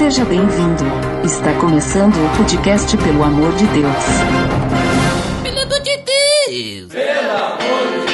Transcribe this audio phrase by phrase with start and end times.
[0.00, 0.82] Seja bem-vindo.
[1.22, 3.92] Está começando o podcast Pelo Amor de Deus.
[5.42, 6.88] Pelo amor de Deus!
[6.88, 8.09] Tá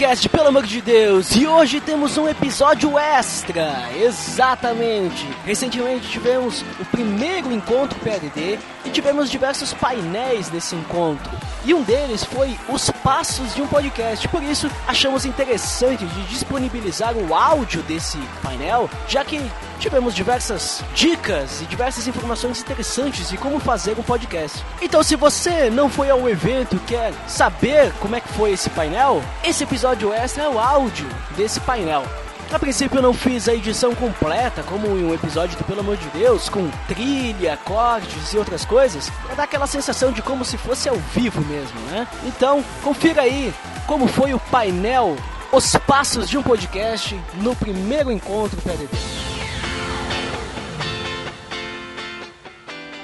[0.00, 1.36] Podcast, pelo amor de Deus!
[1.36, 3.86] E hoje temos um episódio extra!
[3.94, 5.28] Exatamente!
[5.44, 11.30] Recentemente tivemos o primeiro encontro PLD e tivemos diversos painéis nesse encontro.
[11.66, 14.26] E um deles foi os passos de um podcast.
[14.28, 19.38] Por isso, achamos interessante de disponibilizar o áudio desse painel, já que
[19.80, 24.62] tivemos diversas dicas e diversas informações interessantes de como fazer um podcast.
[24.80, 28.68] Então, se você não foi ao evento e quer saber como é que foi esse
[28.70, 32.04] painel, esse episódio extra é o áudio desse painel.
[32.52, 35.96] A princípio eu não fiz a edição completa, como em um episódio do Pelo Amor
[35.96, 40.58] de Deus, com trilha, cortes e outras coisas, pra dar aquela sensação de como se
[40.58, 42.08] fosse ao vivo mesmo, né?
[42.24, 43.54] Então, confira aí
[43.86, 45.16] como foi o painel
[45.52, 49.29] Os Passos de um Podcast no primeiro encontro PDD.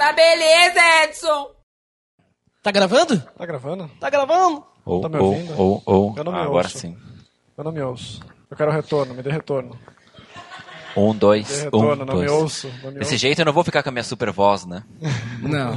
[0.07, 1.51] Tá beleza, Edson!
[2.63, 3.21] Tá gravando?
[3.37, 3.89] Tá gravando?
[3.99, 4.65] Tá gravando?
[4.85, 5.61] Ou, Tá me ou, ouvindo?
[5.61, 6.15] ou, ou.
[6.17, 6.97] Eu não me Ah, agora sim.
[7.59, 8.21] Eu não me ouço.
[8.49, 9.77] Eu quero retorno, me dê retorno.
[10.97, 12.31] Um, dois, retorno, um, não dois.
[12.31, 12.69] me ouço.
[12.85, 14.85] Não me Desse ouço, jeito eu não vou ficar com a minha super voz, né?
[15.43, 15.73] Não.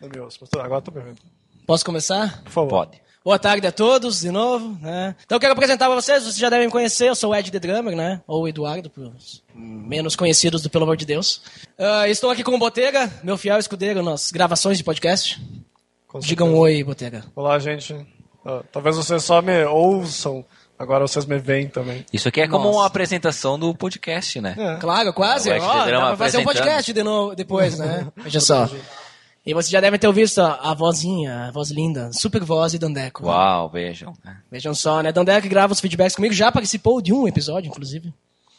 [0.00, 0.42] não me ouço.
[0.58, 1.20] Agora tô me ouvindo.
[1.66, 2.42] Posso começar?
[2.44, 2.70] Por favor.
[2.70, 3.02] Pode.
[3.22, 5.14] Boa tarde a todos, de novo, né?
[5.26, 7.50] Então eu quero apresentar pra vocês, vocês já devem me conhecer, eu sou o Ed
[7.50, 8.22] The Drummer, né?
[8.26, 11.42] Ou Eduardo, para os menos conhecidos do Pelo Amor de Deus.
[11.78, 15.38] Ah, estou aqui com o Botega, meu fiel escudeiro nas gravações de podcast.
[16.20, 17.22] Digam oi, Botega.
[17.36, 17.94] Olá, gente.
[18.42, 20.42] Ah, talvez vocês só me ouçam,
[20.78, 22.06] agora vocês me veem também.
[22.10, 22.78] Isso aqui é como Nossa.
[22.78, 24.54] uma apresentação do podcast, né?
[24.56, 24.76] É.
[24.76, 25.50] Claro, quase.
[25.50, 28.08] O Ed Ó, The Drummer dá pra fazer um podcast de novo, depois, né?
[28.16, 28.66] Veja só.
[29.44, 33.24] E vocês já devem ter ouvido a, vozinha, a voz linda, super voz de Dandeco.
[33.24, 34.12] Uau, vejam.
[34.50, 35.12] Vejam só, né?
[35.12, 38.12] Dandeco que grava os feedbacks comigo, já participou de um episódio, inclusive.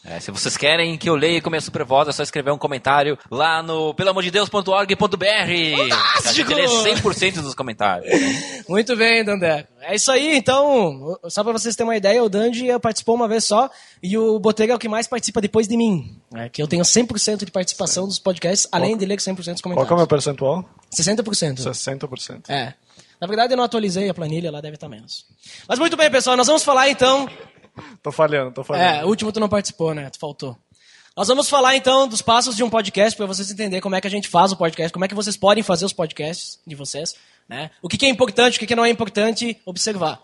[0.03, 2.51] É, se vocês querem que eu leia com a minha super voz, é só escrever
[2.51, 5.25] um comentário lá no pelamordedeus.org.br.
[6.25, 8.11] A gente lê 100% dos comentários.
[8.67, 9.69] Muito bem, Dandeco.
[9.81, 13.43] É isso aí, então, só pra vocês terem uma ideia, o Dandy participou uma vez
[13.45, 13.69] só
[14.01, 16.19] e o Botega é o que mais participa depois de mim.
[16.33, 19.73] É, que eu tenho 100% de participação dos podcasts, além de ler 100% dos Qual
[19.75, 19.97] que é o comentários.
[19.99, 20.65] meu percentual?
[20.95, 21.57] 60%.
[21.63, 22.49] 60%.
[22.49, 22.73] É.
[23.19, 25.27] Na verdade, eu não atualizei a planilha, lá deve estar menos.
[25.67, 27.29] Mas muito bem, pessoal, nós vamos falar então.
[28.03, 29.05] Tô falhando, tô É, falhando.
[29.05, 30.09] o último tu não participou, né?
[30.09, 30.57] Tu faltou.
[31.15, 34.07] Nós vamos falar então dos passos de um podcast para vocês entenderem como é que
[34.07, 37.15] a gente faz o podcast, como é que vocês podem fazer os podcasts de vocês,
[37.49, 37.69] né?
[37.81, 40.21] O que, que é importante, o que, que não é importante observar.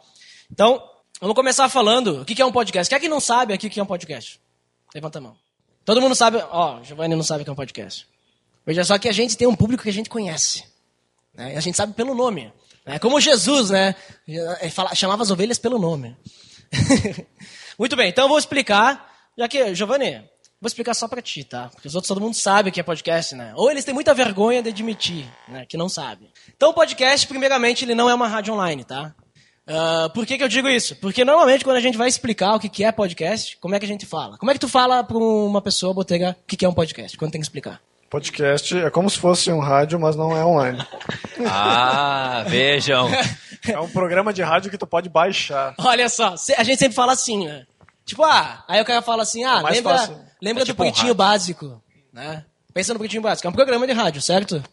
[0.50, 0.82] Então,
[1.20, 2.90] vamos começar falando o que, que é um podcast.
[2.90, 4.40] Quem é que não sabe aqui o que é um podcast?
[4.96, 5.36] Levanta a mão.
[5.84, 6.38] Todo mundo sabe.
[6.52, 8.08] Ó, Giovanni não sabe o que é um podcast.
[8.66, 10.64] Veja só que a gente tem um público que a gente conhece.
[11.34, 11.56] Né?
[11.56, 12.52] A gente sabe pelo nome.
[12.86, 12.98] Né?
[13.00, 13.94] Como Jesus, né?
[14.28, 16.16] Ele fala- chamava as ovelhas pelo nome.
[17.78, 19.14] Muito bem, então eu vou explicar.
[19.38, 20.16] Já que, Giovanni,
[20.60, 21.70] vou explicar só pra ti, tá?
[21.70, 23.54] Porque os outros todo mundo sabe o que é podcast, né?
[23.56, 25.66] Ou eles têm muita vergonha de admitir, né?
[25.68, 26.30] Que não sabe.
[26.56, 29.14] Então, o podcast, primeiramente, ele não é uma rádio online, tá?
[29.68, 30.96] Ah, por que, que eu digo isso?
[30.96, 33.86] Porque normalmente quando a gente vai explicar o que, que é podcast, como é que
[33.86, 34.38] a gente fala?
[34.38, 37.18] Como é que tu fala pra uma pessoa, Botega, o que, que é um podcast?
[37.18, 37.82] Quando tem que explicar?
[38.10, 40.80] Podcast é como se fosse um rádio, mas não é online.
[41.46, 43.08] Ah, vejam.
[43.68, 45.74] É um programa de rádio que tu pode baixar.
[45.80, 47.66] Olha só, a gente sempre fala assim, né?
[48.06, 50.18] Tipo, ah, aí o cara fala assim, ah, É lembra, fácil.
[50.42, 51.16] lembra É do tipo um Pretinho rádio.
[51.16, 52.46] Básico, né?
[52.74, 54.64] Pensa no Pretinho Básico, é um programa de rádio, certo?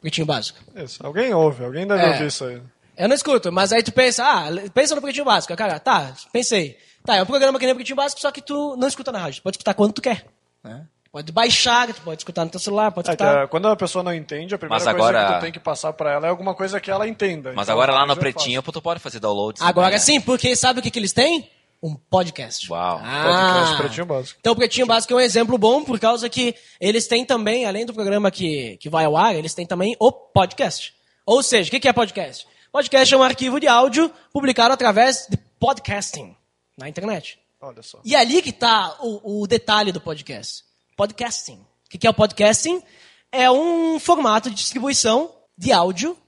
[0.00, 0.58] Pretinho Básico.
[0.76, 1.04] Isso.
[1.04, 2.12] Alguém ouve, alguém deve É.
[2.12, 2.62] ouvir isso aí.
[2.96, 5.54] Eu não escuto, mas aí tu pensa, ah, pensa no Pretinho Básico.
[5.56, 6.76] Cara, tá, pensei.
[7.04, 9.18] Tá, é um programa que nem o Pretinho Básico, só que tu não escuta na
[9.18, 9.40] rádio.
[9.40, 10.24] Tu pode escutar quando tu quer.
[10.64, 10.84] né?
[11.18, 13.42] Pode baixar, tu pode escutar no teu celular, pode É escutar...
[13.42, 15.58] é, quando a pessoa não entende, a primeira Mas coisa agora- que tu tem que
[15.58, 17.52] passar pra ela é alguma coisa que ela entenda.
[17.56, 19.58] Mas Então, agora lá no é Pretinho tu pode fazer download.
[19.60, 19.98] Agora né?
[19.98, 21.50] sim, porque sabe o que, que eles têm?
[21.82, 22.70] Um podcast.
[22.70, 22.98] Uau.
[23.00, 24.38] Podcast Ah, Pretinho Básico.
[24.40, 27.84] Então o Pretinho Básico é um exemplo bom, por causa que eles têm também, além
[27.84, 30.94] do programa que, que vai ao ar, eles têm também o podcast.
[31.26, 32.46] Ou seja, o que que é podcast?
[32.70, 36.36] Podcast é um arquivo de áudio publicado através de podcasting
[36.76, 37.40] na internet.
[37.60, 37.98] Olha só.
[38.04, 40.67] E é ali que está o, o detalhe do podcast.
[40.98, 41.60] Podcasting.
[41.86, 42.82] O que é o podcasting?
[43.30, 46.18] É um formato de distribuição de áudio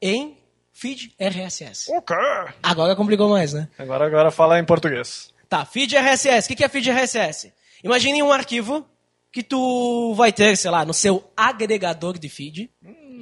[0.00, 0.38] em
[0.72, 1.90] feed RSS.
[1.90, 2.14] O quê?
[2.62, 3.68] Agora complicou mais, né?
[3.76, 5.34] Agora, agora fala em português.
[5.48, 6.52] Tá, feed RSS.
[6.52, 7.52] O que é feed RSS?
[7.82, 8.86] Imagine um arquivo
[9.32, 12.70] que tu vai ter, sei lá, no seu agregador de feed.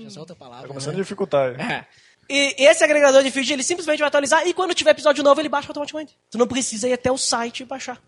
[0.02, 0.64] Já só outra palavra.
[0.64, 1.00] Tá começando né?
[1.00, 1.58] a dificultar.
[1.58, 1.72] aí.
[1.72, 1.86] É.
[2.28, 5.48] E esse agregador de feed, ele simplesmente vai atualizar e quando tiver episódio novo, ele
[5.48, 6.18] baixa automaticamente.
[6.30, 7.98] Tu não precisa ir até o site e baixar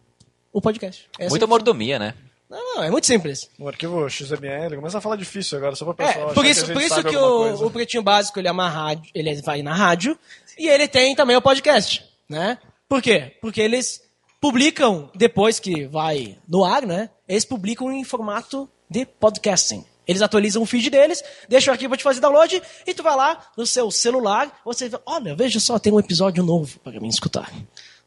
[0.53, 1.09] o podcast.
[1.19, 2.15] Essa Muita é a mordomia, né?
[2.51, 3.49] Não, não, é muito simples.
[3.57, 6.67] No arquivo XML, começa a falar difícil agora, só pra É, pessoal por achar isso,
[6.67, 9.73] que por isso que o, o Pretinho Básico ele, é uma rádio, ele vai na
[9.73, 10.19] rádio
[10.59, 12.59] e ele tem também o podcast, né?
[12.89, 13.37] Por quê?
[13.41, 14.03] Porque eles
[14.41, 17.09] publicam, depois que vai no ar, né?
[17.29, 19.85] Eles publicam em formato de podcasting.
[20.07, 23.15] Eles atualizam o feed deles, deixam o arquivo pra te fazer download e tu vai
[23.15, 27.07] lá no seu celular, você vê, olha, veja só, tem um episódio novo para mim
[27.07, 27.49] escutar.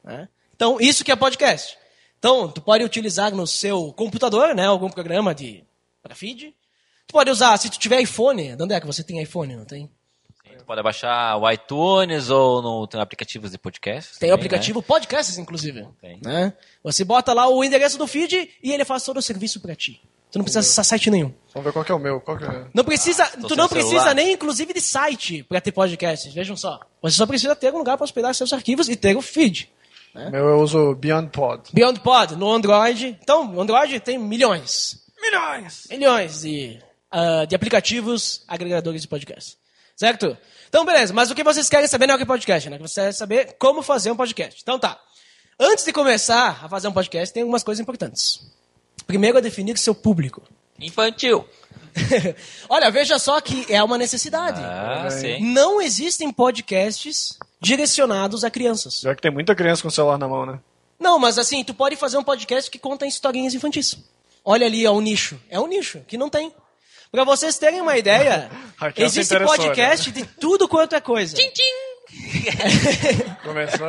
[0.04, 0.28] né?
[0.54, 1.78] Então, isso que é podcast.
[2.24, 5.62] Então, tu pode utilizar no seu computador, né, algum programa de
[6.02, 6.56] para feed.
[7.06, 9.92] Tu pode usar, se tu tiver iPhone, onde é que você tem iPhone, não tem?
[10.58, 14.12] Tu pode baixar o iTunes ou no, tem aplicativos de podcast.
[14.12, 15.86] Tem o também, aplicativo Podcasts, inclusive.
[16.00, 16.18] Tem.
[16.24, 16.54] Né?
[16.82, 20.02] Você bota lá o endereço do feed e ele faz todo o serviço para ti.
[20.32, 21.34] Tu não precisa acessar site nenhum.
[21.54, 22.22] Vamos ver qual que é o meu.
[22.22, 22.68] Qual que é?
[22.74, 23.90] Não precisa, tô tu não celular.
[23.90, 26.34] precisa nem, inclusive, de site para ter podcasts.
[26.34, 26.80] Vejam só.
[27.02, 29.70] Você só precisa ter um lugar para hospedar seus arquivos e ter o feed.
[30.16, 31.70] O meu eu uso Beyond Pod.
[31.74, 33.18] Beyond Pod, no Android.
[33.22, 35.02] Então, o Android tem milhões.
[35.20, 35.88] Milhões!
[35.90, 36.80] milhões de,
[37.10, 39.58] ah, de aplicativos agregadores de podcast.
[39.96, 40.38] Certo?
[40.68, 41.14] Então, beleza.
[41.14, 42.78] Mas o que vocês querem saber não é o que é podcast, né?
[42.78, 44.60] Você quer saber como fazer um podcast.
[44.62, 45.00] Então tá.
[45.60, 48.42] Antes de começar a fazer um podcast, tem algumas coisas importantes.
[49.06, 50.42] Primeiro é definir o seu público.
[50.80, 51.48] Infantil.
[52.68, 54.62] Olha, veja só que é uma necessidade.
[54.64, 55.54] Ah, sim.
[55.54, 59.00] Não existem podcasts direcionados a crianças.
[59.02, 60.60] Já que tem muita criança com o celular na mão, né?
[61.00, 63.98] Não, mas assim, tu pode fazer um podcast que conta historinhas infantis.
[64.46, 65.40] Olha ali, é um nicho.
[65.50, 66.54] É um nicho que não tem.
[67.12, 68.50] Pra vocês terem uma ideia,
[68.98, 71.36] existe interessou, podcast de tudo quanto é coisa.
[73.44, 73.88] Começou.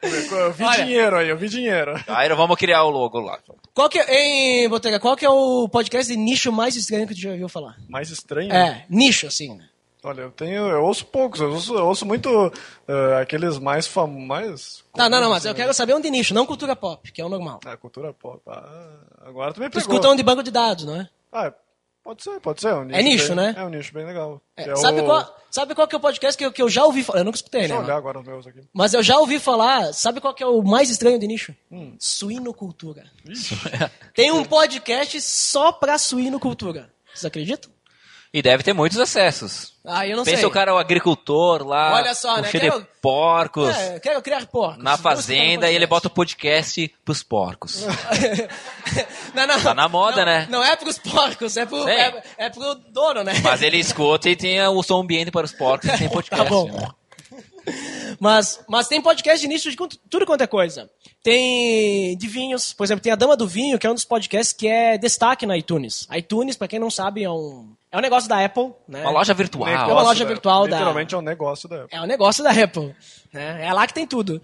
[0.00, 0.84] começou- Eu vi Olha.
[0.84, 1.92] dinheiro aí, eu vi dinheiro.
[2.06, 3.38] Aí vamos criar o logo lá.
[3.74, 4.14] Qual que é,
[4.62, 7.48] hein, Botega, qual que é o podcast de nicho mais estranho que tu já ouviu
[7.48, 7.76] falar?
[7.88, 8.52] Mais estranho.
[8.52, 9.58] É, nicho, assim.
[10.08, 10.68] Olha, eu tenho.
[10.68, 12.28] Eu ouço poucos, eu ouço, eu ouço muito
[12.86, 14.84] eh, aqueles mais famosos.
[14.94, 15.56] Tá, não, não, mas eu né?
[15.58, 17.58] quero saber um de nicho, não cultura pop, que é o normal.
[17.66, 18.40] Ah, cultura pop.
[18.46, 19.80] Ah, agora tu me Tu pegou.
[19.80, 21.08] escuta um de banco de dados, não é?
[21.32, 21.52] Ah,
[22.04, 22.68] pode ser, pode ser.
[22.68, 23.54] É, um nicho É nicho, bem- né?
[23.58, 24.40] É um nicho bem legal.
[24.56, 25.04] É, é sabe, o...
[25.06, 27.18] qual, sabe qual que é o podcast que eu, que eu já ouvi falar?
[27.18, 27.84] Eu nunca escutei, Deixa eu né?
[27.86, 28.60] olhar agora os meus aqui.
[28.72, 31.52] Mas eu já ouvi falar, sabe qual que é o mais estranho de nicho?
[31.68, 31.96] Hum.
[31.98, 33.02] Suinocultura.
[34.14, 36.92] Tem um podcast só pra suinocultura.
[37.12, 37.74] Vocês acreditam?
[38.34, 39.72] E deve ter muitos acessos.
[39.84, 40.46] Ah, eu não Pensa sei.
[40.46, 42.48] o cara, o agricultor lá, Olha só, né?
[42.50, 44.82] cheio Quero- de porcos, É, quero criar porcos.
[44.82, 47.86] na um fazenda, e ele bota o podcast pros porcos.
[49.34, 50.46] não, não, Tá na moda, não, né?
[50.50, 53.32] Não é pros porcos, é pro, é, é pro dono, né?
[53.42, 56.44] Mas ele escuta e tem o som ambiente para os porcos e tem podcast.
[56.44, 56.68] Tá bom.
[56.70, 56.88] né?
[58.20, 59.76] Mas, mas tem podcast de nicho de
[60.08, 60.90] tudo quanto é coisa.
[61.22, 64.52] Tem de vinhos, por exemplo, tem a Dama do Vinho, que é um dos podcasts
[64.52, 66.06] que é destaque na iTunes.
[66.08, 69.02] A iTunes, pra quem não sabe, é um, é um negócio da Apple, né?
[69.02, 69.68] Uma loja virtual.
[69.68, 71.96] É uma loja da- virtual da- Literalmente é um negócio da Apple.
[71.98, 72.94] É um negócio da Apple.
[73.32, 73.66] Né?
[73.66, 74.40] É lá que tem tudo.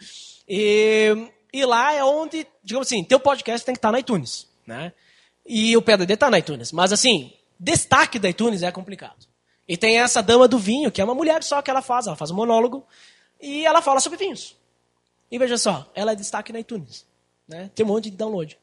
[0.48, 4.48] E, e lá é onde, digamos assim, teu podcast tem que estar na iTunes.
[4.66, 4.92] Né?
[5.46, 6.72] E o PDD tá na iTunes.
[6.72, 9.26] Mas assim, destaque da iTunes é complicado.
[9.68, 12.16] E tem essa dama do vinho, que é uma mulher só que ela faz, ela
[12.16, 12.84] faz um monólogo
[13.42, 14.56] e ela fala sobre vinhos.
[15.30, 17.04] E veja só, ela é destaque na iTunes.
[17.48, 17.70] Né?
[17.74, 18.56] Tem um monte de download.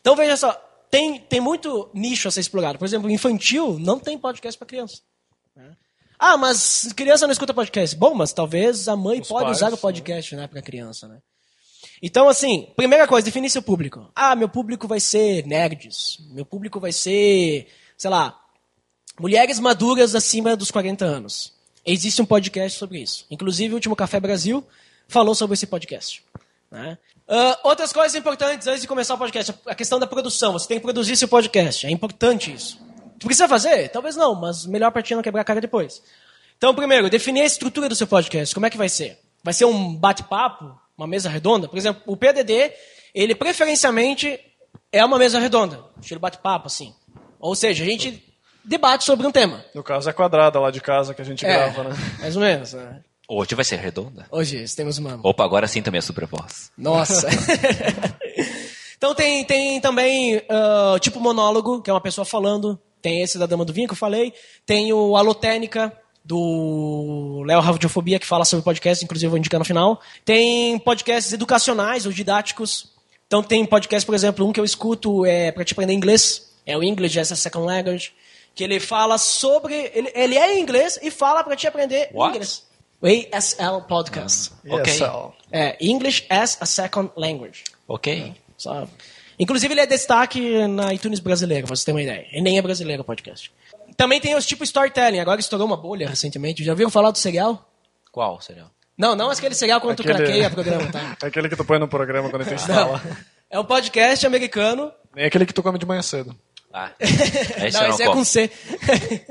[0.00, 0.52] Então veja só,
[0.90, 2.78] tem, tem muito nicho a ser explorado.
[2.78, 5.00] Por exemplo, infantil não tem podcast para criança.
[6.18, 7.94] Ah, mas criança não escuta podcast.
[7.94, 11.18] Bom, mas talvez a mãe Os pode pais, usar o podcast, né, para criança, né?
[12.02, 14.10] Então, assim, primeira coisa, definir seu público.
[14.14, 16.18] Ah, meu público vai ser nerds.
[16.30, 18.38] Meu público vai ser, sei lá,
[19.18, 21.55] mulheres maduras acima dos 40 anos.
[21.86, 23.24] Existe um podcast sobre isso.
[23.30, 24.66] Inclusive, o último Café Brasil
[25.08, 26.22] falou sobre esse podcast.
[26.70, 26.98] né?
[27.28, 29.54] Ah, outras coisas importantes antes de começar o podcast.
[29.66, 30.52] A questão da produção.
[30.52, 31.86] Você tem que produzir seu podcast.
[31.86, 32.78] É importante isso.
[33.18, 33.88] Tu precisa fazer?
[33.88, 36.02] Talvez não, mas melhor pra ti não quebrar a cara depois.
[36.58, 38.54] Então, primeiro, definir a estrutura do seu podcast.
[38.54, 39.18] Como é que vai ser?
[39.42, 40.78] Vai ser um bate-papo?
[40.96, 41.68] Uma mesa redonda?
[41.68, 42.72] Por exemplo, o PDD,
[43.14, 44.40] ele preferencialmente
[44.90, 45.84] é uma mesa redonda.
[46.00, 46.94] Estilo bate-papo, assim.
[47.38, 48.25] Ou seja, a gente
[48.66, 49.64] debate sobre um tema.
[49.74, 51.96] No caso é quadrada lá de casa que a gente É, grava, né?
[52.20, 52.72] mais ou menos.
[52.72, 53.00] Né?
[53.28, 54.26] Hoje vai ser redonda.
[54.30, 55.18] Hoje temos uma...
[55.22, 56.70] Opa, agora sim também é super voz.
[56.76, 57.28] Nossa.
[58.96, 62.78] então tem, tem também ah, tipo monólogo, que é uma pessoa falando.
[63.02, 64.32] Tem esse da Dama do Vinho que eu falei.
[64.64, 65.92] Tem o Alotênica,
[66.26, 70.00] do Léo Radiofobia, que fala sobre podcast, inclusive eu vou indicar no final.
[70.24, 72.90] Tem podcasts educacionais ou didáticos.
[73.28, 76.52] Então tem podcast, por exemplo, um que eu escuto é para te aprender inglês.
[76.66, 78.12] É o English as a Second Language.
[78.56, 79.92] Que ele fala sobre...
[79.94, 82.30] Ele, ele é em inglês e fala para te aprender What?
[82.34, 82.66] inglês.
[83.00, 84.50] O ASL Podcast.
[84.68, 84.92] Ok.
[84.94, 85.32] ESL.
[85.52, 87.62] É, English as a Second Language.
[87.86, 88.34] Ok.
[88.56, 88.88] Só-
[89.38, 92.26] Inclusive, ele é destaque na iTunes brasileira, pra você ter uma ideia.
[92.32, 93.52] Ele nem é brasileiro o podcast.
[93.94, 95.20] Também tem os tipos storytelling.
[95.20, 96.64] Agora estourou uma bolha recentemente.
[96.64, 97.70] Já ouviram falar do serial?
[98.10, 98.70] Qual serial?
[98.96, 101.16] Não, não aquele serial quando tu Aquele- craqueia programa, tá?
[101.22, 103.02] É aquele que tu põe no programa quando tu instala.
[103.50, 106.34] É um podcast americano Nem aquele que tu come de manhã cedo.
[106.78, 108.50] Ah, esse não, esse é com C.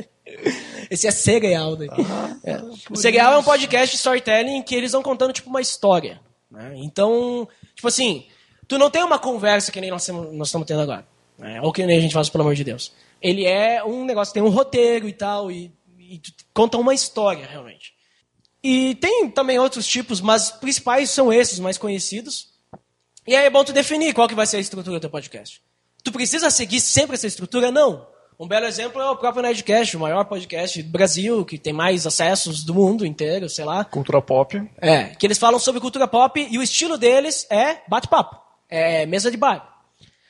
[0.89, 1.75] esse é cereal.
[1.75, 1.89] Daí.
[2.43, 2.57] É.
[2.89, 6.19] O cereal é um podcast de storytelling que eles vão contando tipo uma história.
[6.49, 6.73] né?
[6.77, 8.25] Então, tipo assim,
[8.67, 11.05] tu não tem uma conversa que nem nós, nós estamos tendo agora.
[11.37, 11.61] né?
[11.61, 12.91] Ou que nem a gente faz, pelo amor de Deus.
[13.21, 17.45] Ele é um negócio, tem um roteiro e tal, e, e tu conta uma história,
[17.45, 17.93] realmente.
[18.63, 22.55] E tem também outros tipos, mas principais são esses, mais conhecidos.
[23.27, 25.61] E aí é bom tu definir qual que vai ser a estrutura do teu podcast.
[26.05, 27.71] Tu precisa seguir sempre essa estrutura?
[27.71, 28.05] Não.
[28.39, 32.05] Um belo exemplo é o próprio Nerdcast, o maior podcast do Brasil, que tem mais
[32.05, 33.83] acessos do mundo inteiro, sei lá.
[33.83, 34.61] Cultura pop.
[34.77, 38.37] É, que eles falam sobre cultura pop e o estilo deles é bate-papo,
[38.69, 39.81] é mesa de bar.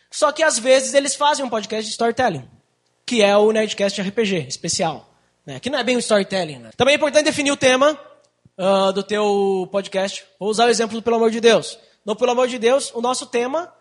[0.10, 2.48] Só que às vezes eles fazem um podcast de storytelling,
[3.06, 5.10] que é o Nerdcast RPG especial,
[5.46, 5.60] né?
[5.60, 6.70] Que não é bem o storytelling, né?
[6.78, 8.00] Também é importante definir o tema
[8.58, 10.24] ah, do teu podcast.
[10.40, 11.78] Vou usar o exemplo do Pelo Amor de Deus.
[12.06, 13.74] No Pelo Amor de Deus, o nosso tema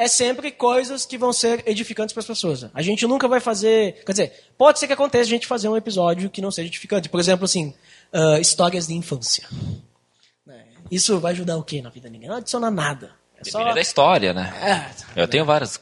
[0.00, 2.66] é sempre coisas que vão ser edificantes para as pessoas.
[2.72, 4.02] A gente nunca vai fazer.
[4.04, 7.08] Quer dizer, pode ser que aconteça a gente fazer um episódio que não seja edificante.
[7.08, 7.74] Por exemplo, assim,
[8.12, 9.46] ah, histórias de infância.
[10.46, 10.64] Né?
[10.90, 12.28] Isso vai ajudar o quê na vida de ninguém?
[12.28, 13.12] Não adiciona nada.
[13.36, 13.72] É só.
[13.72, 14.90] Da história, né?
[15.16, 15.22] É.
[15.22, 15.78] Eu tenho vários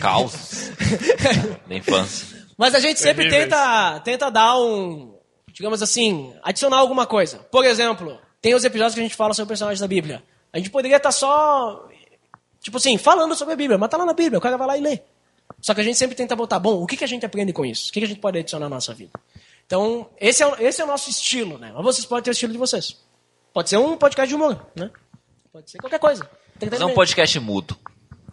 [0.00, 0.70] causos
[1.66, 2.26] da infância.
[2.56, 3.50] Mas a gente sempre Terríveis.
[3.50, 5.14] tenta, tenta dar um,
[5.52, 7.38] digamos assim, adicionar alguma coisa.
[7.50, 10.22] Por exemplo, tem os episódios que a gente fala sobre personagens da Bíblia.
[10.52, 11.88] A gente poderia estar só,
[12.62, 14.78] tipo assim, falando sobre a Bíblia, mas tá lá na Bíblia, o cara vai lá
[14.78, 15.00] e lê.
[15.60, 17.64] Só que a gente sempre tenta botar, bom, o que, que a gente aprende com
[17.64, 17.90] isso?
[17.90, 19.12] O que, que a gente pode adicionar na nossa vida?
[19.66, 21.70] Então, esse é, o- esse é o nosso estilo, né?
[21.74, 22.96] Mas vocês podem ter o estilo de vocês.
[23.52, 24.90] Pode ser um podcast de humor, né?
[25.52, 26.22] Pode ser qualquer coisa.
[26.24, 26.94] Fazer um Entretenimento.
[26.94, 27.76] podcast mudo.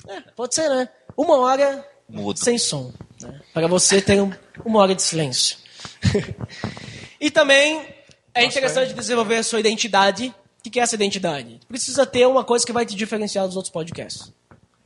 [0.08, 0.88] É, pode ser, né?
[1.18, 2.40] Uma hora Mudo.
[2.40, 2.94] sem som.
[3.22, 3.42] Né?
[3.54, 4.32] Para você ter um-
[4.66, 5.58] uma hora de silêncio.
[7.20, 7.86] e também
[8.34, 10.34] é interessante desenvolver a sua identidade.
[10.66, 11.60] O que é essa identidade?
[11.68, 14.34] Precisa ter uma coisa que vai te diferenciar dos outros podcasts.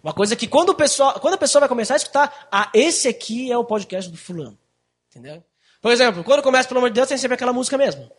[0.03, 3.08] Uma coisa que quando, o pessoal, quando a pessoa vai começar a escutar, ah, esse
[3.08, 4.58] aqui é o podcast do fulano.
[5.10, 5.44] Entendeu?
[5.82, 8.10] Por exemplo, quando começa, pelo amor de Deus, tem sempre aquela música mesmo.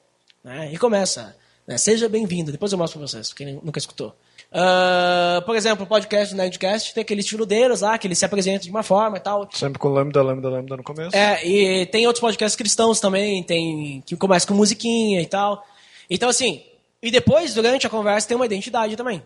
[0.43, 0.73] Né?
[0.73, 1.79] E começa, né?
[1.79, 2.51] seja bem-vindo.
[2.51, 4.15] Depois eu mostro pra vocês, quem nunca escutou.
[4.57, 8.25] Ah, por exemplo, o podcast do Nerdcast tem aquele estilo deles lá, que eles se
[8.25, 9.49] apresentam de uma forma e tal.
[9.53, 11.15] Sempre com lambda, lambda, lambda no começo.
[11.15, 15.67] É, e tem outros podcasts cristãos também, tem que começa com musiquinha e tal.
[16.09, 16.63] Então, assim,
[17.05, 19.23] e depois, durante a conversa, tem uma identidade também.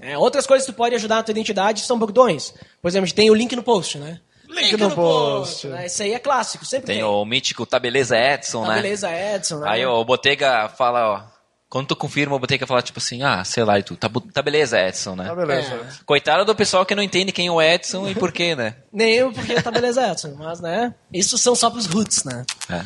[0.00, 2.54] É, outras coisas que tu pode ajudar na tua identidade são bordões.
[2.80, 4.20] Por exemplo, tem o link no post, né?
[4.48, 5.66] Link no post.
[5.66, 5.86] né?
[5.86, 6.96] Isso aí é clássico, sempre tem.
[6.96, 8.74] Tem o mítico Tá Beleza Edson, Tá né?
[8.82, 9.68] beleza, Edson, né?
[9.68, 11.36] Aí ó, o Botega fala, ó.
[11.68, 14.40] Quando tu confirma, o Botega fala tipo assim, ah, sei lá, e tu, tá, tá
[14.40, 15.24] beleza, Edson, né?
[15.24, 15.74] Tá beleza.
[15.74, 16.04] É.
[16.06, 18.76] Coitado do pessoal que não entende quem é o Edson e por quê, né?
[18.92, 20.36] Nem eu, porque tá beleza, Edson.
[20.38, 20.94] Mas, né?
[21.12, 22.44] Isso são só pros roots, né?
[22.70, 22.82] É.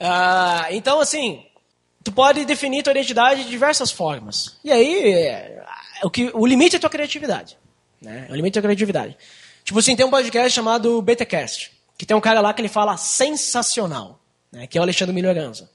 [0.00, 1.44] Ah, então, assim,
[2.04, 4.56] tu pode definir tua identidade de diversas formas.
[4.62, 5.64] E aí, é,
[6.04, 7.56] o, que, o limite é tua criatividade.
[8.00, 8.28] Né?
[8.30, 9.16] O limite é tua criatividade.
[9.64, 12.98] Tipo assim, tem um podcast chamado BTcast, que tem um cara lá que ele fala
[12.98, 14.20] sensacional,
[14.52, 14.66] né?
[14.66, 15.70] que é o Alexandre Melhoranza.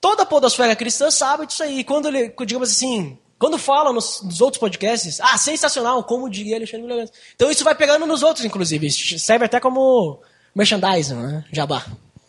[0.00, 1.84] Toda a podosfera cristã sabe disso aí.
[1.84, 6.86] Quando ele, digamos assim, quando fala nos, nos outros podcasts, ah, sensacional, como diria Alexandre
[6.86, 7.12] Melhoranza.
[7.36, 8.90] Então isso vai pegando nos outros, inclusive.
[8.90, 10.20] Serve até como
[10.54, 11.44] merchandising, né?
[11.52, 11.86] Jabá.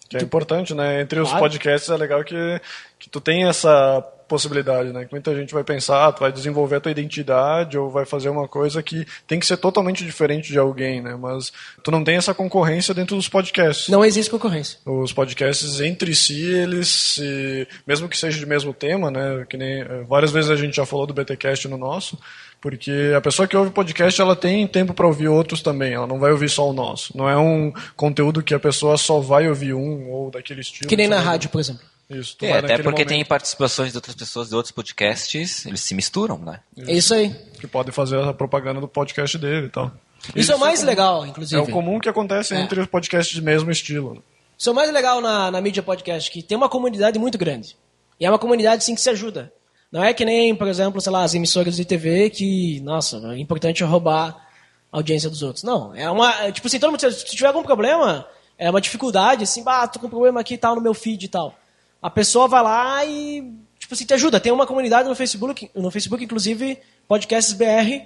[0.10, 1.02] Que é importante, né?
[1.02, 1.44] Entre os Claro.
[1.46, 2.60] podcasts é legal que,
[2.98, 5.06] que tu tem essa possibilidade, né?
[5.06, 8.30] Que muita gente vai pensar, ah, tu vai desenvolver a tua identidade ou vai fazer
[8.30, 11.16] uma coisa que tem que ser totalmente diferente de alguém, né?
[11.20, 11.52] Mas
[11.84, 13.90] tu não tem essa concorrência dentro dos podcasts.
[13.90, 14.78] Não existe concorrência.
[14.86, 19.46] Os podcasts entre si, eles, se, mesmo que seja de mesmo tema, né?
[19.50, 22.18] Que nem eh, várias vezes a gente já falou do BTcast no nosso,
[22.62, 25.94] porque a pessoa que ouve podcast, ela tem tempo para ouvir outros também.
[25.94, 27.18] Ela não vai ouvir só o nosso.
[27.18, 30.88] Não é um conteúdo que a pessoa só vai ouvir um ou daquele estilo.
[30.90, 31.82] Que nem na rádio, por exemplo.
[32.10, 32.36] Isso.
[32.38, 35.82] tu É, vai até porque momento tem participações de outras pessoas de outros podcasts, eles
[35.82, 36.60] se misturam, né?
[36.88, 37.36] É isso aí.
[37.60, 39.92] que pode fazer a propaganda do podcast dele e tal.
[40.36, 40.90] Isso é o mais comum.
[40.90, 41.62] legal, É inclusive.
[41.62, 42.60] o comum que acontece É.
[42.60, 44.16] entre os podcasts de mesmo estilo.
[44.16, 44.22] né?
[44.58, 47.78] Isso é o mais legal na, na mídia podcast, que tem uma comunidade muito grande.
[48.20, 49.54] E é uma comunidade, sim, que se ajuda.
[49.92, 53.40] Não é que nem, por exemplo, sei lá, as emissoras de TV que, nossa, é
[53.40, 54.48] importante roubar
[54.92, 55.64] a audiência dos outros.
[55.64, 56.44] Não, é uma...
[56.44, 58.28] é, tipo assim, todo mundo, se tiver algum problema,
[58.58, 61.26] é uma dificuldade, assim, bah, tô com um problema aqui e tal, no meu feed
[61.26, 61.56] e tal.
[62.02, 64.40] A pessoa vai lá e, tipo assim, te ajuda.
[64.40, 66.78] Tem uma comunidade no Facebook, no Facebook, inclusive,
[67.08, 68.06] Podcasts BR,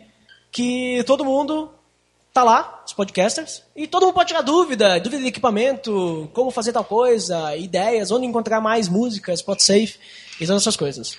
[0.52, 1.70] que todo mundo
[2.34, 6.72] tá lá, os podcasters, e todo mundo pode tirar dúvida, dúvida de equipamento, como fazer
[6.72, 10.00] tal coisa, ideias, onde encontrar mais músicas, safe
[10.42, 11.16] e todas essas coisas.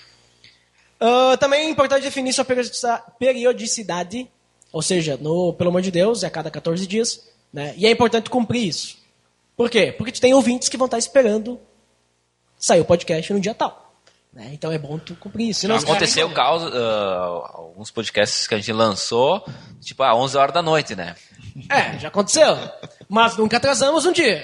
[1.06, 2.86] Ah, também é importante definir sua periodici-
[3.18, 4.26] periodicidade,
[4.72, 7.74] ou seja, no, pelo amor de Deus, é a cada 14 dias, né?
[7.76, 8.96] E é importante cumprir isso.
[9.56, 9.92] Por quê?
[9.96, 11.60] Porque tu tem ouvintes que vão estar esperando
[12.58, 13.92] sair o podcast no dia tal.
[14.32, 14.50] Né?
[14.52, 15.70] Então é bom tu cumprir isso.
[15.72, 19.44] Os Aconteceu caos, ah, alguns podcasts que a gente lançou,
[19.80, 21.14] tipo, às 11 horas da noite, né?
[21.70, 22.56] É, já aconteceu.
[23.08, 24.38] Mas nunca atrasamos um dia.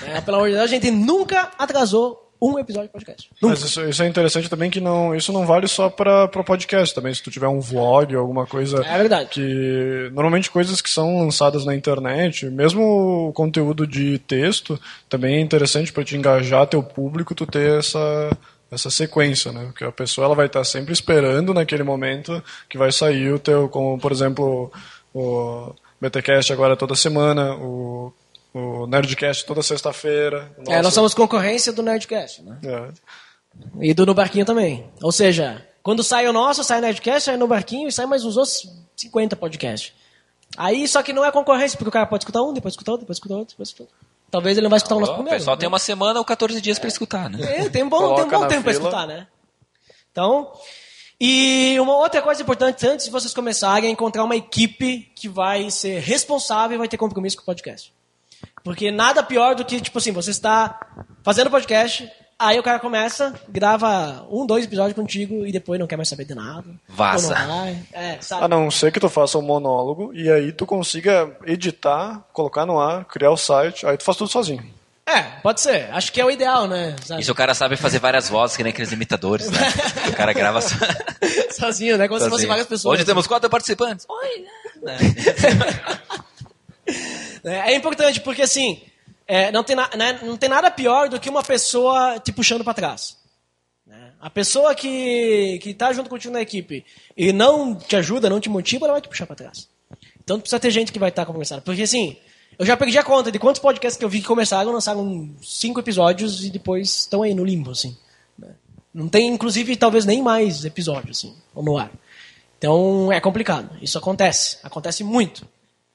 [0.00, 0.20] né?
[0.22, 3.30] Pelo amor de Deus, a gente nunca atrasou um episódio de podcast.
[3.40, 3.54] Nunca.
[3.54, 6.94] Mas isso, isso é interessante também que não, isso não vale só para o podcast
[6.94, 7.14] também.
[7.14, 8.84] Se tu tiver um vlog ou alguma coisa.
[8.84, 9.30] É verdade.
[9.30, 15.40] Que normalmente coisas que são lançadas na internet, mesmo o conteúdo de texto, também é
[15.40, 18.30] interessante para te engajar teu público, tu ter essa
[18.70, 19.66] essa sequência, né?
[19.66, 23.68] Porque a pessoa ela vai estar sempre esperando naquele momento que vai sair o teu,
[23.68, 24.72] como por exemplo
[25.14, 28.12] o BTcast agora toda semana, o
[28.54, 30.54] o Nerdcast toda sexta-feira.
[30.64, 32.58] o É, nós somos concorrência do Nerdcast, né?
[32.64, 32.88] É.
[33.80, 34.88] E do No Barquinho também.
[35.02, 38.24] Ou seja, quando sai o nosso, sai o Nerdcast, sai no Barquinho e sai mais
[38.24, 39.92] uns outros 50 podcasts.
[40.56, 43.04] Aí, só que não é concorrência, porque o cara pode escutar um, depois escutar outro,
[43.04, 43.96] depois escutar outro, depois escutar outro.
[44.30, 45.38] Talvez ele não vai escutar o nosso primeiro.
[45.38, 45.60] pessoal né?
[45.60, 47.38] tem uma semana ou 14 dias pra escutar, né?
[47.58, 48.84] É, tem um bom, tem um bom tempo pra fila.
[48.84, 49.26] escutar, né?
[50.10, 50.52] Então,
[51.20, 55.70] e uma outra coisa importante antes de vocês começarem é encontrar uma equipe que vai
[55.70, 57.93] ser responsável e vai ter compromisso com o podcast.
[58.64, 60.80] Porque nada pior do que, tipo assim, você está
[61.22, 65.96] fazendo podcast, aí o cara começa, grava um, dois episódios contigo e depois não quer
[65.96, 66.64] mais saber de nada.
[66.88, 67.34] Vaza.
[67.38, 67.78] Não vai.
[67.92, 68.42] É, sabe?
[68.44, 72.80] A não ser que tu faça um monólogo e aí tu consiga editar, colocar no
[72.80, 74.64] ar, criar o site, aí tu faz tudo sozinho.
[75.06, 75.90] É, pode ser.
[75.92, 76.96] Acho que é o ideal, né?
[77.04, 77.20] Sabe?
[77.20, 79.58] Isso o cara sabe fazer várias vozes, que nem aqueles imitadores, né?
[80.08, 80.74] o cara grava so-
[81.52, 82.08] Sozinho, né?
[82.08, 82.48] Como se fosse sozinho.
[82.48, 82.94] várias pessoas.
[82.94, 84.06] Hoje temos quatro participantes.
[84.08, 84.44] Oi,
[84.82, 84.96] né?
[87.44, 88.80] É, é importante porque, assim,
[89.26, 92.64] é, não, tem na- né, não tem nada pior do que uma pessoa te puxando
[92.64, 93.16] para trás.
[93.86, 94.12] né?
[94.20, 96.84] A pessoa que, que tá junto contigo na equipe
[97.16, 99.68] e não te ajuda, não te motiva, ela vai te puxar para trás.
[100.22, 101.60] Então precisa ter gente que vai estar conversando.
[101.62, 102.16] Porque, assim,
[102.58, 105.80] eu já perdi a conta de quantos podcasts que eu vi que começaram, lançaram cinco
[105.80, 107.94] episódios e depois estão aí no limbo, assim.
[108.38, 108.54] né?
[108.94, 111.90] Não tem, inclusive, talvez nem mais episódios, assim, no ar.
[112.56, 113.76] Então é complicado.
[113.82, 114.58] Isso acontece.
[114.62, 115.46] Acontece muito.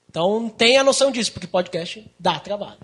[0.09, 2.79] Então tenha noção disso, porque podcast dá trabalho.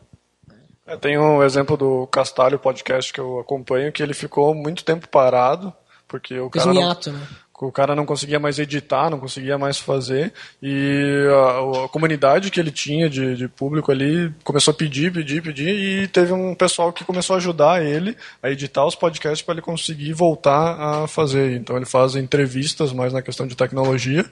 [0.86, 5.08] É, Tem um exemplo do Castalho Podcast que eu acompanho, que ele ficou muito tempo
[5.08, 5.74] parado,
[6.08, 7.28] porque o Fez cara um não, né?
[7.60, 12.60] o cara não conseguia mais editar, não conseguia mais fazer, e a, a comunidade que
[12.60, 16.92] ele tinha de, de público ali começou a pedir, pedir, pedir, e teve um pessoal
[16.92, 21.56] que começou a ajudar ele a editar os podcasts para ele conseguir voltar a fazer.
[21.56, 24.26] Então ele faz entrevistas mais na questão de tecnologia,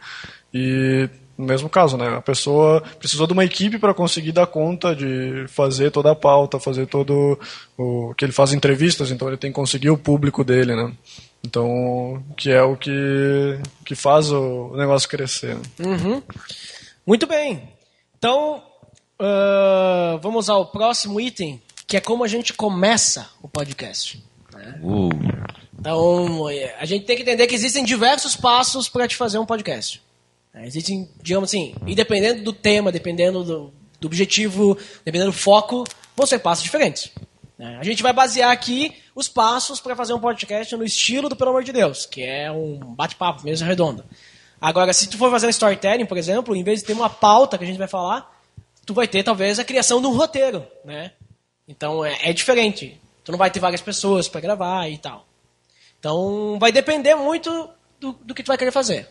[0.53, 2.15] e no mesmo caso, né?
[2.17, 6.59] A pessoa precisou de uma equipe para conseguir dar conta de fazer toda a pauta,
[6.59, 7.39] fazer todo
[7.77, 10.91] o que ele faz entrevistas, então ele tem que conseguir o público dele, né?
[11.43, 15.55] Então, que é o que que faz o negócio crescer.
[15.55, 15.61] né?
[17.05, 17.69] Muito bem.
[18.17, 18.63] Então,
[19.19, 24.23] ah, vamos ao próximo item, que é como a gente começa o podcast.
[24.81, 25.09] Uh,
[25.79, 29.45] Então, é, a gente tem que entender que existem diversos passos para te fazer um
[29.45, 30.01] podcast.
[30.53, 35.83] É, Existem, digamos assim, e dependendo do tema, dependendo do, do objetivo, dependendo do foco,
[36.15, 37.11] vão ser passos diferentes.
[37.57, 41.35] É, A gente vai basear aqui os passos para fazer um podcast no estilo do
[41.35, 44.05] Pelo Amor de Deus, que é um bate-papo, mesa redonda.
[44.59, 47.63] Agora, se tu for fazer storytelling, por exemplo, em vez de ter uma pauta que
[47.63, 48.31] a gente vai falar,
[48.85, 51.11] tu vai ter talvez a criação de um roteiro, né?
[51.67, 52.99] Então é, é diferente.
[53.23, 55.25] Tu não vai ter várias pessoas para gravar e tal.
[55.99, 59.07] Então vai depender muito do, do que tu vai querer fazer.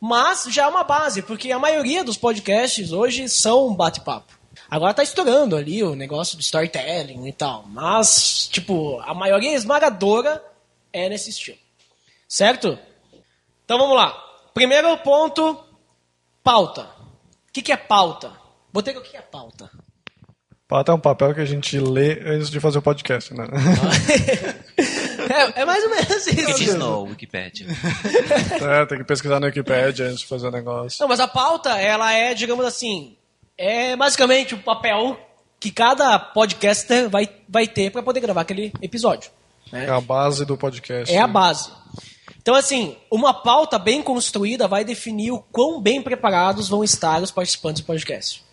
[0.00, 4.32] Mas já é uma base, porque a maioria dos podcasts hoje são bate-papo.
[4.68, 7.64] Agora tá estourando ali o negócio do storytelling e tal.
[7.68, 10.42] Mas, tipo, a maioria esmagadora
[10.92, 11.58] é nesse estilo.
[12.28, 12.78] Certo?
[13.64, 14.12] Então vamos lá.
[14.52, 15.58] Primeiro ponto,
[16.42, 16.82] pauta.
[16.82, 18.32] O que, que é pauta?
[18.72, 19.70] Botei o que é pauta?
[20.66, 23.46] Pauta é um papel que a gente lê antes de fazer o podcast, né?
[25.30, 26.78] é, é mais ou menos que diz isso.
[26.78, 27.66] no Wikipedia.
[28.82, 31.00] é, tem que pesquisar no Wikipedia antes de fazer o negócio.
[31.00, 33.16] Não, mas a pauta, ela é, digamos assim,
[33.56, 35.18] é basicamente o papel
[35.58, 39.30] que cada podcaster vai, vai ter para poder gravar aquele episódio.
[39.72, 39.86] né?
[39.86, 41.14] É a base do podcast.
[41.14, 41.70] É a base.
[42.44, 47.30] Então, assim, uma pauta bem construída vai definir o quão bem preparados vão estar os
[47.30, 48.44] participantes do podcast.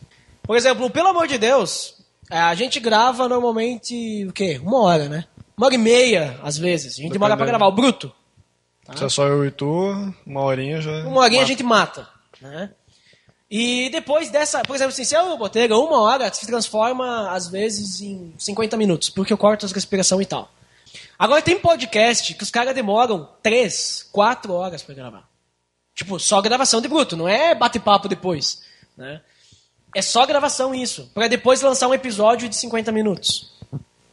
[0.43, 1.95] Por exemplo, pelo amor de Deus,
[2.29, 4.61] a gente grava normalmente, o quê?
[4.63, 5.25] Uma hora, né?
[5.61, 6.97] Uma hora e meia, às vezes.
[6.97, 7.59] A gente demora pra Dependendo.
[7.59, 8.11] gravar o bruto.
[8.95, 11.05] Se é só eu e tu, uma horinha já.
[11.05, 12.09] Uma horinha a gente mata,
[12.41, 12.71] né?
[13.49, 18.01] E depois dessa, por exemplo, assim, se eu botega uma hora, se transforma às vezes
[18.01, 20.51] em 50 minutos, porque eu corto as respiração e tal.
[21.19, 25.29] Agora tem podcast que os caras demoram 3, 4 horas pra gravar.
[25.93, 28.63] Tipo, só gravação de bruto, não é bate-papo depois,
[28.97, 29.21] né?
[29.95, 33.51] É só gravação isso, Pra depois lançar um episódio de 50 minutos.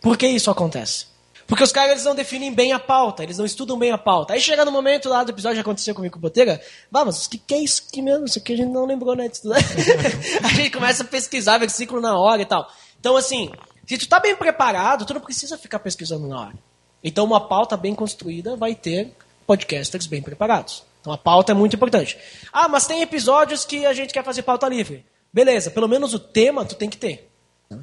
[0.02, 1.06] Por que isso acontece?
[1.48, 4.34] Porque os caras eles não definem bem a pauta, eles não estudam bem a pauta.
[4.34, 7.30] Aí chega no momento lá do episódio que aconteceu comigo com o Botega, vamos, o
[7.30, 8.26] que, que é isso aqui mesmo?
[8.26, 9.30] Isso aqui a gente não lembrou, né?
[10.44, 12.70] a gente começa a pesquisar versículo na hora e tal.
[13.00, 13.50] Então, assim,
[13.87, 16.54] se tu tá bem preparado, tu não precisa ficar pesquisando na hora.
[17.02, 19.14] Então, uma pauta bem construída vai ter
[19.46, 20.84] podcasters bem preparados.
[21.00, 22.18] Então, a pauta é muito importante.
[22.52, 25.06] Ah, mas tem episódios que a gente quer fazer pauta livre.
[25.32, 27.28] Beleza, pelo menos o tema tu tem que ter.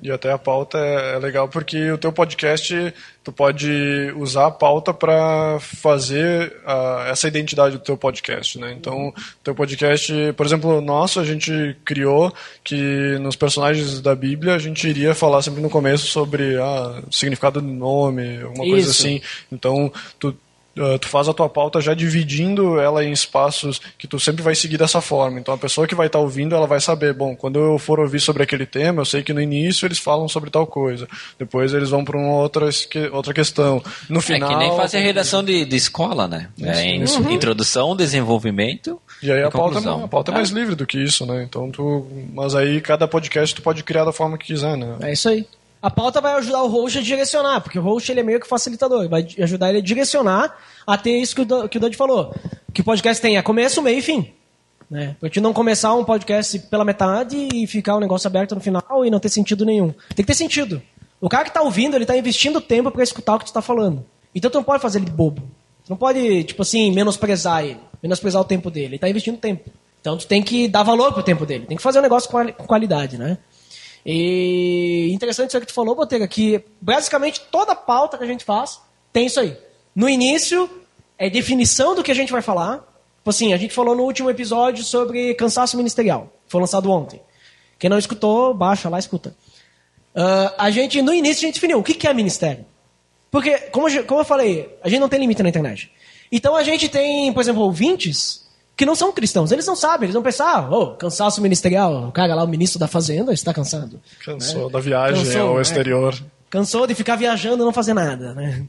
[0.02, 2.94] E até a pauta é é legal porque o teu podcast,
[3.24, 8.76] tu pode usar a pauta para fazer ah, essa identidade do teu podcast, né?
[8.78, 14.56] Então, teu podcast, por exemplo, o nosso, a gente criou que nos personagens da Bíblia
[14.56, 18.90] a gente iria falar sempre no começo sobre ah, o significado do nome, alguma coisa
[18.90, 19.02] Isso.
[19.02, 19.22] assim.
[19.52, 20.36] Então, tu
[20.78, 24.54] Uh, tu faz a tua pauta já dividindo ela em espaços que tu sempre vai
[24.54, 25.40] seguir dessa forma.
[25.40, 28.20] Então a pessoa que vai estar ouvindo, ela vai saber, bom, quando eu for ouvir
[28.20, 31.08] sobre aquele tema, eu sei que no início eles falam sobre tal coisa.
[31.40, 32.68] Depois eles vão para uma outra,
[33.14, 33.82] outra questão.
[34.10, 34.50] No final...
[34.52, 36.50] É que nem fazer redação de, de escola, né?
[36.62, 40.04] É, in- Introdução, desenvolvimento E aí e a pauta, conclusão.
[40.04, 41.44] a pauta é mais livre do que isso, né?
[41.48, 42.06] Então tu...
[42.34, 44.98] Mas aí cada podcast tu pode criar da forma que quiser, né?
[45.02, 45.48] É isso aí.
[45.86, 48.48] A pauta vai ajudar o host a direcionar, porque o host ele é meio que
[48.48, 51.96] facilitador, vai ajudar ele a direcionar a ter isso que o, Do- que o Dodi
[51.96, 52.34] falou.
[52.74, 54.34] Que o podcast tenha começo, meio e fim.
[54.90, 55.16] Né?
[55.20, 59.06] Pra gente não começar um podcast pela metade e ficar o negócio aberto no final
[59.06, 59.90] e não ter sentido nenhum.
[60.16, 60.82] Tem que ter sentido.
[61.22, 63.62] O cara que tá ouvindo, ele tá investindo tempo pra escutar o que tu tá
[63.62, 64.04] falando.
[64.34, 65.44] Então tu não pode fazer ele bobo.
[65.86, 68.94] Tu não pode, tipo assim, menosprezar ele, menosprezar o tempo dele.
[68.96, 69.70] Ele tá investindo tempo.
[70.02, 71.68] Então tu tem que dar valor pro tempo dele.
[71.68, 73.38] Tem que fazer um negócio com qualidade, né?
[74.06, 78.80] E interessante isso que tu falou, Botega, que basicamente toda pauta que a gente faz
[79.12, 79.58] tem isso aí.
[79.96, 80.70] No início,
[81.18, 82.78] é definição do que a gente vai falar.
[83.18, 86.32] Tipo assim, a gente falou no último episódio sobre cansaço ministerial.
[86.48, 87.20] Foi lançado ontem.
[87.80, 89.36] Quem não escutou, baixa lá, escuta.
[90.14, 92.66] Ah, a gente, no início, a gente definiu o que que é ministério.
[93.32, 95.92] Porque, como, como eu falei, a gente não tem limite na internet.
[96.32, 98.45] Então a gente tem, por exemplo, ouvintes
[98.76, 99.52] que não são cristãos.
[99.52, 102.88] Eles não sabem, eles vão pensar, oh, cansaço ministerial, o cara lá, o ministro da
[102.88, 104.00] fazenda, está cansado.
[104.24, 105.62] Cansou da viagem Cansou, ao é.
[105.62, 106.24] exterior.
[106.50, 108.66] Cansou de ficar viajando e não fazer nada, né?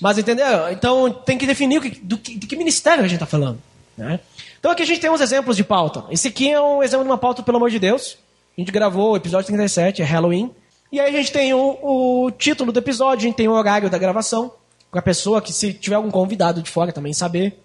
[0.00, 0.70] Mas entendeu?
[0.70, 3.58] Então tem que definir o que, do que, de que ministério a gente está falando.
[3.96, 4.20] Né?
[4.58, 6.04] Então aqui a gente tem uns exemplos de pauta.
[6.10, 8.18] Esse aqui é um exemplo de uma pauta, pelo amor de Deus.
[8.56, 10.50] A gente gravou o episódio 37, é Halloween.
[10.92, 13.90] E aí a gente tem o, o título do episódio, a gente tem o horário
[13.90, 14.52] da gravação.
[14.90, 17.58] Pra pessoa que, se tiver algum convidado de fora, também saber.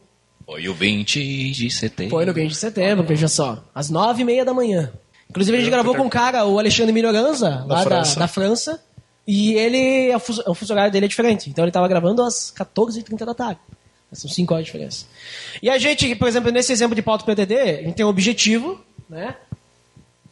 [0.51, 2.09] Foi o 20 de setembro.
[2.09, 3.63] Foi no 20 de setembro, veja só.
[3.73, 4.91] Às nove e meia da manhã.
[5.29, 8.19] Inclusive, a gente gravou com um cara, o Alexandre Melhoranza, lá da, França.
[8.19, 8.83] da França.
[9.25, 11.49] E ele, o fuso, horário dele é diferente.
[11.49, 13.61] Então ele tava gravando às 14h30 da tarde.
[14.11, 15.05] São 5 horas de diferença.
[15.63, 18.77] E a gente, por exemplo, nesse exemplo de pauta PTD, a gente tem um objetivo,
[19.09, 19.37] né?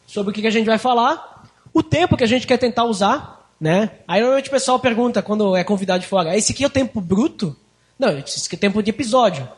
[0.06, 2.84] Sobre o que, que a gente vai falar, o tempo que a gente quer tentar
[2.84, 3.90] usar, né?
[4.06, 7.00] Aí normalmente o pessoal pergunta, quando é convidado de fora, esse aqui é o tempo
[7.00, 7.56] bruto?
[7.98, 9.48] Não, esse aqui é o tempo de episódio.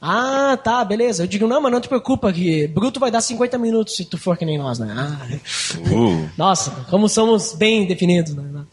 [0.00, 1.24] Ah, tá, beleza.
[1.24, 4.16] Eu digo, não, mas não te preocupa que bruto vai dar 50 minutos se tu
[4.16, 4.94] for que nem nós, né?
[4.96, 5.26] Ah,
[5.92, 6.30] Uh.
[6.38, 8.64] nossa, como somos bem definidos, né?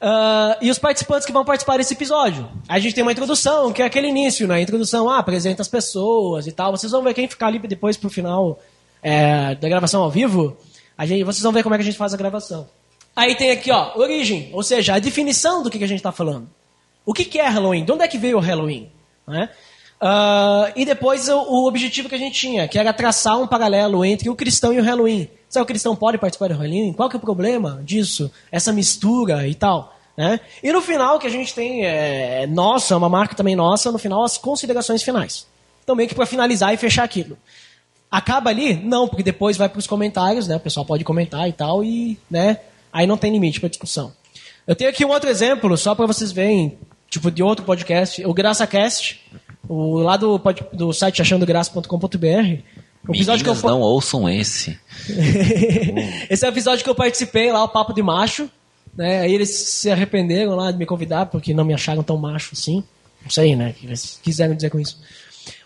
[0.00, 2.48] Ah, e os participantes que vão participar desse episódio.
[2.68, 4.60] A gente tem uma introdução, que é aquele início, né?
[4.60, 6.72] Introdução, ah, apresenta as pessoas e tal.
[6.72, 8.58] Vocês vão ver quem ficar ali depois pro final
[9.02, 10.56] é, da gravação ao vivo.
[10.96, 12.66] A gente, vocês vão ver como é que a gente faz a gravação.
[13.14, 16.12] Aí tem aqui, ó, origem, ou seja, a definição do que, que a gente está
[16.12, 16.48] falando.
[17.04, 17.84] O que, que é Halloween?
[17.84, 18.90] De onde é que veio o Halloween?
[19.26, 19.48] Né?
[20.00, 24.04] Ah, e depois o, o objetivo que a gente tinha, que era traçar um paralelo
[24.04, 25.28] entre o cristão e o Halloween.
[25.48, 26.92] Será que o cristão pode participar do Halloween?
[26.92, 28.30] Qual que é o problema disso?
[28.50, 29.94] Essa mistura e tal.
[30.16, 30.40] Né?
[30.62, 34.24] E no final, que a gente tem, é, nossa, uma marca também nossa, no final,
[34.24, 35.46] as considerações finais.
[35.82, 37.36] Então, meio que para finalizar e fechar aquilo.
[38.10, 38.74] Acaba ali?
[38.74, 40.56] Não, porque depois vai para os comentários, né?
[40.56, 42.58] O pessoal pode comentar e tal, e né?
[42.92, 44.12] aí não tem limite para discussão.
[44.66, 48.34] Eu tenho aqui um outro exemplo, só para vocês verem, tipo, de outro podcast, o
[48.34, 49.20] GraçaCast,
[49.68, 51.86] o, lá do, site achandograça.com.br.
[53.08, 54.78] O episódio que eu, não ouçam esse.
[56.28, 58.48] Esse é o episódio que eu participei lá, o Papo de Macho.
[58.94, 59.20] Né?
[59.20, 62.84] Aí eles se arrependeram lá de me convidar, porque não me acharam tão macho assim.
[63.22, 63.70] Não sei, né?
[63.70, 64.98] O que eles quiseram dizer com isso.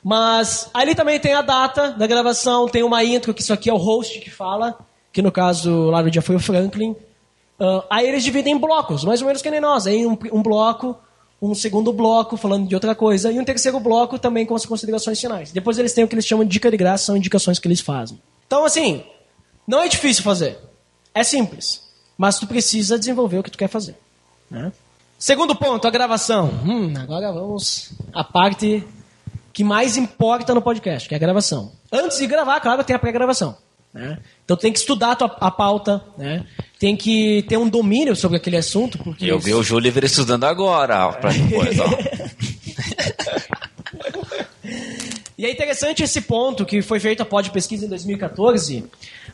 [0.02, 3.72] Mas ali também tem a data da gravação, tem uma intro, que isso aqui é
[3.72, 4.78] o host que fala,
[5.12, 6.94] que no caso lá no dia foi o Franklin.
[7.58, 9.86] Ah, aí eles dividem em blocos, mais ou menos que nem nós.
[9.86, 10.96] Aí um, um bloco,
[11.40, 15.20] um segundo bloco falando de outra coisa, e um terceiro bloco também com as considerações
[15.20, 15.52] finais.
[15.52, 17.80] Depois eles têm o que eles chamam de dica de graça, são indicações que eles
[17.80, 18.20] fazem.
[18.46, 19.04] Então, assim,
[19.66, 20.58] não é difícil fazer.
[21.14, 21.82] É simples.
[22.16, 23.96] Mas tu precisa desenvolver o que tu quer fazer.
[24.50, 24.72] né?
[25.18, 26.50] Segundo ponto, a gravação.
[26.64, 28.84] Hum, agora vamos à parte
[29.52, 31.72] que mais importa no podcast, que é a gravação.
[31.90, 33.56] Antes de gravar, claro, tem a pré-gravação.
[33.92, 34.18] Né?
[34.44, 36.44] Então tem que estudar a, tua, a pauta, né?
[36.84, 41.06] Tem que ter um domínio sobre aquele assunto, porque Eu vi o Júlio estudando agora,
[41.06, 41.86] ó, pra depois, ó.
[45.36, 48.84] E é interessante esse ponto que foi feita a pod pesquisa em 2014.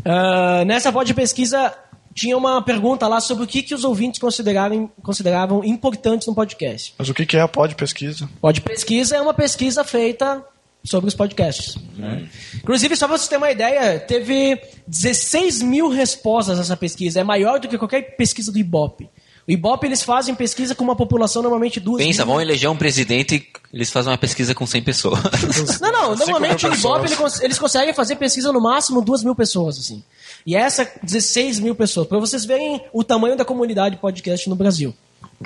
[0.05, 1.75] Ah, nessa pod pesquisa
[2.15, 6.95] tinha uma pergunta lá sobre o que, que os ouvintes consideravam, consideravam importantes no podcast.
[6.99, 8.31] Mas o que que é a pod pesquisa?
[8.41, 10.43] Pod pesquisa é uma pesquisa feita
[10.85, 11.77] sobre os podcasts.
[11.97, 12.27] né?
[12.57, 17.21] Inclusive, só para você ter uma ideia, teve 16 mil respostas nessa pesquisa.
[17.21, 19.09] É maior do que qualquer pesquisa do Ibope.
[19.49, 22.35] O Ibope, eles fazem pesquisa com uma população normalmente duas Pensa, mil.
[22.35, 25.19] vão eleger um presidente e eles fazem uma pesquisa com 100 pessoas.
[25.81, 27.09] Não, não, normalmente o Ibope
[27.43, 30.03] eles conseguem fazer pesquisa no máximo duas mil pessoas, assim.
[30.47, 32.07] E essa, 16 mil pessoas.
[32.07, 34.95] Para vocês verem o tamanho da comunidade podcast no Brasil.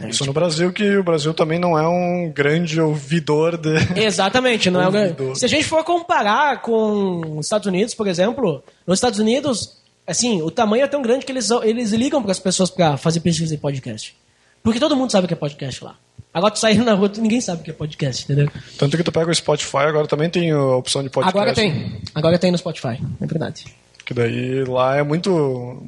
[0.08, 3.70] Isso no Brasil, que o Brasil também não é um grande ouvidor de...
[3.94, 5.36] Exatamente, não é Ouvidor.
[5.36, 10.42] Se a gente for comparar com os Estados Unidos, por exemplo, nos Estados Unidos, assim,
[10.42, 13.54] o tamanho é tão grande que eles, eles ligam para as pessoas para fazer pesquisa
[13.54, 14.16] em podcast.
[14.64, 15.94] Porque todo mundo sabe o que é podcast lá.
[16.32, 18.50] Agora tu sair na rua, ninguém sabe o que é podcast, entendeu?
[18.76, 21.38] Tanto que tu pega o Spotify, agora também tem a opção de podcast.
[21.38, 22.00] Agora tem.
[22.12, 23.66] Agora tem no Spotify, é verdade.
[24.04, 25.86] Que daí lá é muito...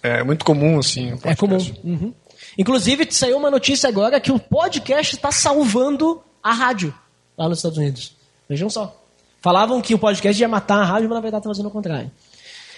[0.00, 1.12] É muito comum, assim.
[1.12, 1.58] o É comum.
[1.84, 2.12] Uhum.
[2.58, 6.94] Inclusive, saiu uma notícia agora que o podcast está salvando a rádio
[7.36, 8.14] lá nos Estados Unidos.
[8.48, 8.98] Vejam só.
[9.40, 12.10] Falavam que o podcast ia matar a rádio, mas na verdade está fazendo o contrário.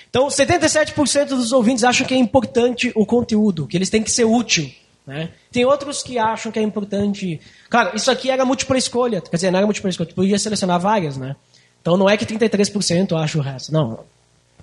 [0.08, 4.24] Então, 77% dos ouvintes acham que é importante o conteúdo, que eles têm que ser
[4.24, 4.70] útil.
[5.06, 5.30] Né?
[5.50, 7.40] Tem outros que acham que é importante.
[7.68, 9.20] Claro, isso aqui era múltipla escolha.
[9.20, 11.36] Quer dizer, não era múltipla escolha, tu podia selecionar várias, né?
[11.82, 13.72] Então não é que 33% acha o resto.
[13.72, 14.04] Não.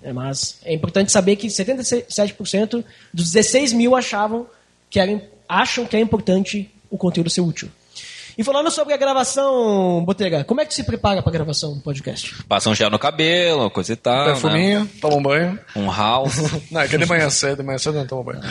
[0.01, 4.47] É, mas é importante saber que 77% dos 16 mil achavam
[4.91, 7.69] que era, acham que é importante o conteúdo ser útil.
[8.37, 11.81] E falando sobre a gravação, Botega, como é que se prepara para a gravação do
[11.81, 12.43] podcast?
[12.45, 14.19] Passa um gel no cabelo, coisa e tal.
[14.19, 14.31] né?
[14.31, 15.59] Perfuminho, toma um banho.
[15.75, 16.37] Um house.
[16.71, 18.41] Não, é que é de manhã cedo, de manhã cedo não toma banho.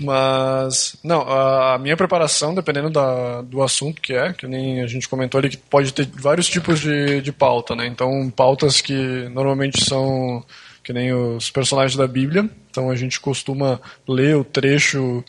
[0.00, 5.08] Mas, não, a minha preparação, dependendo da, do assunto que é, que nem a gente
[5.08, 7.86] comentou ali, que pode ter vários tipos de, de pauta, né?
[7.86, 10.44] Então, pautas que normalmente são
[10.84, 12.48] que nem os personagens da Bíblia.
[12.70, 15.24] Então, a gente costuma ler o trecho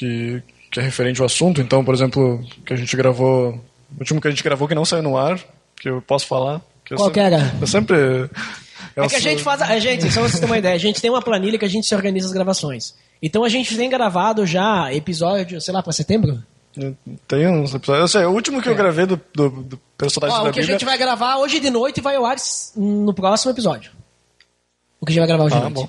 [0.00, 1.60] que, que é referente ao assunto.
[1.60, 3.50] Então, por exemplo, que a gente gravou,
[3.96, 5.38] o último que a gente gravou que não saiu no ar,
[5.76, 6.60] que eu posso falar.
[6.84, 7.54] Que eu Qual sempre- que era?
[7.60, 7.96] Eu sempre...
[8.96, 9.60] É que a gente faz.
[9.62, 11.86] A gente, só vocês terem uma ideia, a gente tem uma planilha que a gente
[11.86, 12.94] se organiza as gravações.
[13.22, 16.42] Então a gente tem gravado já episódio, sei lá, pra setembro?
[17.28, 18.02] Tem uns episódios.
[18.02, 20.60] Eu sei, o último que eu gravei do, do, do personagem Ó, da o que
[20.60, 22.36] a gente vai gravar hoje de noite vai ao ar
[22.76, 23.92] no próximo episódio.
[25.00, 25.74] O que a gente vai gravar hoje de Ah, noite.
[25.74, 25.88] bom.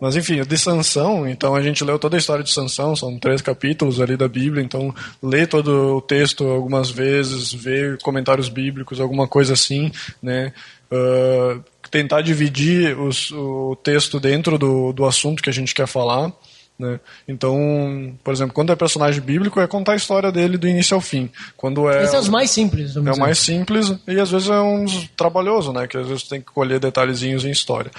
[0.00, 3.42] Mas enfim, de Sansão, então a gente leu toda a história de Sansão, são três
[3.42, 9.26] capítulos ali da Bíblia, então lê todo o texto algumas vezes, ver comentários bíblicos, alguma
[9.26, 9.90] coisa assim,
[10.22, 10.52] né?
[10.90, 11.58] Ah,
[11.90, 16.32] tentar dividir os- o texto dentro do, do assunto que a gente quer falar.
[16.78, 17.00] Né?
[17.26, 21.00] Então, por exemplo, quando é personagem bíblico, é contar a história dele do início ao
[21.00, 21.28] fim.
[21.56, 24.60] Quando é Esse é os mais simples, é o mais simples e às vezes é
[24.60, 24.86] um
[25.16, 25.88] trabalhoso, né?
[25.88, 27.90] Que às vezes tem que colher detalhezinhos em história.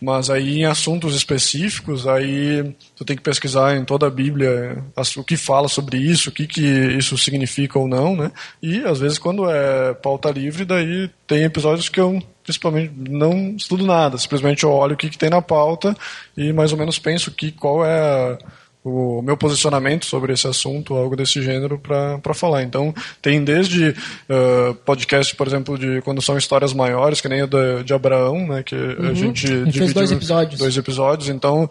[0.00, 5.16] Mas aí em assuntos específicos, aí tu tem que pesquisar em toda a Bíblia as-
[5.16, 6.62] o que fala sobre isso, o que, que
[6.96, 8.30] isso significa ou não, né?
[8.62, 13.84] E às vezes quando é pauta livre, daí tem episódios que eu principalmente não estudo
[13.86, 15.94] nada, simplesmente eu olho o que, que tem na pauta
[16.36, 18.38] e mais ou menos penso que qual é
[18.84, 22.62] o meu posicionamento sobre esse assunto, algo desse gênero, para falar.
[22.62, 27.46] Então, tem desde uh, podcast, por exemplo, de quando são histórias maiores, que nem o
[27.46, 29.62] da- de Abraão, né, que a gente Uhum.
[29.64, 30.58] fez dividiu dois episódios.
[30.58, 31.68] dois episódios, então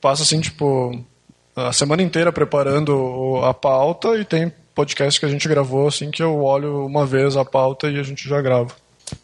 [0.00, 0.92] passa assim, tipo,
[1.56, 6.10] a semana inteira preparando o- a pauta e tem podcast que a gente gravou assim
[6.12, 8.70] que eu olho uma vez a pauta e a gente já grava.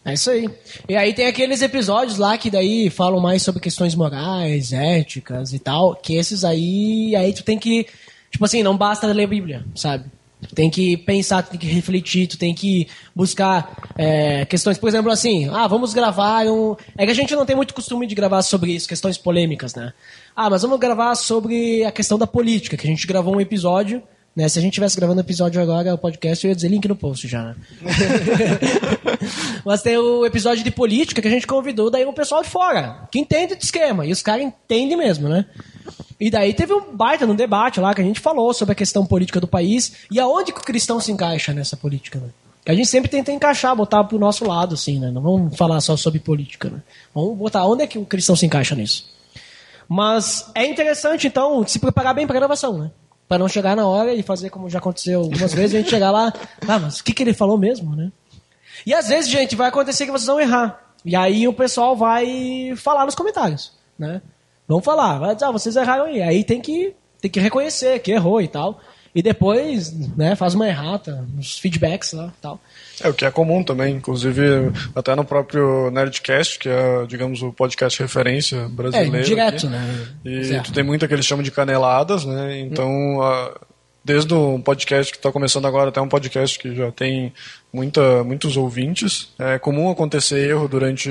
[0.04, 0.48] É isso aí.
[0.88, 5.58] E aí tem aqueles episódios lá que daí falam mais sobre questões morais, éticas e
[5.58, 7.86] tal, que esses aí, aí tu tem que,
[8.30, 10.04] tipo assim, não basta ler a Bíblia, sabe?
[10.48, 14.88] Tu tem que pensar, tu tem que refletir, tu tem que buscar é, questões, por
[14.88, 16.76] exemplo, assim, ah, vamos gravar um...
[16.96, 19.92] É que a gente não tem muito costume de gravar sobre isso, questões polêmicas, né?
[20.34, 24.02] Ah, mas vamos gravar sobre a questão da política, que a gente gravou um episódio,
[24.36, 24.48] né?
[24.50, 27.26] Se a gente estivesse gravando episódio agora, o podcast, eu ia dizer link no post
[27.26, 27.56] já, né?
[29.64, 33.08] Mas tem o episódio de política que a gente convidou daí um pessoal de fora,
[33.10, 35.46] que entende de esquema, e os caras entendem mesmo, né?
[36.20, 39.06] E daí teve um baita no debate lá que a gente falou sobre a questão
[39.06, 42.28] política do país e aonde que o cristão se encaixa nessa política, né?
[42.64, 45.10] Que a gente sempre tenta encaixar, botar pro nosso lado, assim, né?
[45.10, 46.82] Não vamos falar só sobre política, né?
[47.14, 49.06] Vamos botar onde é que o cristão se encaixa nisso.
[49.88, 52.90] Mas é interessante, então, se preparar bem pra gravação, né?
[53.28, 56.10] Pra não chegar na hora e fazer como já aconteceu algumas vezes, a gente chegar
[56.10, 56.32] lá,
[56.66, 58.12] ah, mas o que, que ele falou mesmo, né?
[58.86, 60.80] E às vezes, gente, vai acontecer que vocês vão errar.
[61.04, 64.20] E aí o pessoal vai falar nos comentários, né?
[64.68, 65.18] Vamos falar.
[65.18, 66.22] Vai dizer, ah, vocês erraram aí.
[66.22, 68.80] Aí tem que, tem que reconhecer que errou e tal.
[69.14, 72.60] E depois, né, faz uma errata, nos feedbacks lá e tal.
[73.02, 74.42] É o que é comum também, inclusive
[74.94, 79.16] até no próprio Nerdcast, que é, digamos, o podcast referência brasileiro.
[79.16, 79.66] É, direto, aqui.
[79.66, 80.06] né?
[80.24, 80.66] E Certo.
[80.66, 82.58] tu tem muito que eles chamam de caneladas, né?
[82.60, 83.52] Então, a-
[84.04, 87.32] desde um podcast que está começando agora até um podcast que já tem
[87.72, 91.10] muita, muitos ouvintes, é comum acontecer erro durante,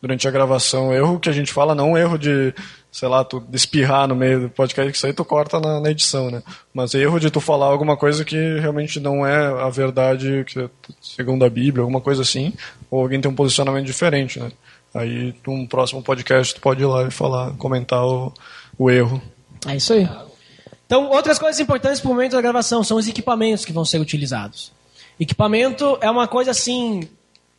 [0.00, 0.94] durante a gravação.
[0.94, 2.54] Erro que a gente fala, não erro de,
[2.94, 6.30] sei lá, tu espirrar no meio do podcast, isso aí tu corta na, na edição,
[6.30, 6.44] né?
[6.72, 10.70] Mas erro de tu falar alguma coisa que realmente não é a verdade, que,
[11.02, 12.52] segundo a Bíblia, alguma coisa assim,
[12.88, 14.52] ou alguém tem um posicionamento diferente, né?
[14.94, 18.32] Aí, num próximo podcast, tu pode ir lá e falar, comentar o,
[18.78, 19.20] o erro.
[19.66, 20.08] É isso aí.
[20.86, 23.98] Então, outras coisas importantes para o momento da gravação são os equipamentos que vão ser
[23.98, 24.70] utilizados.
[25.18, 27.08] Equipamento é uma coisa assim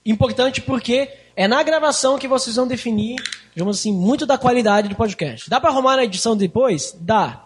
[0.06, 3.18] importante porque é na gravação que vocês vão definir,
[3.56, 5.50] digamos assim, muito da qualidade do podcast.
[5.50, 6.96] Dá para arrumar na edição depois?
[7.00, 7.46] Dá.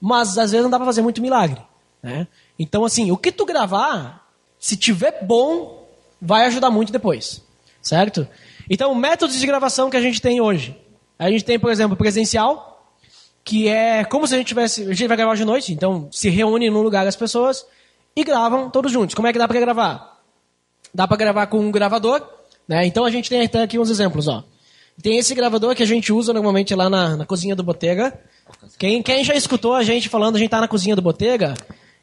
[0.00, 1.60] Mas às vezes não dá para fazer muito milagre,
[2.02, 2.26] né?
[2.58, 4.26] Então assim, o que tu gravar,
[4.58, 5.86] se tiver bom,
[6.20, 7.42] vai ajudar muito depois,
[7.82, 8.26] certo?
[8.68, 10.78] Então, métodos de gravação que a gente tem hoje.
[11.18, 12.86] A gente tem, por exemplo, presencial,
[13.44, 14.82] que é como se a gente tivesse.
[14.82, 17.66] A gente vai gravar de noite, então se reúne num lugar as pessoas
[18.14, 19.14] e gravam todos juntos.
[19.14, 20.20] Como é que dá pra gravar?
[20.94, 22.26] Dá pra gravar com um gravador,
[22.66, 22.86] né?
[22.86, 24.44] Então a gente tem até aqui uns exemplos, ó.
[25.02, 28.18] Tem esse gravador que a gente usa normalmente lá na, na cozinha do Botega.
[28.78, 31.54] Quem, quem já escutou a gente falando, a gente tá na cozinha do Botega.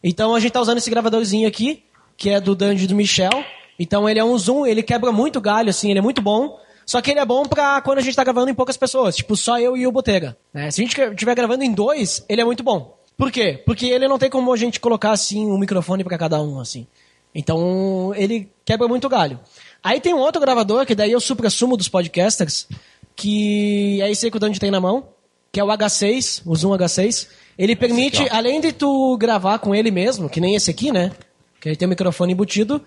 [0.03, 1.83] Então a gente tá usando esse gravadorzinho aqui,
[2.15, 3.43] que é do Dandy do Michel.
[3.79, 6.59] Então ele é um zoom, ele quebra muito galho, assim, ele é muito bom.
[6.85, 9.35] Só que ele é bom pra quando a gente tá gravando em poucas pessoas, tipo
[9.35, 10.37] só eu e o Botega.
[10.53, 10.71] né?
[10.71, 12.97] Se a gente estiver gravando em dois, ele é muito bom.
[13.17, 13.61] Por quê?
[13.65, 16.87] Porque ele não tem como a gente colocar assim um microfone pra cada um, assim.
[17.35, 19.39] Então ele quebra muito galho.
[19.83, 22.67] Aí tem um outro gravador, que daí o supra-sumo dos podcasters,
[23.15, 25.07] que é esse aí que o Dandy tem na mão,
[25.51, 27.27] que é o H6, o Zoom H6.
[27.57, 31.11] Ele permite, aqui, além de tu gravar com ele mesmo, que nem esse aqui, né?
[31.59, 32.83] Que ele tem o microfone embutido,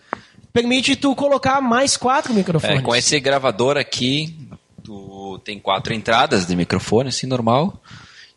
[0.52, 2.78] permite tu colocar mais quatro microfones.
[2.78, 4.36] É, com esse gravador aqui,
[4.84, 7.80] tu tem quatro entradas de microfone, assim, normal.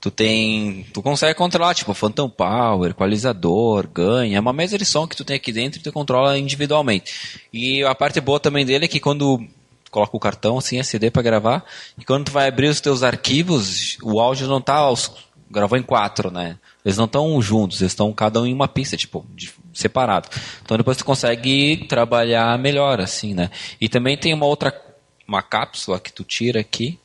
[0.03, 0.85] Tu tem.
[0.93, 4.35] Tu consegue controlar, tipo, Phantom Power, equalizador, ganho.
[4.35, 7.39] É uma mesa de som que tu tem aqui dentro e tu controla individualmente.
[7.53, 9.41] E a parte boa também dele é que quando
[9.89, 11.63] coloca o cartão, assim, a CD pra gravar,
[11.97, 14.73] e quando tu vai abrir os teus arquivos, o áudio não tá.
[14.75, 15.09] Aos,
[15.49, 16.57] gravou em quatro, né?
[16.83, 20.27] Eles não estão juntos, eles estão cada um em uma pista, tipo, de- separado.
[20.65, 23.49] Então depois tu consegue trabalhar melhor, assim, né?
[23.79, 24.77] E também tem uma outra,
[25.25, 26.99] uma cápsula que tu tira aqui,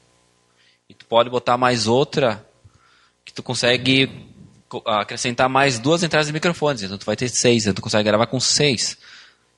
[0.91, 2.45] e tu pode botar mais outra,
[3.39, 4.11] tu consegue
[4.69, 8.03] co- acrescentar mais duas entradas de microfones, então tu vai ter seis, então tu consegue
[8.03, 8.99] gravar com seis.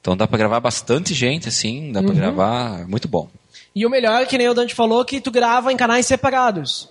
[0.03, 3.29] Então dá pra gravar bastante gente, assim, dá pra gravar, muito bom.
[3.75, 6.91] E o melhor, que nem o Dante falou, que tu grava em canais separados.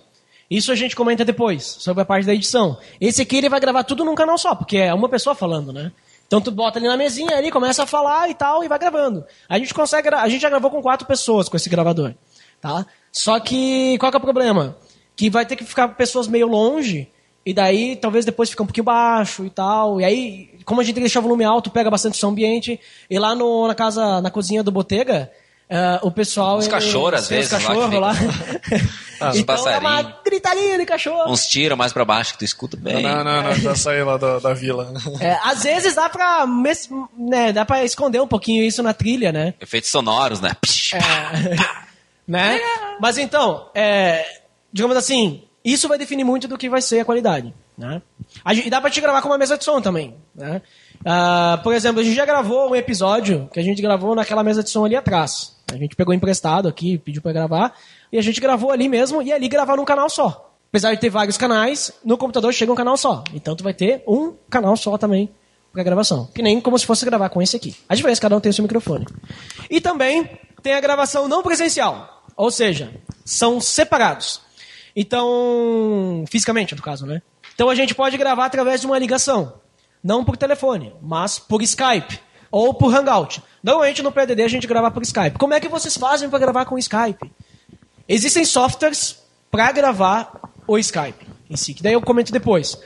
[0.49, 2.79] Isso a gente comenta depois, sobre a parte da edição.
[2.99, 5.91] Esse aqui ele vai gravar tudo num canal só, porque é uma pessoa falando, né?
[6.25, 9.23] Então tu bota ali na mesinha, ali começa a falar e tal, e vai gravando.
[9.47, 12.15] A gente consegue, a gente já gravou com quatro pessoas com esse gravador,
[12.59, 12.85] tá?
[13.11, 14.75] Só que, qual que é o problema?
[15.19, 17.07] Que vai ter que ficar pessoas meio longe,
[17.45, 19.99] e daí talvez depois fica um pouquinho baixo e tal.
[19.99, 22.79] E aí, como a gente tem que deixar o volume alto, pega bastante som ambiente.
[23.09, 25.29] E lá no, na casa, na cozinha do Botega,
[25.69, 26.57] eh, o pessoal...
[26.57, 28.13] Os ele- cachorros, às os vezes, lá que cachorros lá.
[29.21, 30.15] Ah, os então é uma passarinhos.
[30.23, 31.29] gritaria de cachorro.
[31.29, 33.03] Uns tiros mais pra baixo que tu escuta bem.
[33.03, 34.93] Não, não, não, já saí lá da, da vila.
[35.19, 39.33] É, às vezes dá pra, mes- né, dá pra esconder um pouquinho isso na trilha,
[39.33, 39.53] né?
[39.59, 40.51] Efeitos sonoros, né?
[40.61, 40.93] Psh,
[42.27, 42.59] né?
[43.01, 44.25] Mas então, é,
[44.71, 47.53] digamos assim, isso vai definir muito do que vai ser a qualidade.
[47.77, 48.01] Né?
[48.45, 50.15] E dá pra te gravar com uma mesa de som também.
[50.35, 50.61] Né?
[51.05, 54.63] Ah, por exemplo, a gente já gravou um episódio que a gente gravou naquela mesa
[54.63, 55.57] de som ali atrás.
[55.71, 57.73] A gente pegou emprestado aqui, pediu pra gravar,
[58.11, 60.51] e a gente gravou ali mesmo, e ali gravar num canal só.
[60.69, 63.23] Apesar de ter vários canais, no computador chega um canal só.
[63.33, 65.29] Então tu vai ter um canal só também
[65.71, 66.27] pra gravação.
[66.33, 67.75] Que nem como se fosse gravar com esse aqui.
[67.87, 69.07] A diferença é cada um tem o seu microfone.
[69.69, 70.29] E também
[70.61, 72.23] tem a gravação não presencial.
[72.35, 72.93] Ou seja,
[73.25, 74.41] são separados.
[74.95, 77.21] Então, fisicamente, no caso, né?
[77.53, 79.53] Então a gente pode gravar através de uma ligação.
[80.03, 82.19] Não por telefone, mas por Skype.
[82.51, 83.43] Ou por Hangout.
[83.61, 85.37] Normalmente no PDD a gente grava por Skype.
[85.37, 87.31] Como é que vocês fazem para gravar com Skype?
[88.07, 89.21] Existem softwares
[89.51, 90.31] para gravar
[90.65, 92.77] o Skype em si, que daí eu comento depois.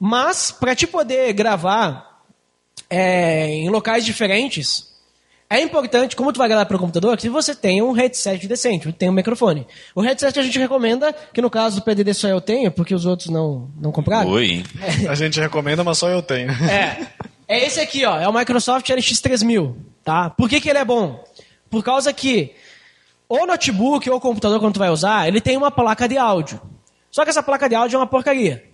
[0.00, 2.24] Mas, para te poder gravar
[2.90, 4.88] é, em locais diferentes,
[5.50, 9.10] é importante, como tu vai gravar pelo computador, que você tenha um headset decente, tenha
[9.10, 9.66] um microfone.
[9.94, 13.06] O headset a gente recomenda, que no caso do PDD só eu tenho, porque os
[13.06, 14.30] outros não, não compraram.
[14.30, 14.62] Oi.
[15.08, 16.50] A gente recomenda, mas só eu tenho.
[16.50, 17.06] É.
[17.48, 18.20] É esse aqui, ó.
[18.20, 19.74] É o Microsoft LX3000,
[20.04, 20.28] tá?
[20.28, 21.24] Por que, que ele é bom?
[21.70, 22.52] Por causa que
[23.26, 26.60] o notebook ou o computador, quando tu vai usar, ele tem uma placa de áudio.
[27.10, 28.67] Só que essa placa de áudio é uma porcaria.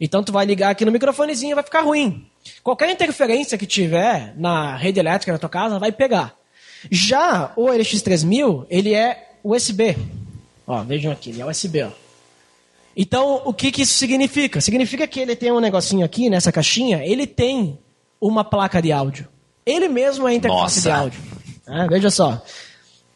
[0.00, 2.26] Então tu vai ligar aqui no microfonezinho e vai ficar ruim.
[2.62, 6.34] Qualquer interferência que tiver na rede elétrica na tua casa vai pegar.
[6.90, 9.96] Já o LX3000, ele é USB.
[10.66, 11.90] Ó, vejam aqui, ele é USB, ó.
[12.96, 14.60] Então, o que, que isso significa?
[14.60, 17.78] Significa que ele tem um negocinho aqui, nessa caixinha, ele tem
[18.20, 19.28] uma placa de áudio.
[19.64, 20.80] Ele mesmo é a interface Nossa.
[20.80, 21.20] de áudio.
[21.66, 22.42] Ah, veja só.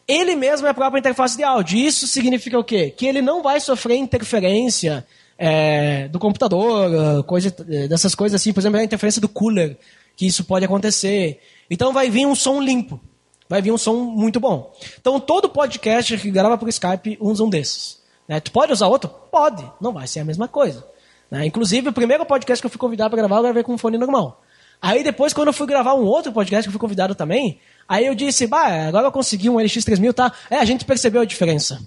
[0.07, 1.77] Ele mesmo é a própria interface de áudio.
[1.77, 2.93] Isso significa o quê?
[2.95, 5.05] Que ele não vai sofrer interferência
[5.37, 8.53] é, do computador, coisa, eh, dessas coisas assim.
[8.53, 9.77] Por exemplo, a interferência do cooler,
[10.15, 11.41] que isso pode acontecer.
[11.69, 12.99] Então vai vir um som limpo.
[13.47, 14.73] Vai vir um som muito bom.
[14.99, 17.99] Então todo podcast que grava por Skype usa um desses.
[18.27, 18.39] né?
[18.39, 19.09] Tu pode usar outro?
[19.31, 19.63] Pode.
[19.79, 20.85] Não vai ser a mesma coisa.
[21.29, 21.45] né?
[21.45, 23.97] Inclusive, o primeiro podcast que eu fui convidado para gravar, eu gravei com um fone
[23.97, 24.41] normal.
[24.81, 28.05] Aí depois, quando eu fui gravar um outro podcast que eu fui convidado também, aí
[28.05, 30.31] eu disse, bah, agora eu consegui um LX3000, tá?
[30.49, 31.79] É, a gente percebeu a diferença.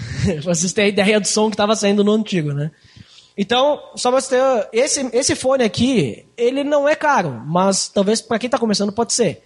[0.44, 2.70] Vocês têm a ideia do som que estava saindo no antigo, né?
[3.36, 8.20] Então, só pra você ter, esse, esse fone aqui, ele não é caro, mas talvez
[8.20, 9.42] para quem está começando pode ser.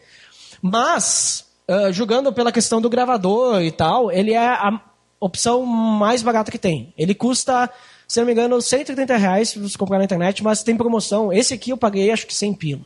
[0.61, 4.81] Mas, ah, julgando pela questão do gravador e tal, ele é a
[5.21, 6.93] opção mais barata que tem.
[6.99, 7.71] Ele custa,
[8.09, 11.33] se não me engano, 130 reais se você comprar na internet, mas tem promoção.
[11.33, 12.83] Esse aqui eu paguei acho que 100 pila.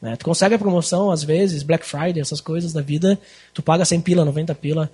[0.00, 0.14] Né?
[0.16, 3.18] Tu consegue a promoção, às vezes, Black Friday, essas coisas da vida,
[3.52, 4.90] tu paga 100 pila, 90 pila,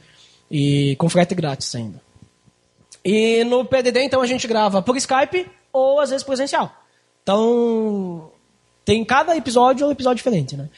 [0.53, 1.99] e com frete grátis ainda.
[3.03, 6.71] E no PDD, então, a gente grava por Skype ou, às vezes, presencial.
[7.23, 8.31] Então,
[8.85, 10.69] tem cada episódio um episódio diferente, né?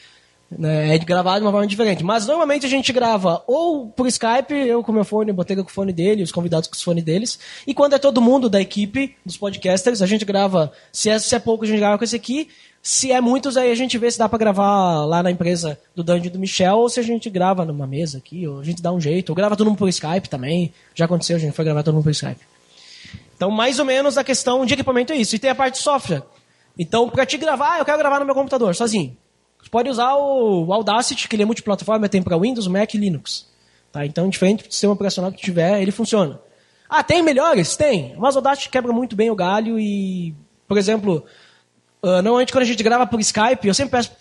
[0.51, 2.03] Né, É gravado de uma forma diferente.
[2.03, 5.73] Mas, normalmente, a gente grava ou por Skype, eu com meu fone, Botega com o
[5.73, 7.39] fone dele, os convidados com os fones deles.
[7.65, 11.35] E quando é todo mundo da equipe, dos podcasters, a gente grava, se é, se
[11.35, 12.47] é pouco, a gente grava com esse aqui.
[12.81, 16.03] Se é muitos, aí a gente vê se dá pra gravar lá na empresa do
[16.03, 18.91] Dungeon do Michel, ou se a gente grava numa mesa aqui, ou a gente dá
[18.91, 19.31] um jeito.
[19.31, 20.71] Ou grava todo mundo por Skype também.
[20.93, 22.41] Já aconteceu, a gente foi gravar todo mundo por Skype.
[23.35, 25.35] Então, mais ou menos a questão de equipamento é isso.
[25.35, 26.21] E tem a parte de software.
[26.77, 29.17] Então, pra te gravar, eu quero gravar no meu computador, sozinho.
[29.65, 33.47] Você pode usar o Audacity, que ele é multiplataforma, tem para Windows, Mac e Linux.
[33.91, 34.05] Tá?
[34.05, 36.39] Então, diferente do sistema operacional que tiver, ele funciona.
[36.87, 37.75] Ah, tem melhores?
[37.75, 38.15] Tem.
[38.15, 40.35] Mas o Audacity quebra muito bem o galho e,
[40.67, 41.25] por exemplo,
[42.03, 44.11] ah, normalmente quando a gente grava por Skype, eu sempre peço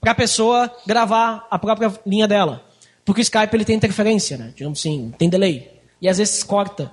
[0.00, 2.64] para a pessoa gravar a própria linha dela.
[3.04, 4.52] Porque o Skype ele tem interferência, né?
[4.52, 5.80] Digamos assim, tem delay.
[6.02, 6.92] E às vezes corta.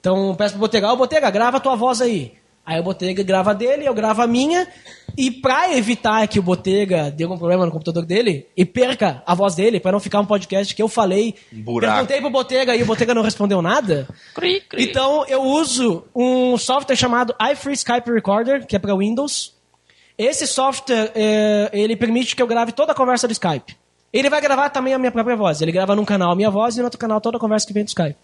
[0.00, 2.34] Então peço pro Botega, ô Botega, grava a tua voz aí.
[2.66, 4.66] Aí o Botega grava a dele, eu gravo a minha.
[5.16, 9.34] E pra evitar que o Botega dê algum problema no computador dele e perca a
[9.34, 11.94] voz dele, pra não ficar um podcast que eu falei, buraco.
[11.94, 14.08] perguntei pro Botega e o Botega não respondeu nada.
[14.34, 14.84] Cri, cri.
[14.84, 19.52] Então eu uso um software chamado iFree Skype Recorder, que é para Windows.
[20.16, 23.76] Esse software é, ele permite que eu grave toda a conversa do Skype.
[24.12, 25.60] Ele vai gravar também a minha própria voz.
[25.60, 27.72] Ele grava num canal a minha voz e no outro canal toda a conversa que
[27.72, 28.16] vem do Skype.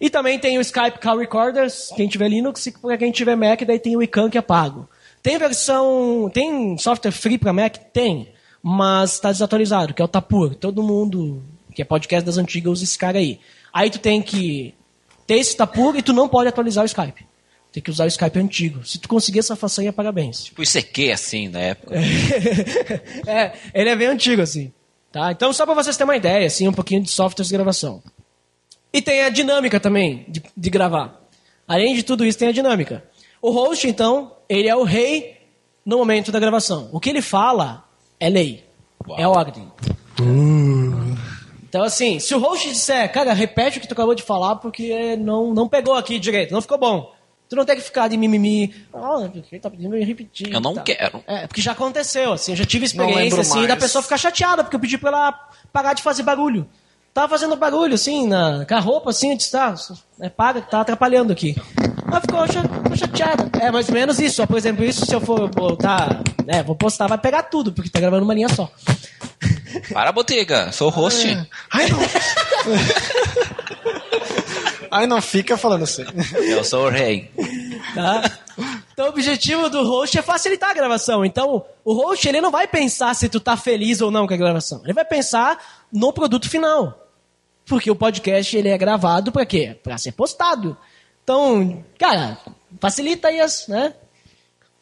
[0.00, 3.62] E também tem o Skype Call Recorders, quem tiver Linux, e para quem tiver Mac,
[3.62, 4.88] daí tem o iCan que é pago.
[5.22, 6.30] Tem versão.
[6.32, 7.76] Tem software free para Mac?
[7.92, 8.28] Tem.
[8.62, 10.54] Mas está desatualizado, que é o Tapur.
[10.54, 11.42] Todo mundo
[11.74, 13.38] que é podcast das antigas usa esse cara aí.
[13.72, 14.74] Aí tu tem que
[15.26, 17.26] ter esse Tapur e tu não pode atualizar o Skype.
[17.70, 18.84] Tem que usar o Skype antigo.
[18.84, 20.44] Se tu conseguir essa façanha, parabéns.
[20.44, 21.94] Tipo ICQ, assim, na época.
[23.26, 24.72] é, ele é bem antigo, assim.
[25.12, 25.30] Tá?
[25.32, 28.02] Então, só para vocês terem uma ideia, assim, um pouquinho de softwares de gravação.
[28.92, 31.20] E tem a dinâmica também de, de gravar.
[31.66, 33.04] Além de tudo isso, tem a dinâmica.
[33.40, 35.36] O host, então, ele é o rei
[35.84, 36.88] no momento da gravação.
[36.92, 37.84] O que ele fala
[38.18, 38.64] é lei.
[39.06, 39.18] Uau.
[39.18, 39.70] É ordem.
[41.68, 45.16] Então, assim, se o host disser, cara, repete o que tu acabou de falar porque
[45.16, 47.14] não, não pegou aqui direito, não ficou bom.
[47.48, 48.74] Tu não tem que ficar de mimimi.
[48.92, 50.52] Ah, porque ele tá pedindo eu repetir.
[50.52, 50.82] Eu não tá.
[50.82, 51.22] quero.
[51.26, 53.68] É, porque já aconteceu, assim, eu já tive experiência, assim, mais.
[53.68, 55.32] da pessoa ficar chateada, porque eu pedi pra ela
[55.72, 56.68] parar de fazer barulho.
[57.18, 59.74] Tava fazendo barulho, assim, na, com a roupa, assim, eu disse, tá,
[60.20, 61.56] é, paga, tá atrapalhando aqui.
[62.06, 63.50] Ela ficou, cha- ficou chateada.
[63.60, 66.76] É mais ou menos isso, ó, por exemplo, isso se eu for botar, né, vou
[66.76, 68.70] postar, vai pegar tudo, porque tá gravando uma linha só.
[69.92, 71.26] Para, Botega, sou o host.
[71.72, 71.98] Ai, não.
[74.92, 76.04] Ai, não fica falando assim.
[76.36, 77.32] Eu sou o rei.
[77.96, 78.30] Tá?
[78.92, 81.24] Então o objetivo do host é facilitar a gravação.
[81.24, 84.36] Então, o host ele não vai pensar se tu tá feliz ou não com a
[84.36, 84.82] gravação.
[84.84, 85.58] Ele vai pensar
[85.92, 87.06] no produto final.
[87.68, 89.76] Porque o podcast ele é gravado para quê?
[89.82, 90.76] Para ser postado.
[91.22, 92.38] Então, cara,
[92.80, 93.92] facilita as, né?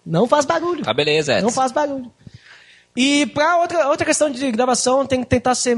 [0.04, 0.84] Não faz barulho.
[0.84, 1.50] Tá beleza, Não Edson.
[1.50, 2.10] faz barulho.
[2.96, 5.76] E pra outra, outra questão de gravação, tem que tentar ser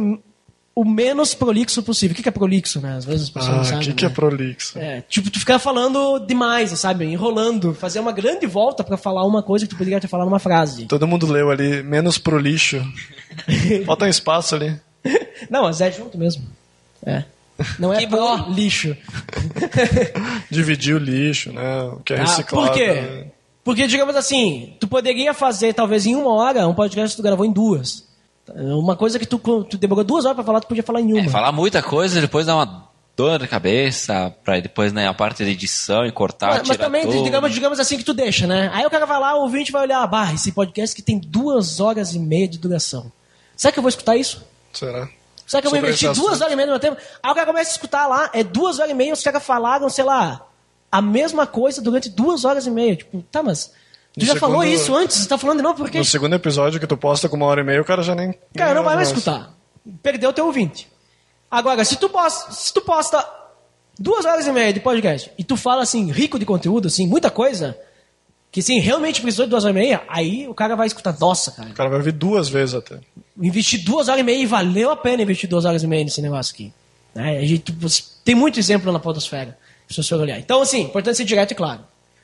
[0.75, 2.13] o menos prolixo possível.
[2.13, 2.97] O que que é prolixo, né?
[2.97, 3.81] Às vezes as pessoas não Ah, o sabem.
[3.89, 4.11] que, que né?
[4.11, 4.79] é prolixo?
[4.79, 7.07] É, tipo, tu ficar falando demais, sabe?
[7.07, 10.39] Enrolando, fazer uma grande volta pra falar uma coisa que tu poderia ter falado numa
[10.39, 10.85] frase.
[10.87, 12.81] Todo mundo leu ali, menos pro lixo.
[13.87, 14.79] Falta um espaço ali.
[15.51, 16.45] Não, mas é junto mesmo.
[17.05, 17.25] É.
[17.79, 18.51] Não é bom.
[18.51, 18.97] lixo.
[20.51, 21.83] Dividir o lixo, né?
[21.85, 22.67] O que é Ah, reciclado.
[22.69, 22.87] por quê?
[22.93, 23.27] né?
[23.65, 27.45] Porque, digamos assim, tu poderia fazer, talvez em uma hora, um podcast que tu gravou
[27.45, 28.07] em duas.
[28.55, 31.21] Uma coisa que tu, tu demorou duas horas pra falar, tu podia falar em uma.
[31.21, 35.45] É, falar muita coisa, depois dá uma dor de cabeça, pra depois né, a parte
[35.45, 37.23] de edição e cortar, Mas, mas também, tudo.
[37.25, 38.71] digamos, digamos assim que tu deixa, né?
[38.73, 41.79] Aí o cara vai lá, o ouvinte vai olhar, bah, esse podcast que tem duas
[41.81, 43.13] horas e meia de duração.
[43.55, 44.43] Será que eu vou escutar isso?
[44.73, 45.09] Será?
[45.49, 46.99] Será que eu vou investir duas horas e meia no meu tempo?
[47.23, 49.89] Aí o cara começa a escutar lá, é duas horas e meia, os caras falaram,
[49.89, 50.47] sei lá,
[50.93, 52.95] a mesma coisa durante duas horas e meia.
[52.95, 53.73] Tipo, tá, mas.
[54.13, 55.99] Tu No já falou segundo- isso antes, você tá falando de novo por quê?
[55.99, 58.39] No segundo episódio que tu posta com uma hora e meia, o cara já nem.
[58.57, 59.55] Cara, não vai mais escutar.
[60.03, 60.87] Perdeu o teu ouvinte.
[61.51, 63.27] Agora, se tu posta, se tu posta
[63.99, 67.31] duas horas e meia de podcast e tu fala assim, rico de conteúdo, assim, muita
[67.31, 67.79] coisa,
[68.51, 71.53] que sim, realmente precisou de duas horas e meia, aí o cara vai escutar, nossa,
[71.53, 72.99] cara, O cara vai ouvir duas vezes até.
[73.41, 76.23] investi duas horas e meia e valeu a pena investir duas horas e meia nesse
[76.23, 76.73] negócio aqui.
[77.15, 77.39] Né?
[77.39, 77.75] A gente,
[78.25, 79.57] tem muito exemplo na podosfera,
[79.89, 80.39] se você olhar.
[80.39, 81.81] Então, assim, importante ser direto e claro.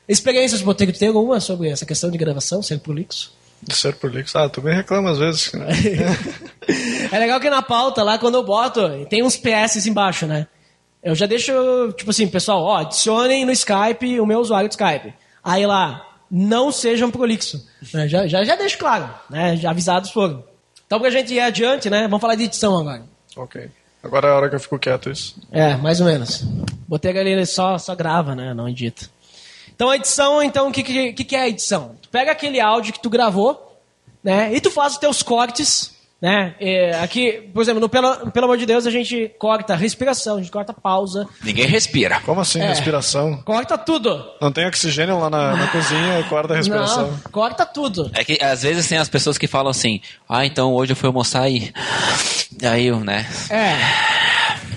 [0.08, 3.32] Experiências de Boteco, tem alguma sobre essa questão de gravação, ser prolixo?
[3.70, 4.36] Ser prolixo.
[4.36, 5.52] Ah, tu me reclama às vezes.
[5.52, 5.66] né?
[7.12, 10.46] É legal que na pauta lá, quando eu boto, tem uns PS embaixo, né?
[11.02, 11.52] Eu já deixo,
[11.92, 15.12] tipo assim, pessoal, ó, adicionem no Skype o meu usuário de Skype.
[15.42, 17.64] Aí lá, não sejam prolixo.
[17.92, 18.08] né?
[18.08, 19.56] Já, já, já deixo claro, né?
[19.56, 20.44] Já avisados foram.
[20.86, 22.02] Então, pra gente ir adiante, né?
[22.02, 23.02] Vamos falar de edição agora.
[23.36, 23.70] ok.
[24.02, 25.34] Agora é a hora que eu fico quieto isso.
[25.50, 26.42] É, mais ou menos.
[26.86, 28.52] Botei ali, ele só, só grava, né?
[28.52, 29.08] Não edita.
[29.74, 31.96] Então, a edição, então, o que, que, que que é a edição?
[32.02, 33.80] Tu pega aquele áudio que tu gravou,
[34.22, 34.54] né?
[34.54, 36.54] E tu faz os teus cortes, né?
[36.58, 40.36] É, aqui, por exemplo, no pelo, pelo amor de Deus, a gente corta a respiração,
[40.36, 42.20] a gente corta a pausa, Ninguém respira.
[42.24, 42.68] Como assim, É.
[42.68, 43.36] respiração?
[43.44, 44.24] corta tudo.
[44.40, 47.10] Não tem oxigênio lá na, na cozinha e corta a respiração.
[47.10, 48.10] Não, corta tudo.
[48.14, 51.06] É que às vezes tem as pessoas que falam assim, ah, então hoje eu fui
[51.08, 51.72] almoçar e.
[52.60, 53.26] E aí, eu, né?
[53.50, 53.74] É.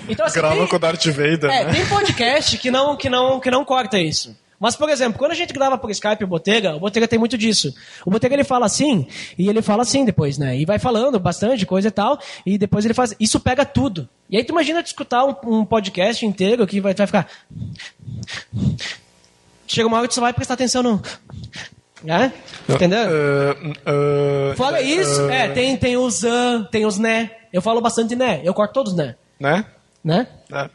[0.08, 1.72] Então, assim, Grava tem- com o Darth Vader, É, né?
[1.72, 4.34] tem podcast que não, que, não, que não corta isso.
[4.58, 7.38] Mas, por exemplo, quando a gente grava por Skype o Botega, o Botega tem muito
[7.38, 7.72] disso.
[8.04, 9.06] O Botega ele fala assim,
[9.38, 10.56] e ele fala assim depois, né?
[10.56, 13.14] E vai falando bastante coisa e tal, e depois ele faz.
[13.20, 14.08] Isso pega tudo.
[14.28, 17.28] E aí tu imagina tu escutar um, um podcast inteiro que vai, vai ficar.
[19.66, 21.02] Chega uma hora que tu só vai prestar atenção no.
[22.02, 22.32] Né?
[22.68, 23.00] Entendeu?
[23.00, 27.30] Ah, ah, Fora isso, ah, é, tem, tem os an, tem os né.
[27.52, 28.40] Eu falo bastante né.
[28.44, 29.14] Eu corto todos né.
[29.38, 29.64] Né?
[30.02, 30.26] Né?
[30.52, 30.70] É.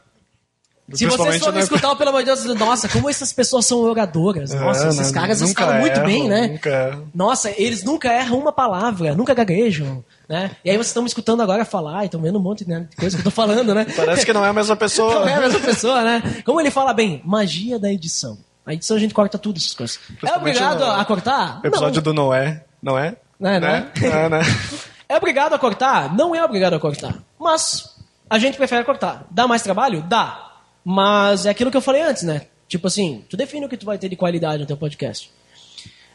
[0.93, 4.53] Se vocês forem escutar Pelo Amor de Deus, nossa, como essas pessoas são oradoras.
[4.53, 5.19] Nossa, É, esses né?
[5.19, 6.47] caras eles falam muito erram, bem, né?
[6.47, 6.99] nunca.
[7.13, 10.51] Nossa, eles nunca erram uma palavra, nunca gaguejam, né?
[10.63, 12.95] E aí vocês estão me escutando agora falar e estão vendo um monte né, de
[12.95, 13.85] coisa que eu tô falando, né?
[13.95, 15.21] Parece que não é a mesma pessoa.
[15.21, 16.41] Não é a mesma pessoa, né?
[16.45, 18.37] Como ele fala bem, magia da edição.
[18.65, 19.99] A edição a gente corta tudo essas coisas.
[20.25, 21.59] É obrigado no a cortar?
[21.63, 22.03] Episódio Não.
[22.03, 23.15] do Noé, não é?
[23.39, 23.91] Né, né?
[23.99, 24.09] né?
[24.25, 24.39] É, né?
[25.09, 26.15] É obrigado a cortar?
[26.15, 27.15] Não é obrigado a cortar.
[27.37, 27.93] Mas
[28.29, 29.25] a gente prefere cortar.
[29.29, 30.01] Dá mais trabalho?
[30.01, 30.52] Dá.
[30.83, 32.43] Mas é aquilo que eu falei antes, né?
[32.67, 35.31] Tipo assim, tu define o que tu vai ter de qualidade no teu podcast.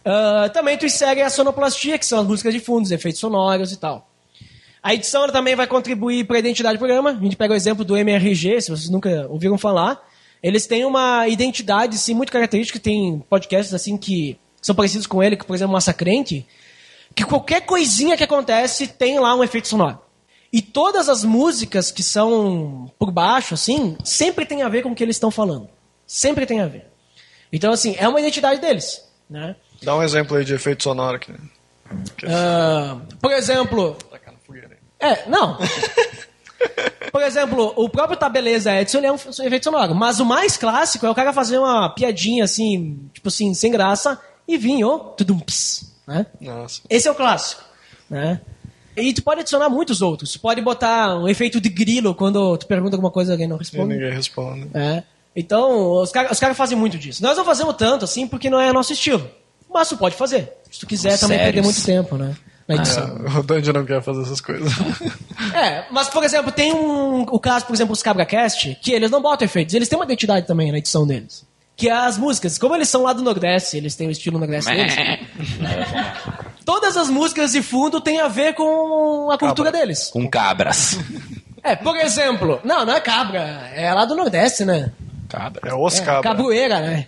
[0.05, 3.73] Ah, também tu segue a sonoplastia, que são as músicas de fundo, os efeitos sonoros
[3.73, 4.09] e tal.
[4.83, 7.11] A edição também vai contribuir para a identidade do programa.
[7.11, 10.03] A gente pega o exemplo do MRG, se vocês nunca ouviram falar.
[10.43, 12.79] Eles têm uma identidade, sim, muito característica.
[12.79, 16.47] Tem podcasts, assim, que são parecidos com ele, que, por exemplo, Massacrente,
[17.15, 19.99] que qualquer coisinha que acontece tem lá um efeito sonoro.
[20.53, 24.95] E todas as músicas que são por baixo, assim, sempre tem a ver com o
[24.95, 25.69] que eles estão falando.
[26.07, 26.87] Sempre tem a ver.
[27.53, 29.57] Então, assim, é uma identidade deles, né?
[29.83, 31.33] Dá um exemplo aí de efeito sonoro aqui.
[32.27, 33.97] Ah, por exemplo.
[34.99, 35.59] É, não.
[37.13, 39.95] Por exemplo, o próprio Tabeleza Edson é um efeito sonoro.
[39.95, 44.21] Mas o mais clássico é o cara fazer uma piadinha assim, tipo assim, sem graça,
[44.47, 46.27] e vir, ó, tudumps, né?
[46.41, 46.83] Nossa.
[46.91, 47.63] Esse é o clássico,
[48.11, 48.41] né?
[49.01, 50.33] E tu pode adicionar muitos outros.
[50.33, 53.57] Tu pode botar um efeito de grilo quando tu pergunta alguma coisa e alguém não
[53.57, 53.95] E responde.
[53.95, 54.69] ninguém responde.
[54.75, 55.03] É.
[55.37, 57.23] Então, os caras os caras fazem muito disso.
[57.23, 59.29] Nós não fazemos tanto assim porque não é nosso estilo.
[59.73, 60.53] Mas tu pode fazer.
[60.71, 62.35] Se tu quiser também perder muito tempo, né?
[62.67, 63.05] Na edição.
[63.27, 64.71] É, o Dandy não quer fazer essas coisas.
[65.55, 69.23] É, mas por exemplo, tem um, o caso, por exemplo, os CabraCast, que eles não
[69.23, 71.47] botam efeitos, eles têm uma identidade também na edição deles.
[71.77, 74.71] Que é as músicas, como eles são lá do Nordeste, eles têm o estilo Nordeste
[74.71, 74.95] deles.
[76.69, 80.11] Todas as músicas de fundo têm a ver com a cultura deles.
[80.13, 80.99] Com cabras.
[81.65, 83.41] É, por exemplo, não, não é cabra,
[83.75, 84.93] é lá do Nordeste, né?
[85.31, 85.63] Cabra.
[85.67, 87.07] É os É, cabroeira, né?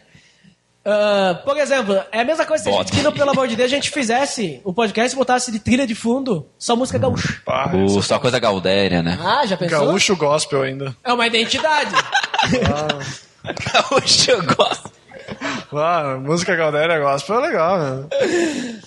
[0.83, 3.55] Ah, por exemplo, é a mesma coisa se a gente, que, no, pelo amor de
[3.55, 7.43] Deus, a gente fizesse o podcast e botasse de trilha de fundo só música gaúcha.
[7.45, 9.19] Pá, O, isso só coisa gaudéria, né?
[9.23, 9.87] Ah, já pensou?
[9.87, 10.97] Gaúcho gospel ainda.
[11.05, 11.95] É uma identidade.
[13.75, 14.43] Gaúcho eu
[15.71, 15.79] gosto.
[15.79, 18.07] Ah, música Galdéria gospel é legal, né?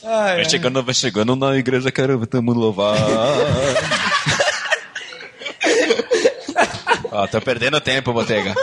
[0.04, 2.96] Vai chegando, vai chegando na igreja, quero todo mundo louvar.
[7.12, 8.54] Ó, tô perdendo tempo, Botega.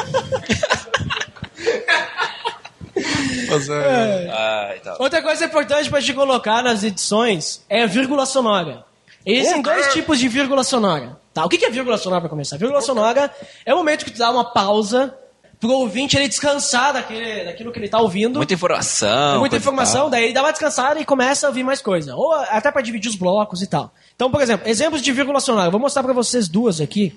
[3.51, 4.97] É, Ai, tá.
[5.01, 8.85] Outra coisa importante pra te colocar nas edições é a vírgula sonora.
[9.27, 11.19] Existem dois tipos de vírgula sonora.
[11.35, 12.57] Tá, o que que é vírgula sonora pra começar?
[12.57, 13.31] Vírgula sonora
[13.67, 15.15] é o momento que tu dá uma pausa
[15.61, 18.37] pro ouvinte ele descansar daquele, daquilo que ele tá ouvindo.
[18.39, 19.39] Muita informação.
[19.41, 20.11] Muita informação, tal.
[20.11, 22.17] daí ele dá uma descansada e começa a ouvir mais coisa.
[22.17, 23.93] Ou até pra dividir os blocos e tal.
[24.17, 25.67] Então, por exemplo, exemplos de vírgula sonora.
[25.69, 27.15] Eu vou mostrar pra vocês duas aqui.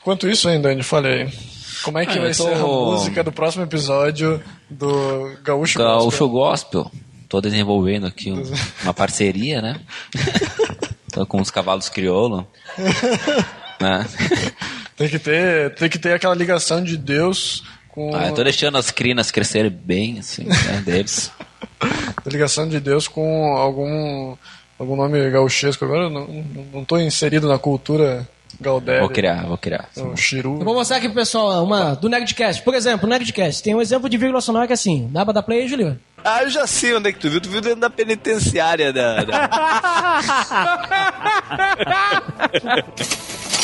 [0.00, 1.32] Enquanto isso ainda, Andy, falei.
[1.82, 6.26] Como é que Ah, vai tô- ser a música do próximo episódio do Gaúcho Gaúcho
[6.26, 6.82] Gospel?
[6.84, 6.90] Gospel.
[7.28, 8.42] Tô desenvolvendo aqui um-
[8.82, 9.80] uma parceria, né?
[11.12, 12.46] Tô com os cavalos crioulo.
[13.80, 14.06] né?
[14.96, 17.62] Tem que ter, tem que ter aquela ligação de Deus
[17.96, 21.32] com Ah, eu tô deixando as crinas crescerem bem, assim, né, deles.
[21.80, 24.36] a ligação de Deus com algum
[24.78, 25.84] algum nome gauchesco.
[25.86, 26.26] Agora eu não,
[26.72, 28.28] não, tô inserido na cultura
[28.60, 29.00] gaudéria.
[29.00, 29.88] Vou criar, vou criar.
[29.96, 30.58] O Chiru.
[30.58, 32.62] Eu vou mostrar aqui pro pessoal uma do Nerdcast.
[32.62, 35.08] Por exemplo, o Nerdcast tem um exemplo de vírgula sonora que é assim.
[35.10, 35.98] Dá pra dar play aí, Julio?
[36.22, 37.40] Ah, eu já sei onde é que tu viu.
[37.40, 39.24] Tu viu dentro da penitenciária da.
[39.24, 40.20] da-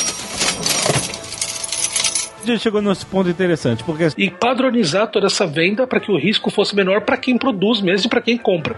[2.43, 6.19] A gente chegou nesse ponto interessante, porque e padronizar toda essa venda para que o
[6.19, 8.77] risco fosse menor para quem produz mesmo e para quem compra.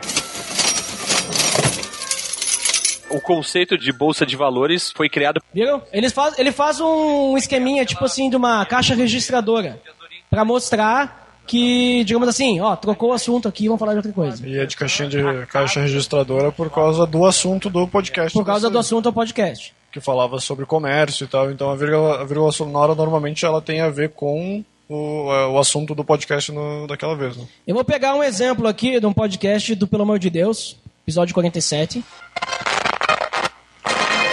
[3.09, 5.81] O conceito de bolsa de valores foi criado Viram?
[5.93, 9.81] Ele faz, ele faz um esqueminha, tipo assim, de uma caixa registradora.
[10.29, 14.47] Pra mostrar que, digamos assim, ó, trocou o assunto aqui, vamos falar de outra coisa.
[14.47, 18.37] E é de caixinha de caixa registradora por causa do assunto do podcast.
[18.37, 19.73] Por causa do assunto ao podcast.
[19.95, 21.53] Que falava sobre comércio e tal.
[21.53, 25.57] Então a vírgula, a vírgula sonora normalmente ela tem a ver com o, é, o
[25.57, 27.37] assunto do podcast no- daquela vez.
[27.37, 27.45] Né?
[27.65, 31.33] Eu vou pegar um exemplo aqui de um podcast do Pelo Amor de Deus, episódio
[31.33, 32.05] 47.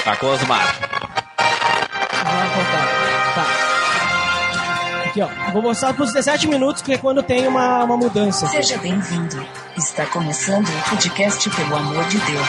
[0.03, 0.25] Tá com.
[0.29, 0.75] Vou cortar.
[3.35, 3.45] Tá.
[5.05, 5.27] Aqui, ó.
[5.51, 8.47] Vou mostrar por 17 minutos, que é quando tem uma, uma mudança.
[8.47, 9.45] Seja bem-vindo.
[9.77, 12.47] Está começando o podcast Pelo Amor de Deus.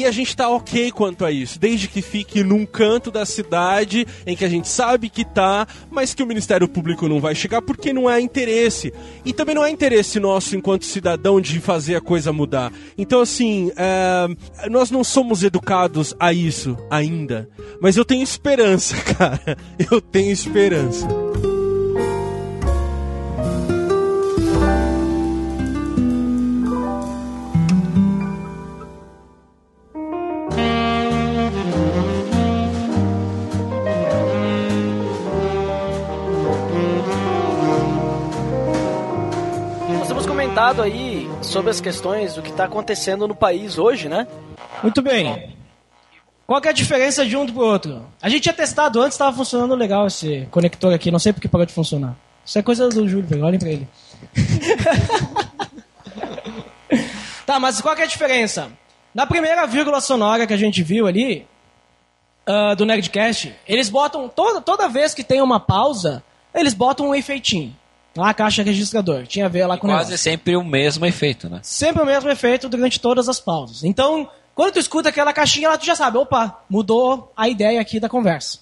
[0.00, 4.06] E a gente tá ok quanto a isso, desde que fique num canto da cidade
[4.26, 7.60] em que a gente sabe que tá, mas que o Ministério Público não vai chegar
[7.60, 8.94] porque não é interesse.
[9.26, 12.72] E também não é interesse nosso enquanto cidadão de fazer a coisa mudar.
[12.96, 14.26] Então, assim, é,
[14.70, 17.46] nós não somos educados a isso ainda.
[17.78, 19.54] Mas eu tenho esperança, cara.
[19.90, 21.06] Eu tenho esperança.
[40.70, 44.26] Comentado aí sobre as questões do que está acontecendo no país hoje, né?
[44.82, 45.56] Muito bem.
[46.46, 48.06] Qual que é a diferença de um pro outro?
[48.22, 51.10] A gente tinha testado antes, estava funcionando legal esse conector aqui.
[51.10, 52.16] Não sei porque parou de funcionar.
[52.44, 53.44] Isso é coisa do Júlio, velho.
[53.44, 53.88] olhem pra ele.
[57.46, 58.70] tá, mas qual que é a diferença?
[59.14, 61.46] Na primeira vírgula sonora que a gente viu ali,
[62.46, 66.22] ah, do Nerdcast, eles botam, toda, toda vez que tem uma pausa,
[66.54, 67.74] eles botam um efeitinho.
[68.16, 69.26] Lá a caixa registrador.
[69.26, 71.60] Tinha a ver lá com o Quase sempre o mesmo efeito, né?
[71.62, 73.84] Sempre o mesmo efeito durante todas as pausas.
[73.84, 78.00] Então, quando tu escuta aquela caixinha lá, tu já sabe, opa, mudou a ideia aqui
[78.00, 78.58] da conversa.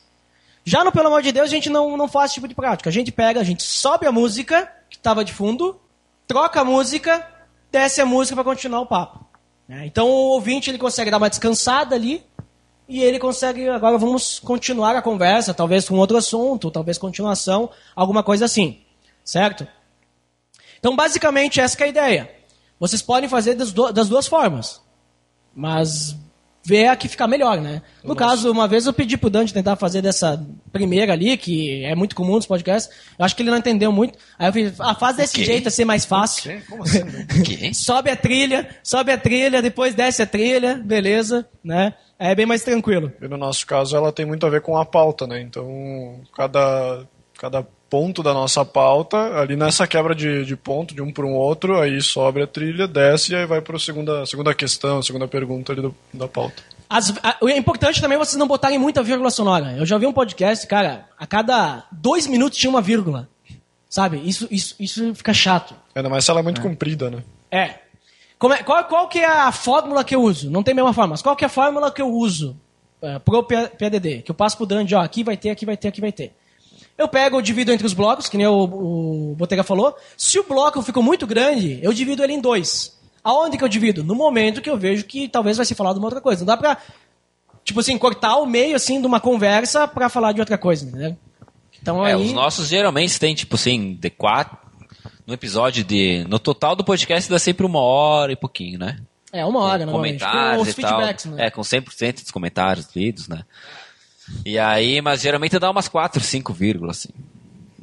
[0.64, 2.90] Já no Pelo Amor de Deus, a gente não, não faz esse tipo de prática.
[2.90, 5.80] A gente pega, a gente sobe a música que estava de fundo,
[6.26, 7.26] troca a música,
[7.72, 9.24] desce a música para continuar o papo.
[9.66, 9.86] né?
[9.86, 12.22] Então o ouvinte ele consegue dar uma descansada ali
[12.86, 18.22] e ele consegue, agora vamos continuar a conversa, talvez com outro assunto, talvez continuação, alguma
[18.22, 18.82] coisa assim.
[19.28, 19.68] Certo?
[20.78, 22.30] Então, basicamente, essa que é a ideia.
[22.80, 24.80] Vocês podem fazer das, das duas formas.
[25.54, 26.16] Mas
[26.64, 27.82] ver a que ficar melhor, né?
[28.02, 31.94] No caso, uma vez eu pedi pro Dante tentar fazer dessa primeira ali, que é
[31.94, 32.90] muito comum nos podcasts.
[33.18, 34.18] Eu acho que ele não entendeu muito.
[34.38, 35.44] Aí eu fiz, ah, faz desse quê?
[35.44, 36.62] jeito, a ser mais fácil.
[36.66, 37.04] Como assim?
[37.44, 37.74] Que?
[37.76, 41.92] Sobe a trilha, sobe a trilha, depois desce a trilha, beleza, né?
[42.18, 43.12] É bem mais tranquilo.
[43.20, 45.38] E no nosso caso, ela tem muito a ver com a pauta, né?
[45.38, 47.06] Então, cada,
[47.38, 51.32] cada ponto da nossa pauta, ali nessa quebra de, de ponto, de um para um
[51.34, 55.26] outro, aí sobe a trilha, desce e aí vai para a segunda, segunda questão, segunda
[55.26, 56.62] pergunta ali do, da pauta.
[56.88, 59.74] As- a- o importante também é vocês não botarem muita vírgula sonora.
[59.76, 63.28] Eu já vi um podcast, cara, a cada dois minutos tinha uma vírgula.
[63.90, 64.18] Sabe?
[64.22, 65.74] Isso, isso, isso fica chato.
[65.94, 67.22] Ainda mais se ela é muito comprida, né?
[67.50, 67.74] É.
[68.38, 70.50] Como é- qual, qual que é a fórmula que eu uso?
[70.50, 72.54] Não tem a mesma fórmula, mas qual que é a fórmula que eu uso
[73.00, 74.20] é, pro PDD?
[74.22, 76.32] Que eu passo pro Dandy, ó, aqui vai ter, aqui vai ter, aqui vai ter.
[76.98, 79.96] Eu pego, eu divido entre os blocos, que nem o, o Botega falou.
[80.16, 82.98] Se o bloco ficou muito grande, eu divido ele em dois.
[83.22, 84.02] Aonde que eu divido?
[84.02, 86.40] No momento que eu vejo que talvez vai ser falado uma outra coisa.
[86.40, 86.76] Não dá pra
[87.62, 91.16] tipo assim, cortar o meio, assim, de uma conversa pra falar de outra coisa, entendeu?
[91.80, 92.26] Então É, aí...
[92.26, 94.56] os nossos geralmente tem, tipo assim, de quatro.
[95.26, 96.24] No episódio de.
[96.28, 98.98] No total do podcast dá sempre uma hora e pouquinho, né?
[99.30, 100.20] É, uma hora, normalmente.
[100.20, 100.90] comentários Com os e tal.
[100.90, 101.46] feedbacks, né?
[101.46, 103.44] É, com 100% dos comentários lidos, né?
[104.44, 107.08] E aí, mas geralmente dá umas 4, 5 vírgulas, assim.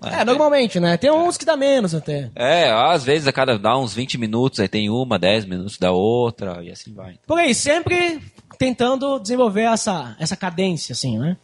[0.04, 0.98] É, normalmente, né?
[0.98, 2.30] Tem uns que dá menos até.
[2.36, 5.92] É, às vezes a cada dá uns 20 minutos, aí tem uma, 10 minutos da
[5.92, 7.18] outra, e assim vai.
[7.26, 8.22] Por aí, sempre
[8.60, 11.38] tentando desenvolver essa, essa cadência, assim, né?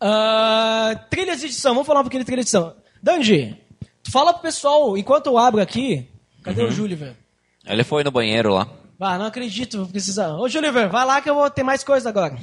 [0.00, 2.74] Ah, trilhas de edição, vamos falar um pouquinho de trilha de edição.
[3.02, 3.56] Dandy,
[4.10, 6.08] fala pro pessoal, enquanto eu abro aqui.
[6.42, 6.68] Cadê Uhum.
[6.68, 7.16] o Júlio, velho?
[7.66, 8.66] Ele foi no banheiro lá.
[8.98, 10.34] Ah, não acredito, vou precisar.
[10.36, 12.36] Ô, Júlio, vai lá que eu vou ter mais coisa agora.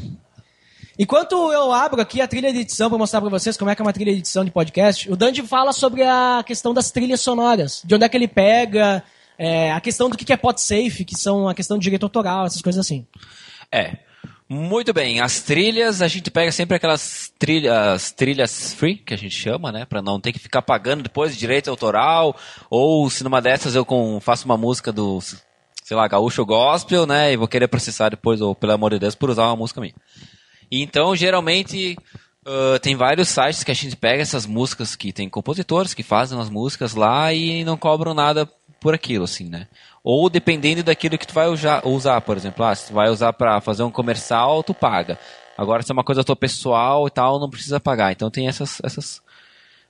[1.00, 3.82] Enquanto eu abro aqui a trilha de edição para mostrar para vocês como é que
[3.82, 7.22] é uma trilha de edição de podcast, o Dandy fala sobre a questão das trilhas
[7.22, 9.04] sonoras, de onde é que ele pega,
[9.38, 12.48] é, a questão do que é pod safe, que são a questão de direito autoral,
[12.48, 13.06] essas coisas assim.
[13.72, 13.98] É.
[14.50, 19.36] Muito bem, as trilhas, a gente pega sempre aquelas trilhas, trilhas free, que a gente
[19.36, 19.86] chama, né?
[19.86, 22.34] Pra não ter que ficar pagando depois de direito autoral,
[22.70, 25.20] ou se numa dessas eu com, faço uma música do,
[25.84, 27.34] sei lá, gaúcho gospel, né?
[27.34, 29.94] E vou querer processar depois, ou pelo amor de Deus, por usar uma música minha.
[30.72, 31.96] Então, geralmente,
[32.48, 36.40] ah, tem vários sites que a gente pega essas músicas que tem compositores que fazem
[36.40, 38.50] as músicas lá e não cobram nada
[38.80, 39.68] por aquilo, assim, né?
[40.04, 43.60] Ou dependendo daquilo que tu vai usar, por exemplo, ah, se tu vai usar para
[43.60, 45.20] fazer um comercial, tu paga.
[45.58, 48.14] Agora, se é uma coisa tua pessoal e tal, não precisa pagar.
[48.14, 49.22] Então tem essas, essas,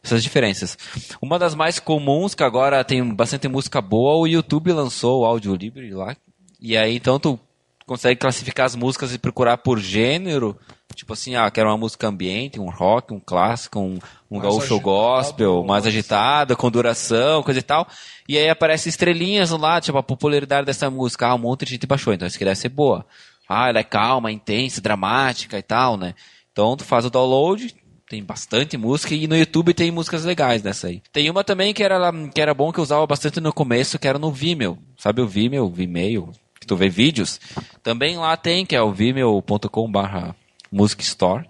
[0.04, 0.78] essas diferenças.
[1.22, 5.54] Uma das mais comuns, que agora tem bastante música boa, o YouTube lançou o Audio
[5.54, 6.16] Libre lá.
[6.60, 7.40] E aí, então, tu
[7.88, 10.56] consegue classificar as músicas e procurar por gênero.
[10.94, 13.98] Tipo assim, ah, quero uma música ambiente, um rock, um clássico, um,
[14.30, 17.88] um gaúcho agitado, gospel, mais agitada, com duração, coisa e tal.
[18.28, 21.28] E aí aparece estrelinhas lá, tipo, a popularidade dessa música.
[21.28, 23.06] Ah, um monte de gente baixou, então isso aqui deve ser boa.
[23.48, 26.14] Ah, ela é calma, intensa, dramática e tal, né?
[26.52, 27.74] Então tu faz o download,
[28.10, 31.02] tem bastante música e no YouTube tem músicas legais dessa aí.
[31.14, 34.08] Tem uma também que era, que era bom que eu usava bastante no começo, que
[34.08, 34.78] era no Vimeo.
[34.98, 36.32] Sabe o Vimeo, Vimeo,
[36.68, 37.40] tu vê vídeos?
[37.82, 39.92] Também lá tem, que é o vimeo.com
[40.72, 41.46] music store.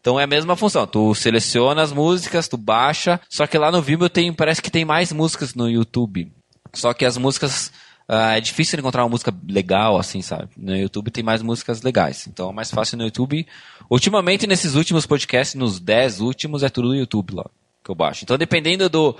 [0.00, 3.80] Então é a mesma função, tu seleciona as músicas, tu baixa, só que lá no
[3.80, 6.32] Vimeo tem, parece que tem mais músicas no YouTube.
[6.72, 7.70] Só que as músicas
[8.08, 10.48] ah, é difícil encontrar uma música legal, assim, sabe?
[10.56, 12.26] No YouTube tem mais músicas legais.
[12.26, 13.46] Então é mais fácil no YouTube.
[13.88, 17.46] Ultimamente, nesses últimos podcasts, nos 10 últimos, é tudo no YouTube lá
[17.84, 18.24] que eu baixo.
[18.24, 19.16] Então, dependendo do,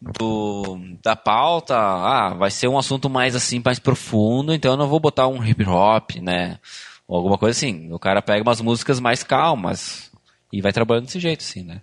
[0.00, 4.88] do da pauta, ah, vai ser um assunto mais assim, mais profundo, então eu não
[4.88, 6.58] vou botar um hip hop, né?
[7.06, 7.92] Ou alguma coisa assim.
[7.92, 10.10] O cara pega umas músicas mais calmas
[10.52, 11.80] e vai trabalhando desse jeito, assim, né?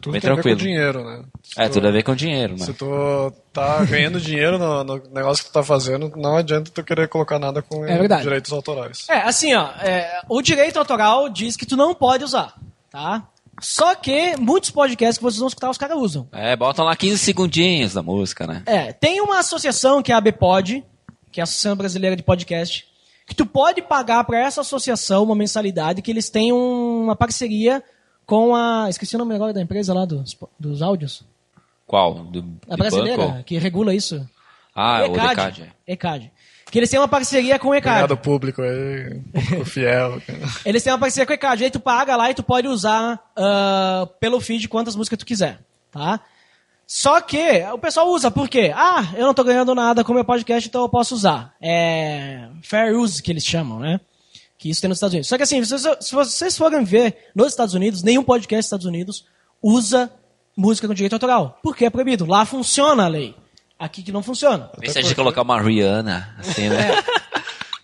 [0.00, 0.58] Tudo Bem tem a ver tranquilo.
[0.58, 1.22] com dinheiro, né?
[1.42, 2.66] Se É, tu- tudo a ver com dinheiro, né?
[2.66, 6.84] Se tu tá ganhando dinheiro no, no negócio que tu tá fazendo, não adianta tu
[6.84, 9.06] querer colocar nada com É direitos autorais.
[9.08, 12.52] É, assim, ó, é, o direito autoral diz que tu não pode usar,
[12.90, 13.26] tá?
[13.60, 16.28] Só que muitos podcasts que vocês vão escutar, os caras usam.
[16.32, 18.62] É, botam lá 15 segundinhos da música, né?
[18.66, 20.84] É, tem uma associação que é a ABPOD,
[21.32, 22.86] que é a Associação Brasileira de Podcast,
[23.26, 27.82] que tu pode pagar para essa associação uma mensalidade que eles têm um- uma parceria
[28.26, 28.86] com a.
[28.90, 31.24] Esqueci o nome agora da empresa lá dos, dos áudios.
[31.86, 32.14] Qual?
[32.24, 33.44] Do, A brasileira, banco?
[33.44, 34.26] que regula isso.
[34.74, 35.70] Ah, o DECAD.
[35.86, 35.92] é.
[35.92, 36.32] ECAD.
[36.74, 38.02] Que eles têm uma parceria com o ECAD.
[38.02, 40.20] Obrigado, público aí, público fiel.
[40.66, 41.62] Eles têm uma parceria com o ECAD.
[41.62, 45.60] Aí tu paga lá e tu pode usar ah, pelo feed quantas músicas tu quiser,
[45.92, 46.18] tá?
[46.84, 48.72] Só que o pessoal usa, por quê?
[48.74, 51.54] Ah, eu não tô ganhando nada com o meu podcast, então eu posso usar.
[51.62, 54.00] É fair use, que eles chamam, né?
[54.58, 55.28] Que isso tem nos Estados Unidos.
[55.28, 58.66] Só que assim, se vocês, se vocês forem ver nos Estados Unidos, nenhum podcast nos
[58.66, 59.24] Estados Unidos
[59.62, 60.10] usa
[60.56, 61.56] música com direito autoral.
[61.62, 62.26] Porque é proibido.
[62.26, 63.32] Lá funciona a lei.
[63.78, 64.70] Aqui que não funciona.
[64.78, 66.90] Vê se a gente colocar uma Rihanna, assim, né?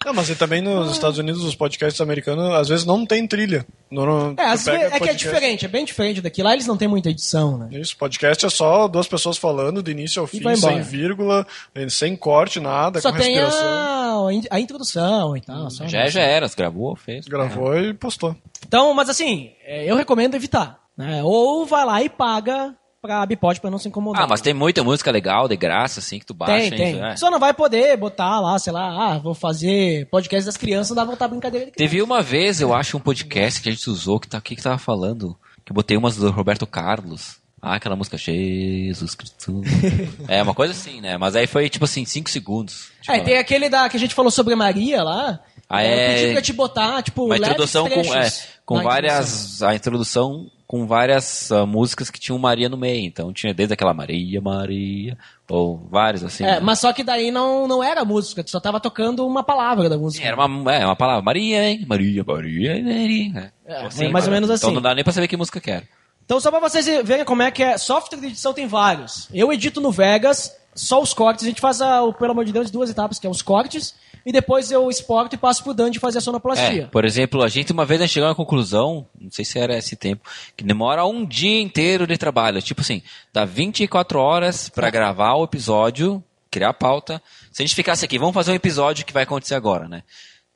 [0.03, 3.67] Não, mas e também nos Estados Unidos, os podcasts americanos, às vezes não tem trilha.
[3.91, 6.43] No, no- É, às vezes- é que é diferente, é bem diferente daqui.
[6.43, 7.69] Lá eles não têm muita edição, né?
[7.73, 11.47] Isso, podcast é só duas pessoas falando do início ao fim, sem vírgula,
[11.91, 13.69] sem corte, nada, Só com tem respiração.
[13.69, 15.71] a, a in- a introdução e tal.
[15.71, 17.27] só- Já já era, gravou, fez.
[17.27, 18.35] Gravou e postou.
[18.67, 20.79] Então, mas assim, é, eu recomendo evitar.
[20.97, 21.21] Né?
[21.23, 24.23] Ou vai lá e paga pra Bipod pra não se incomodar.
[24.23, 26.71] Ah, mas tem muita música legal, de graça, assim, que tu baixa.
[26.71, 27.03] Tem, tem.
[27.03, 27.17] É.
[27.17, 30.97] Só não vai poder botar lá, sei lá, ah, vou fazer podcast das crianças, não
[30.97, 31.91] dá pra botar brincadeira de criança.
[31.91, 34.63] Teve uma vez, eu acho, um podcast que a gente usou, que tá, que que
[34.63, 35.37] tava falando?
[35.65, 37.41] Que eu botei umas do Roberto Carlos.
[37.63, 39.61] Ah, aquela música Jesus Cristo.
[40.27, 41.19] é, uma coisa assim, né?
[41.19, 42.91] Mas aí foi, tipo assim, 5 segundos.
[43.03, 45.41] Tipo, É, tem aquele da, que a gente falou sobre Maria lá.
[45.69, 46.15] Ah, eu é.
[46.15, 48.33] pedi pra te botar, tipo, uma introdução com, é,
[48.65, 49.63] com várias.
[49.63, 53.05] A introdução com várias ah, músicas que tinham Maria no meio.
[53.05, 55.19] Então tinha desde aquela Maria, Maria,
[55.49, 56.45] ou vários assim.
[56.45, 56.61] É, né?
[56.61, 59.99] mas só que daí não, não era música, tu só tava tocando uma palavra da
[59.99, 60.25] música.
[60.25, 61.85] Era uma, é, uma palavra, Maria, hein?
[61.89, 63.53] Maria, Maria, Maria.
[63.67, 64.75] É, Assim, mais ou menos Então assim.
[64.77, 65.83] não dá nem pra saber que música que era.
[66.25, 67.77] Então, só pra vocês verem como é que é.
[67.77, 69.29] Software de edição tem vários.
[69.35, 71.45] Eu edito no Vegas, só os cortes.
[71.45, 73.97] A gente faz, a, o, pelo amor de Deus, duas etapas, que é os cortes.
[74.25, 76.89] E depois eu exporto e passo pro Dante fazer a É, sonoplastia.
[76.93, 79.77] por exemplo, a gente uma vez a gente chegou à conclusão, não sei se era
[79.77, 82.61] esse tempo, que demora um dia inteiro de trabalho.
[82.61, 83.03] Tipo assim,
[83.33, 87.23] dá 24 horas pra gravar o episódio, criar a pauta.
[87.53, 90.03] Se a gente ficasse aqui, vamos fazer um episódio que vai acontecer agora, né?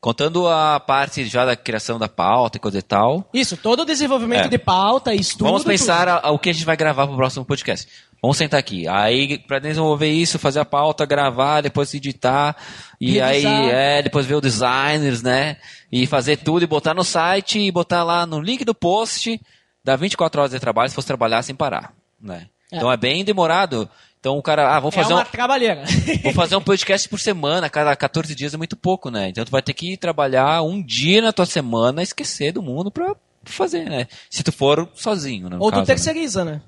[0.00, 3.26] Contando a parte já da criação da pauta e coisa e tal.
[3.32, 4.48] Isso, todo o desenvolvimento É.
[4.48, 5.44] de pauta, estudo.
[5.46, 7.88] Vamos pensar a- a- o que a gente vai gravar pro próximo podcast.
[8.24, 8.88] Vamos sentar aqui.
[8.88, 12.56] Aí, pra desenvolver isso, fazer a pauta, gravar, depois editar.
[12.98, 15.58] E aí, é, depois ver o designers, né?
[15.92, 19.38] E fazer tudo e botar no site e botar lá no link do post.
[19.84, 22.46] Dá 24 horas de trabalho se fosse trabalhar sem parar, né?
[22.72, 22.78] É.
[22.78, 23.86] Então é bem demorado.
[24.18, 25.84] Então o cara, ah, vou É fazer uma um, trabalheira.
[26.24, 29.28] Vou fazer um podcast por semana, cada 14 dias é muito pouco, né?
[29.28, 33.14] Então tu vai ter que trabalhar um dia na tua semana, esquecer do mundo pra
[33.44, 34.08] fazer, né?
[34.30, 35.58] Se tu for sozinho, né?
[35.60, 35.86] Ou tu caso, né?
[35.86, 36.62] terceiriza, né?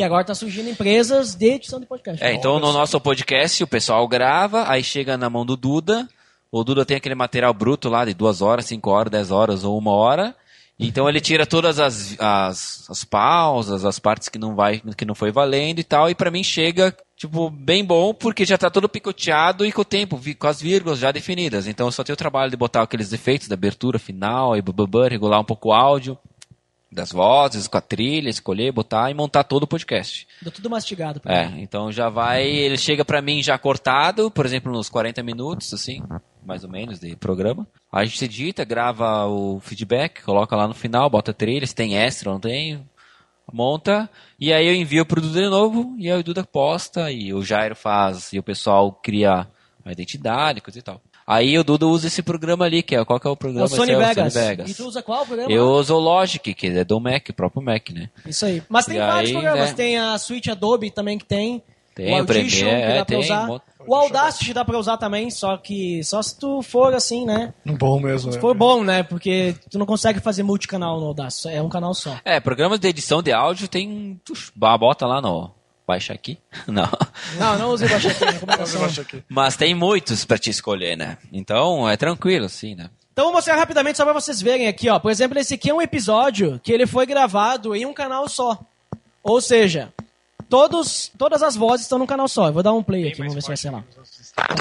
[0.00, 2.24] Que agora tá surgindo empresas de edição de podcast.
[2.24, 6.08] É, então no nosso podcast o pessoal grava, aí chega na mão do Duda,
[6.50, 9.76] o Duda tem aquele material bruto lá de duas horas, cinco horas, dez horas ou
[9.76, 10.34] uma hora,
[10.78, 15.14] então ele tira todas as, as, as pausas, as partes que não vai, que não
[15.14, 18.88] foi valendo e tal, e pra mim chega, tipo, bem bom, porque já tá todo
[18.88, 22.16] picoteado e com o tempo, com as vírgulas já definidas, então eu só tenho o
[22.16, 26.16] trabalho de botar aqueles efeitos da abertura final e bababã, regular um pouco o áudio
[26.92, 30.26] das vozes, com a trilha, escolher, botar e montar todo o podcast.
[30.42, 31.20] Deu tudo mastigado.
[31.20, 31.62] pra É, mim.
[31.62, 36.02] então já vai, ele chega pra mim já cortado, por exemplo, nos 40 minutos, assim,
[36.44, 37.66] mais ou menos, de programa.
[37.92, 41.96] Aí a gente edita, grava o feedback, coloca lá no final, bota trilha, se tem
[41.96, 42.84] extra, não tem,
[43.52, 47.32] monta, e aí eu envio pro Duda de novo, e aí o Duda posta, e
[47.34, 49.46] o Jairo faz, e o pessoal cria
[49.84, 51.00] a identidade, coisa e tal.
[51.32, 53.66] Aí o Duda usa esse programa ali, que é, qual que é o É programa?
[53.66, 54.32] o Sony é Vegas.
[54.32, 54.70] Sony Vegas.
[54.70, 55.52] E tu usa qual programa?
[55.52, 58.10] Eu uso o Logic, que é do Mac, próprio Mac, né?
[58.26, 58.60] Isso aí.
[58.68, 59.68] Mas tem E vários aí, programas.
[59.70, 59.74] né?
[59.76, 61.62] Tem a Suite Adobe também que tem.
[61.94, 63.46] Tem, o o Audition, Premiere, que dá é, pra tem, usar.
[63.46, 63.62] monte.
[63.86, 67.52] O Audacity dá pra usar também, só que só se tu for assim, né?
[67.64, 68.40] Bom mesmo, Se né?
[68.40, 69.02] for bom, né?
[69.02, 72.16] Porque tu não consegue fazer multicanal no Audacity, é um canal só.
[72.24, 74.20] É, programas de edição de áudio tem.
[74.24, 75.50] tu bota lá no.
[75.90, 76.38] Baixa aqui?
[76.68, 76.88] Não.
[77.36, 78.10] Não, não use baixa
[79.02, 79.24] aqui.
[79.28, 81.18] Mas tem muitos pra te escolher, né?
[81.32, 82.88] Então é tranquilo, assim, né?
[83.12, 85.00] Então vou mostrar rapidamente só pra vocês verem aqui, ó.
[85.00, 88.56] Por exemplo, esse aqui é um episódio que ele foi gravado em um canal só.
[89.20, 89.92] Ou seja,
[90.48, 92.46] todos, todas as vozes estão num canal só.
[92.46, 93.82] Eu vou dar um play aqui, vamos ver se vai ser lá.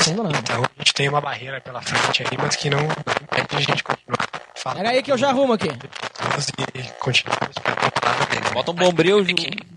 [0.01, 0.37] Sendo nada.
[0.37, 3.83] Então a gente tem uma barreira pela frente aí, mas que não impede a gente
[3.83, 4.77] continuar falando.
[4.79, 5.67] Pera aí que eu já arrumo aqui.
[6.75, 7.37] E continuar
[8.53, 9.25] Bota um bombril.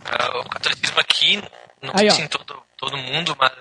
[0.07, 1.37] Ah, o catolicismo aqui,
[1.83, 3.53] não Aí, sei em todo, todo mundo, mas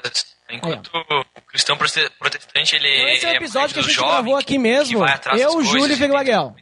[0.49, 3.93] enquanto o cristão prote- protestante ele Então esse é o é episódio que a gente
[3.93, 5.05] jovem, gravou aqui mesmo.
[5.37, 6.55] Eu, coisas, Júlio e Viguaguel.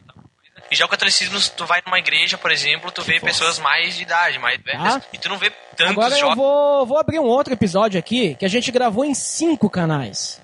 [0.70, 4.02] E já o catolicismo, tu vai numa igreja, por exemplo, tu vê pessoas mais de
[4.04, 5.02] idade, mais velhas, Ah.
[5.12, 8.44] e tu não vê tantos Agora eu vou, vou abrir um outro episódio aqui que
[8.44, 10.40] a gente gravou em cinco canais.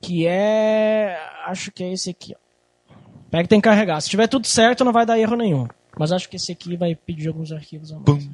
[0.00, 1.18] Que é.
[1.46, 2.94] Acho que é esse aqui, ó.
[3.30, 4.00] Pega que tem que carregar.
[4.00, 5.66] Se tiver tudo certo, não vai dar erro nenhum.
[5.98, 8.28] Mas acho que esse aqui vai pedir alguns arquivos a mais.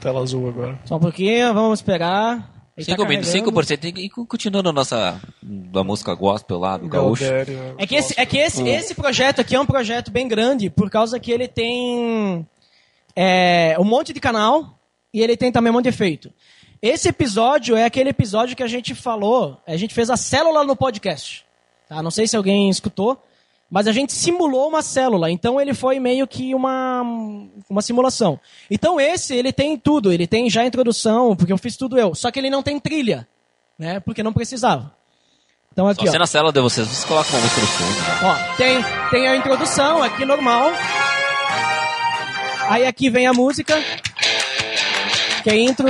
[0.00, 0.78] Tela azul agora.
[0.84, 2.50] Só um pouquinho, vamos esperar.
[2.76, 3.62] Ele tá 5 minutos, carregando.
[3.62, 3.98] 5%.
[3.98, 5.20] E continuando a nossa.
[5.42, 7.24] da música gospel lá, do gaúcho.
[7.78, 8.66] É que, esse, é que esse, Hum.
[8.66, 12.46] esse projeto aqui é um projeto bem grande, por causa que ele tem
[13.14, 14.78] é, um monte de canal
[15.12, 16.30] e ele tem também um monte de efeito.
[16.82, 20.76] Esse episódio é aquele episódio que a gente falou, a gente fez a célula no
[20.76, 21.44] podcast.
[21.88, 22.02] Tá?
[22.02, 23.20] Não sei se alguém escutou,
[23.76, 27.02] mas a gente simulou uma célula, então ele foi meio que uma,
[27.68, 28.40] uma simulação.
[28.70, 32.14] Então esse, ele tem tudo, ele tem já a introdução, porque eu fiz tudo eu,
[32.14, 33.28] só que ele não tem trilha,
[33.78, 34.00] né?
[34.00, 34.94] Porque não precisava.
[35.70, 36.12] Então aqui, Só ó.
[36.12, 38.24] se na cela de vocês, vocês colocam uma música no fundo.
[38.24, 38.78] Ó, tem,
[39.10, 40.70] tem a introdução aqui normal.
[42.70, 43.78] Aí aqui vem a música.
[45.42, 45.86] Que é intro.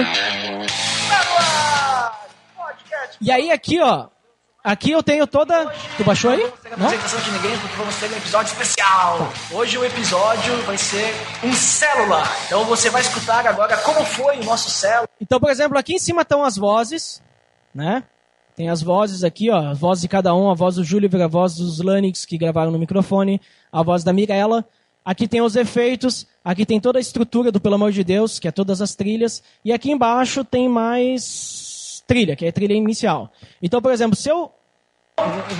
[3.20, 4.08] E aí aqui, ó.
[4.66, 5.72] Aqui eu tenho toda.
[5.96, 6.40] Tu baixou aí?
[6.76, 6.86] Não?
[6.86, 9.32] apresentação de ninguém porque vamos ter um episódio especial.
[9.52, 11.14] Hoje o episódio vai ser
[11.44, 12.24] um célula.
[12.46, 15.08] Então você vai escutar agora como foi o nosso célula.
[15.20, 17.22] Então, por exemplo, aqui em cima estão as vozes,
[17.72, 18.02] né?
[18.56, 21.28] Tem as vozes aqui, ó, as vozes de cada um, a voz do Júlio, a
[21.28, 23.40] voz dos Lanix que gravaram no microfone,
[23.70, 24.66] a voz da Mirella.
[25.04, 28.48] Aqui tem os efeitos, aqui tem toda a estrutura do Pelo Amor de Deus, que
[28.48, 33.30] é todas as trilhas, e aqui embaixo tem mais trilha, que é a trilha inicial.
[33.60, 34.50] Então, por exemplo, se eu,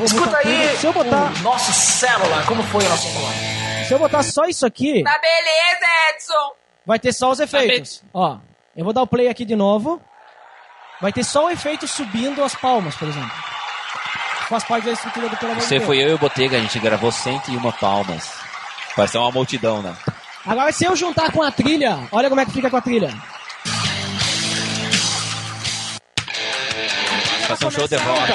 [0.05, 3.31] Escuta aí se eu botar o nosso célula, como foi o nosso célula.
[3.89, 6.53] Se eu botar só isso aqui, Tá beleza, Edson.
[6.85, 8.03] vai ter só os efeitos.
[8.13, 8.37] Ó,
[8.77, 9.99] eu vou dar o play aqui de novo.
[11.01, 13.31] Vai ter só o efeito subindo as palmas, por exemplo.
[14.51, 17.11] Faz parte da estrutura do Pelo Você foi eu e o Botega, a gente gravou
[17.11, 18.31] 101 palmas.
[18.95, 19.97] Pareceu uma multidão, né?
[20.45, 23.11] Agora, se eu juntar com a trilha, olha como é que fica com a trilha.
[27.49, 28.33] Fazer um show de rock.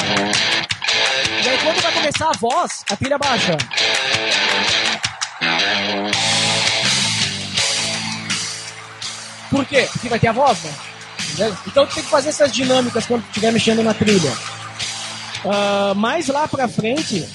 [1.51, 3.57] Aí, quando vai começar a voz, a trilha baixa.
[9.49, 9.85] Por quê?
[9.91, 10.73] Porque vai ter a voz, né?
[11.19, 11.57] Entendeu?
[11.67, 14.31] Então tem que fazer essas dinâmicas quando estiver mexendo na trilha.
[15.45, 17.27] Ah, mais lá pra frente,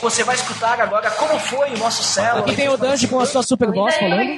[0.00, 2.38] Você vai escutar agora como foi o nosso céu.
[2.38, 4.34] aqui tem o Dandy com a sua super voz falando.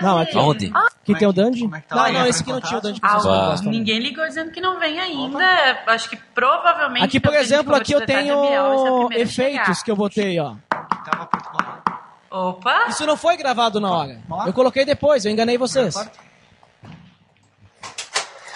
[0.00, 0.38] Não, aqui.
[0.38, 0.72] Aonde?
[0.74, 1.68] Aqui tem o Dandy.
[1.86, 2.80] tá Não, não, esse aqui não tinha o?
[2.80, 3.74] Dandy com a sua super Ah, voz falando.
[3.74, 5.82] Ninguém ligou dizendo que não vem ainda.
[5.86, 7.04] Acho que provavelmente.
[7.04, 10.54] Aqui, por que gente exemplo, aqui eu tenho Biel, é efeitos que eu botei, ó.
[12.30, 12.86] Opa!
[12.88, 14.20] Isso não foi gravado na hora.
[14.46, 15.94] Eu coloquei depois, eu enganei vocês.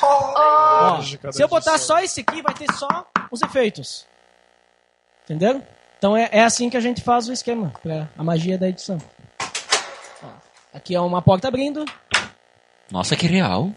[0.02, 4.06] Ó, se eu botar só esse aqui, vai ter só os efeitos.
[5.24, 5.62] Entenderam?
[6.00, 8.96] Então é, é assim que a gente faz o esquema, pra a magia da edição.
[10.22, 10.28] Ó,
[10.72, 11.84] aqui é uma porta abrindo.
[12.90, 13.70] Nossa, que real.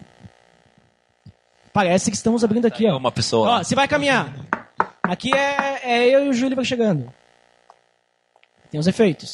[1.74, 2.95] Parece que estamos abrindo aqui, ó.
[2.95, 3.49] Uma pessoa.
[3.49, 4.34] Ó, você vai caminhar.
[5.03, 7.13] Aqui é, é eu e o Júlio chegando.
[8.71, 9.34] Tem os efeitos.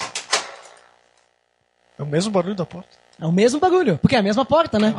[2.00, 2.98] É o mesmo barulho da porta.
[3.22, 4.96] É o mesmo bagulho, porque é a mesma porta, né?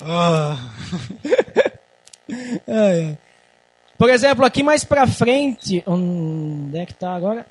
[0.00, 0.58] Ah.
[2.66, 3.18] Ai, ai.
[4.02, 7.46] Por exemplo, aqui mais pra frente, onde é que tá agora?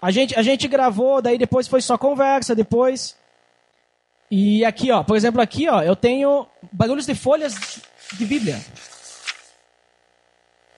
[0.00, 3.16] A gente, a gente gravou, daí depois foi só conversa, depois.
[4.30, 7.80] E aqui, ó, por exemplo, aqui, ó, eu tenho barulhos de folhas
[8.12, 8.56] de Bíblia.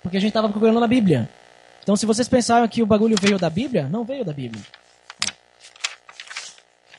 [0.02, 1.28] Porque a gente tava procurando na Bíblia.
[1.82, 4.64] Então, se vocês pensaram que o bagulho veio da Bíblia, não veio da Bíblia.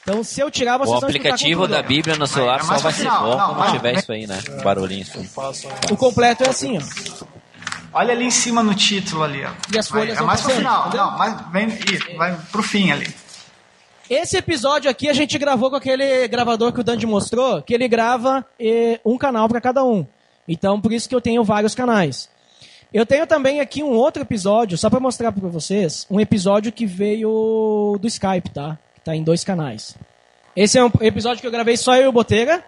[0.03, 2.99] Então, se eu tirar, vocês O aplicativo da Bíblia no celular é só vai ser
[2.99, 3.71] final, bom não, quando não.
[3.73, 4.37] tiver isso aí, né?
[4.63, 5.01] Barulhinho.
[5.01, 5.67] Assim.
[5.91, 7.40] O completo é assim, ó.
[7.93, 9.51] Olha ali em cima no título ali, ó.
[9.73, 10.87] E as Vai- folhas é vão mais pro final.
[10.87, 11.05] entendeu?
[11.05, 13.13] Não, mais, vem, isso, vai pro fim ali.
[14.09, 17.87] Esse episódio aqui a gente gravou com aquele gravador que o Dandy mostrou, que ele
[17.87, 20.05] grava eh, um canal para cada um.
[20.47, 22.29] Então, por isso que eu tenho vários canais.
[22.93, 26.85] Eu tenho também aqui um outro episódio, só para mostrar para vocês, um episódio que
[26.85, 28.77] veio do Skype, tá?
[28.95, 29.95] Que tá em dois canais.
[30.55, 32.61] Esse é um episódio que eu gravei só eu e o Botega.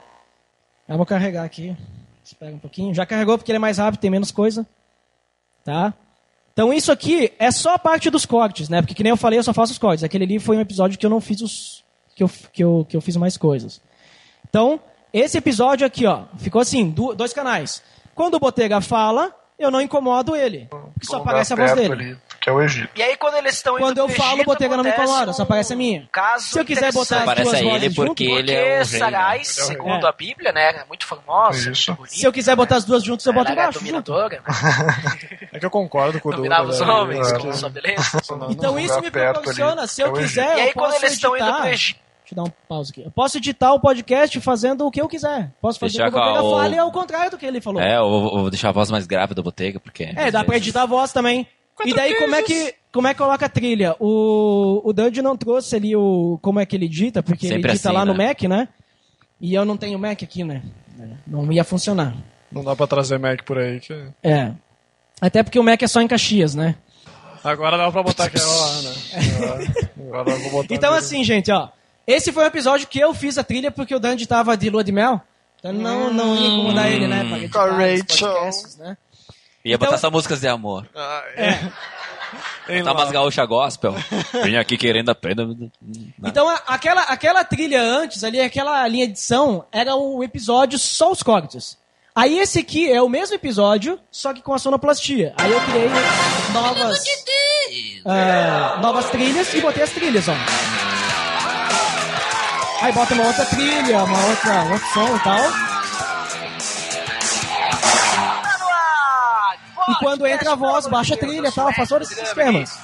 [0.88, 1.76] Eu vou carregar aqui.
[2.24, 2.94] Espera um pouquinho.
[2.94, 4.66] Já carregou porque ele é mais rápido, tem menos coisa.
[5.64, 5.93] Tá?
[6.51, 8.82] Então isso aqui é só a parte dos cortes, né?
[8.82, 10.03] Porque que nem eu falei, eu só faço os cortes.
[10.03, 11.84] Aquele ali foi um episódio que eu não fiz os
[12.16, 13.82] que eu, que eu, que eu fiz mais coisas.
[14.47, 14.80] Então,
[15.11, 17.82] esse episódio aqui, ó, ficou assim, dois canais.
[18.14, 21.93] Quando o Botega fala, eu não incomodo ele, porque só aparece a voz dele.
[21.93, 22.89] ali, que é o Egito.
[22.95, 25.32] E aí, quando eles estão indo Quando eu falo, o Egito, Botega não me incomoda,
[25.34, 26.08] só um aparece a minha.
[26.12, 28.76] Caso Se eu quiser botar as duas a ele vozes porque junto, ele é o
[28.76, 29.43] rei, Sarai, né?
[29.43, 30.10] segundo É.
[30.10, 31.74] a Bíblia, né, é muito famosa.
[32.08, 33.80] se eu quiser botar as duas juntas, eu boto Ela é embaixo.
[33.80, 34.41] dominadora.
[35.51, 36.34] É que eu concordo com o.
[36.36, 36.86] Dominava os né?
[36.88, 38.04] homens, É, com sua beleza.
[38.49, 41.99] Então isso me proporciona, se eu quiser, E aí, quando eles estão indo pro Egito,
[42.34, 43.02] Deixa eu dar um pause aqui.
[43.04, 45.52] Eu posso editar o podcast fazendo o que eu quiser.
[45.62, 47.82] Posso fazer Deixar o que o Botega o- fale ao contrário do que ele falou.
[47.82, 50.12] É, eu vou, deixar a voz mais grave do Botega, porque...
[50.16, 51.48] É, dá pra editar a voz também.
[51.86, 53.96] e daí, como é que como é que coloca a trilha?
[54.00, 57.72] O, o Duddy não trouxe ali o como é que ele edita, porque Sempre ele
[57.72, 58.28] edita assim, lá no né?
[58.28, 58.68] Mac, né?
[59.42, 60.62] E eu não tenho Mac aqui, né?
[61.26, 62.16] Não ia funcionar.
[62.52, 63.80] Não dá pra trazer Mac por aí.
[63.80, 63.94] Que...
[64.22, 64.52] É.
[65.20, 66.76] Até porque o Mac é só em Caxias, né?
[67.44, 68.94] Agora dá pra botar aquela lá, né?
[70.06, 71.70] Agora eu vou botar Então, assim, gente, ó.
[72.06, 74.84] Esse foi um episódio que eu fiz a trilha porque o Dandy tava de lua
[74.84, 75.22] de mel.
[75.60, 77.47] Então não, não ia incomodar ele, né?
[77.49, 78.30] Pra os Rachel.
[78.30, 78.97] podcasts, né?
[79.64, 80.86] Ia Então- botar só músicas de amor.
[82.68, 82.99] Hein, Botar lá.
[83.01, 83.95] umas gaúcha gospel.
[84.43, 85.47] Vim aqui querendo a pena.
[86.24, 91.12] Então, a- aquela, aquela trilha antes, ali, aquela linha de edição, era o episódio só
[91.12, 91.78] os cortes.
[92.16, 95.34] Aí esse aqui é o mesmo episódio, só que com a sonoplastia.
[95.38, 95.88] Aí eu criei
[96.54, 97.04] novas,
[98.06, 100.34] ah, novas trilhas e botei as trilhas, ó.
[102.84, 105.40] Aí bota uma outra trilha, uma outra, um outro som e tal.
[109.90, 112.78] E quando entra a voz, baixa a trilha e tal, faz todos esses esquemas.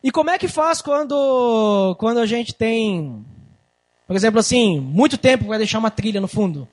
[0.00, 3.26] E como é que faz quando, quando a gente tem,
[4.06, 6.68] por exemplo, assim, muito tempo para deixar uma trilha no fundo?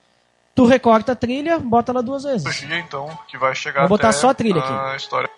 [0.54, 2.60] Tu recorta a trilha, bota ela duas vezes.
[2.60, 4.72] Dia, então, que vai chegar Vou botar só a trilha aqui.
[4.72, 5.28] A história.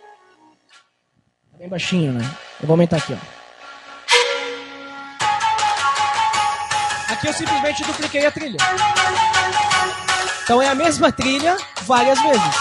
[1.59, 2.31] Bem baixinho, né?
[2.61, 3.42] Eu vou aumentar aqui, ó.
[7.23, 8.57] Aqui eu simplesmente dupliquei a trilha.
[10.43, 12.55] Então é a mesma trilha várias vezes.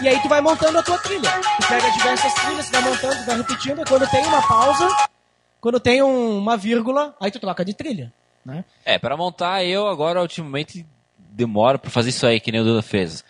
[0.00, 1.30] E aí tu vai montando a tua trilha.
[1.60, 4.88] Tu pega diversas trilhas, tu vai montando, tu vai repetindo, e quando tem uma pausa,
[5.60, 8.10] quando tem um- uma vírgula, aí tu troca de trilha.
[8.46, 8.64] Né?
[8.82, 10.86] É, pra montar eu agora ultimamente
[11.18, 13.22] demoro pra fazer isso aí, que nem o Duda fez.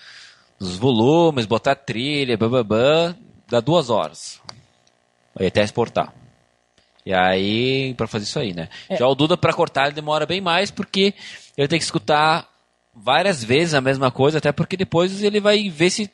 [0.61, 3.17] Os volumes, botar trilha, bababã,
[3.49, 4.41] dá duas horas.
[5.37, 6.13] Aí até exportar.
[7.05, 8.69] E aí, pra fazer isso aí, né?
[8.89, 8.97] É.
[8.97, 11.15] Já o Duda pra cortar ele demora bem mais, porque
[11.57, 12.49] ele tem que escutar
[12.95, 16.11] várias vezes a mesma coisa, até porque depois ele vai ver se.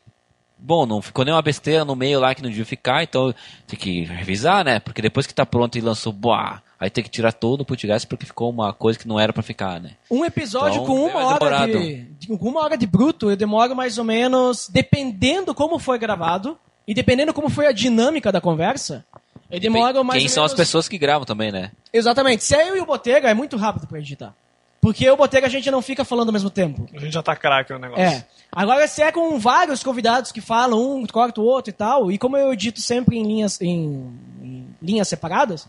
[0.60, 3.32] Bom, não ficou nenhuma besteira no meio lá que não devia ficar, então
[3.66, 4.80] tem que revisar, né?
[4.80, 8.04] Porque depois que tá pronto e lançou, boa, aí tem que tirar todo o putgás
[8.04, 9.90] porque ficou uma coisa que não era pra ficar, né?
[10.10, 13.76] Um episódio Então, com é uma hora de, de- uma hora de bruto, eu demoro
[13.76, 16.58] mais ou menos, dependendo como foi gravado
[16.88, 19.06] e dependendo como foi a dinâmica da conversa,
[19.50, 20.58] eu demoro mais Quem ou são as menos...
[20.66, 21.72] pessoas que gravam também, né?
[21.92, 22.44] Exatamente.
[22.44, 24.34] Se é eu e o Botega, é muito rápido pra editar.
[24.80, 26.88] Porque o Botega a gente não fica falando ao mesmo tempo.
[26.94, 28.04] A gente já tá craque no negócio.
[28.04, 28.24] É.
[28.52, 32.18] Agora, se é com vários convidados que falam, um corta o outro e tal, e
[32.18, 35.66] como eu edito sempre em linhas, em, em linhas separadas,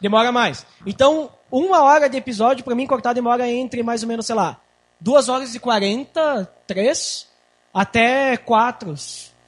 [0.00, 0.64] demora mais.
[0.86, 4.60] Então, uma hora de episódio, pra mim, cortar demora entre mais ou menos, sei lá,
[5.00, 7.26] duas horas e quarenta, três,
[7.72, 8.94] até quatro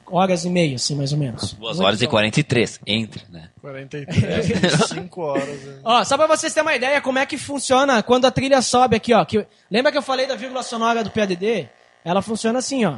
[0.09, 1.53] horas e meia, assim, mais ou menos.
[1.53, 2.09] Duas Um horas e episódio.
[2.09, 3.49] 43, entre, né?
[3.61, 5.61] 43, 25 horas.
[5.63, 5.79] né?
[5.83, 8.95] Ó, só pra vocês terem uma ideia como é que funciona quando a trilha sobe
[8.95, 9.23] aqui, ó.
[9.25, 11.67] Que, lembra que eu falei da vírgula sonora do PADD?
[12.05, 12.97] Ela funciona assim, ó.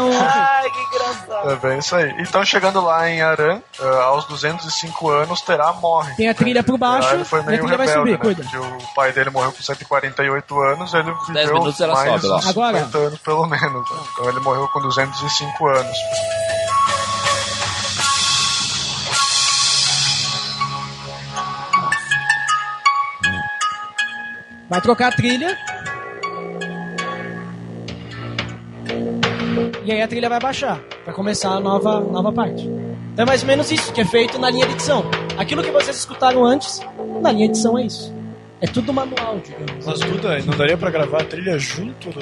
[0.00, 0.20] Um...
[0.20, 1.50] Ai, que engraçado.
[1.50, 2.14] É bem isso aí.
[2.18, 6.14] Então, chegando lá em Aran, eh, aos 205 anos, Terá morre.
[6.14, 8.18] Tem a trilha por baixo, Terá, ele foi e a meio trilha vai rebelde, subir,
[8.28, 8.34] né?
[8.34, 8.42] cuida.
[8.42, 12.36] Porque o pai dele morreu com 148 anos, ele viveu mais sobe lá.
[12.36, 13.90] uns Agora- 50 anos, pelo menos.
[13.90, 13.96] né?
[14.12, 15.96] Então, ele morreu com 205 anos.
[24.68, 25.56] Vai trocar a trilha.
[29.84, 30.80] E aí a trilha vai baixar.
[31.04, 32.66] Vai começar a nova, nova parte.
[33.12, 35.04] Então é mais ou menos isso que é feito na linha de edição.
[35.36, 36.80] Aquilo que vocês escutaram antes,
[37.20, 38.12] na linha de edição é isso.
[38.60, 39.84] É tudo manual, digamos.
[39.84, 42.20] Mas, Duda, não daria pra gravar a trilha junto do...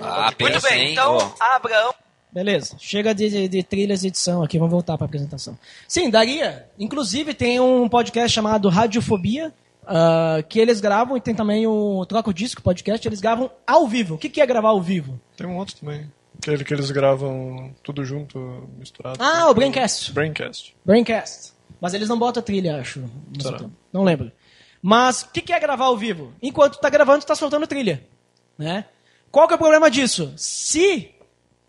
[0.00, 0.92] Ah, Muito pensa, bem, hein?
[0.92, 1.92] então, Ó, Abraão.
[2.32, 5.58] Beleza, chega de, de, de trilhas de edição aqui, vamos voltar para a apresentação.
[5.88, 6.66] Sim, daria.
[6.78, 9.52] Inclusive tem um podcast chamado Radiofobia,
[9.84, 13.88] ah, que eles gravam, e tem também o Troca o Disco podcast, eles gravam ao
[13.88, 14.14] vivo.
[14.14, 15.20] O que, que é gravar ao vivo?
[15.36, 16.08] Tem um outro também.
[16.40, 19.22] Aquele que eles gravam tudo junto, misturado.
[19.22, 20.10] Ah, o Braincast.
[20.12, 20.74] Braincast.
[20.82, 21.52] Braincast.
[21.78, 23.00] Mas eles não botam trilha, acho.
[23.00, 24.32] Não, não lembro.
[24.80, 26.32] Mas o que, que é gravar ao vivo?
[26.42, 28.02] Enquanto tu tá gravando, tu tá soltando trilha.
[28.56, 28.86] Né?
[29.30, 30.32] Qual que é o problema disso?
[30.34, 31.10] Se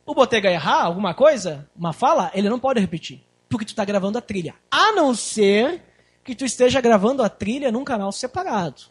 [0.05, 3.21] o Botega errar alguma coisa, uma fala, ele não pode repetir.
[3.49, 4.55] Porque tu tá gravando a trilha.
[4.71, 5.83] A não ser
[6.23, 8.83] que tu esteja gravando a trilha num canal separado.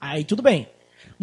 [0.00, 0.68] Aí tudo bem.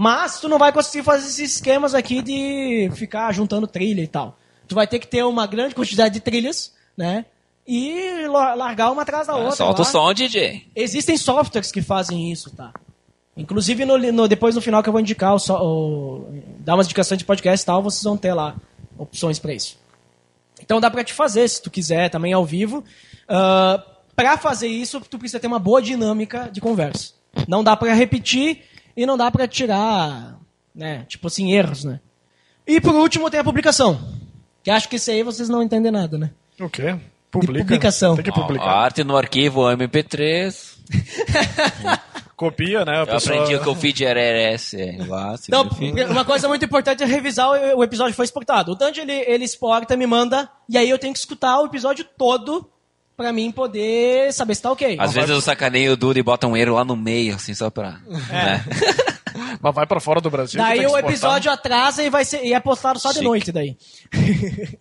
[0.02, 4.40] Mas tu não vai conseguir fazer esses esquemas aqui de ficar juntando trilha e tal.
[4.66, 7.26] Tu vai ter que ter uma grande quantidade de trilhas, né?
[7.68, 9.58] E la- largar uma atrás da outra.
[9.58, 9.92] Solta o lá.
[9.92, 10.66] som, DJ.
[10.74, 12.72] Existem softwares que fazem isso, tá?
[13.36, 17.18] Inclusive, no, no- depois no final que eu vou indicar, o, o- dar umas indicações
[17.18, 18.56] de podcast e tal, vocês vão ter lá
[18.98, 19.78] opções pra isso.
[20.62, 22.86] Então dá pra te fazer, se tu quiser, também ao vivo.
[23.28, 23.84] Ah,
[24.16, 27.12] pra fazer isso, tu precisa ter uma boa dinâmica de conversa.
[27.50, 28.64] Não dá pra repetir
[29.02, 30.38] e não dá pra tirar,
[30.76, 32.00] né, tipo assim, erros, né?
[32.68, 34.00] E por último tem a publicação.
[34.64, 36.32] Que acho que isso aí vocês não entendem nada, né?
[36.60, 36.94] O quê?
[36.94, 37.00] De
[37.32, 38.16] publicação.
[38.16, 38.66] Tem que publicar.
[38.66, 40.78] arte no arquivo MP3.
[42.36, 42.98] Copia, né?
[42.98, 43.36] A Eu pessoa...
[43.42, 44.20] aprendi que o feed era
[44.54, 44.74] RS.
[44.76, 48.72] é, lá, significa- uma coisa muito importante é revisar o, o episódio que foi exportado.
[48.72, 52.06] O Dante, ele, ele exporta, me manda, e aí eu tenho que escutar o episódio
[52.18, 52.70] todo
[53.20, 54.96] pra mim poder saber se tá ok.
[54.98, 57.70] Às vezes eu sacaneio o Duda e bota um erro lá no meio, assim, só
[57.70, 58.00] pra.
[58.08, 58.64] né?
[59.62, 60.58] Mas vai pra fora do Brasil.
[60.58, 63.26] Daí o episódio atrasa e vai ser e é postado só de Chique.
[63.26, 63.76] noite daí.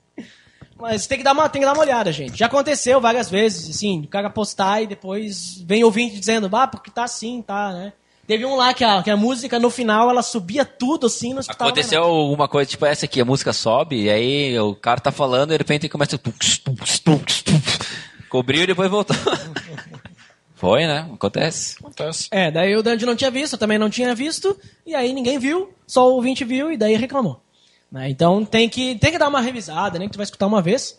[0.79, 2.39] Mas tem que, dar uma, tem que dar uma olhada, gente.
[2.39, 6.93] Já aconteceu várias vezes, assim, o cara postar e depois vem ouvinte dizendo, ah, porque
[6.93, 7.93] tá assim, tá, né?
[8.25, 11.71] Teve um lá que a, que a música, no final, ela subia tudo, assim, escutava
[11.71, 15.11] mais Aconteceu alguma coisa tipo essa aqui, a música sobe, e aí o cara tá
[15.11, 16.21] falando e de repente começa.
[18.29, 19.17] Cobriu e depois voltou.
[20.55, 21.09] Foi, né?
[21.13, 21.77] Acontece.
[21.79, 22.29] Acontece.
[22.33, 25.39] É, daí o Dandy não tinha visto, eu também não tinha visto, e aí ninguém
[25.39, 27.41] viu, só o ouvinte viu e daí reclamou.
[27.91, 28.11] Né?
[28.11, 30.99] Então tem que, tem que dar uma revisada, nem que tu vai escutar uma vez.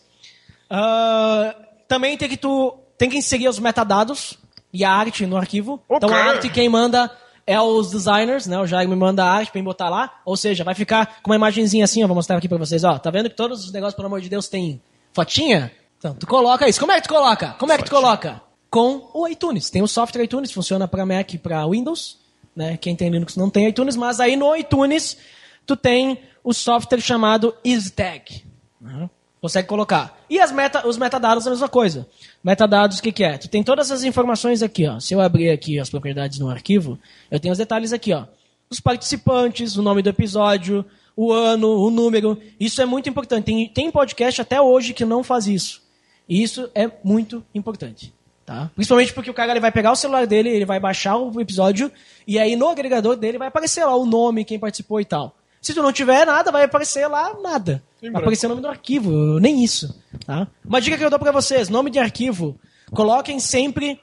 [0.68, 1.54] Ah,
[1.86, 4.38] também tem que tu tem que inserir os metadados
[4.72, 5.82] e a arte no arquivo.
[5.90, 7.10] Então a arte quem manda
[7.46, 8.58] é os designers, né?
[8.58, 10.20] O Jair me manda a arte pra eu botar lá.
[10.24, 12.98] Ou seja, vai ficar com uma imagenzinha assim, ó, vou mostrar aqui pra vocês, ó.
[12.98, 14.80] Tá vendo que todos os negócios, pelo amor de Deus, tem
[15.12, 15.72] fotinha?
[16.00, 16.80] Então, tu coloca isso.
[16.80, 17.54] Como é que tu coloca?
[17.58, 18.40] Como é que tu coloca?
[18.70, 19.68] Com o iTunes.
[19.68, 22.18] Tem o software iTunes, funciona para Mac e para Windows.
[22.56, 22.78] Né?
[22.78, 25.18] Quem tem Linux não tem iTunes, mas aí no iTunes
[25.66, 28.44] tu tem o software chamado EasyTag.
[28.80, 29.10] Uhum.
[29.42, 30.18] Consegue colocar.
[30.28, 32.08] E as meta, os metadados a mesma coisa.
[32.42, 33.36] Metadados, o que, que é?
[33.36, 34.98] Tu tem todas as informações aqui, ó.
[34.98, 36.98] Se eu abrir aqui as propriedades no arquivo,
[37.30, 38.24] eu tenho os detalhes aqui, ó.
[38.70, 40.82] Os participantes, o nome do episódio,
[41.14, 42.40] o ano, o número.
[42.58, 43.44] Isso é muito importante.
[43.44, 45.82] Tem, tem podcast até hoje que não faz isso.
[46.30, 48.14] E isso é muito importante.
[48.46, 48.70] Tá?
[48.76, 51.90] Principalmente porque o cara ele vai pegar o celular dele, ele vai baixar o episódio,
[52.24, 55.36] e aí no agregador dele vai aparecer lá o nome, quem participou e tal.
[55.60, 57.82] Se tu não tiver nada, vai aparecer lá nada.
[58.00, 59.94] Vai aparecer o nome do arquivo, nem isso.
[60.24, 60.46] Tá?
[60.64, 62.58] Uma dica que eu dou pra vocês: nome de arquivo,
[62.92, 64.00] coloquem sempre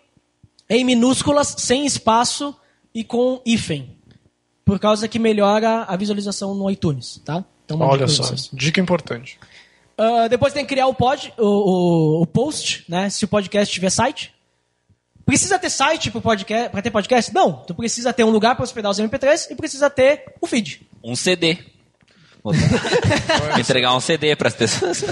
[0.70, 2.54] em minúsculas, sem espaço
[2.94, 3.98] e com hífen.
[4.66, 7.22] Por causa que melhora a visualização no iTunes.
[7.24, 7.44] Tá?
[7.66, 9.40] Então, Olha só, dica importante.
[9.98, 13.10] Ah, depois tem que criar o, pod, o, o, o post, né?
[13.10, 14.34] Se o podcast tiver site.
[15.26, 17.34] Precisa ter site para podcast, pra ter podcast?
[17.34, 17.52] Não.
[17.66, 20.88] Tu precisa ter um lugar para hospedar os MP3 e precisa ter o feed.
[21.04, 21.58] Um CD.
[23.60, 25.04] Entregar um CD pras pessoas.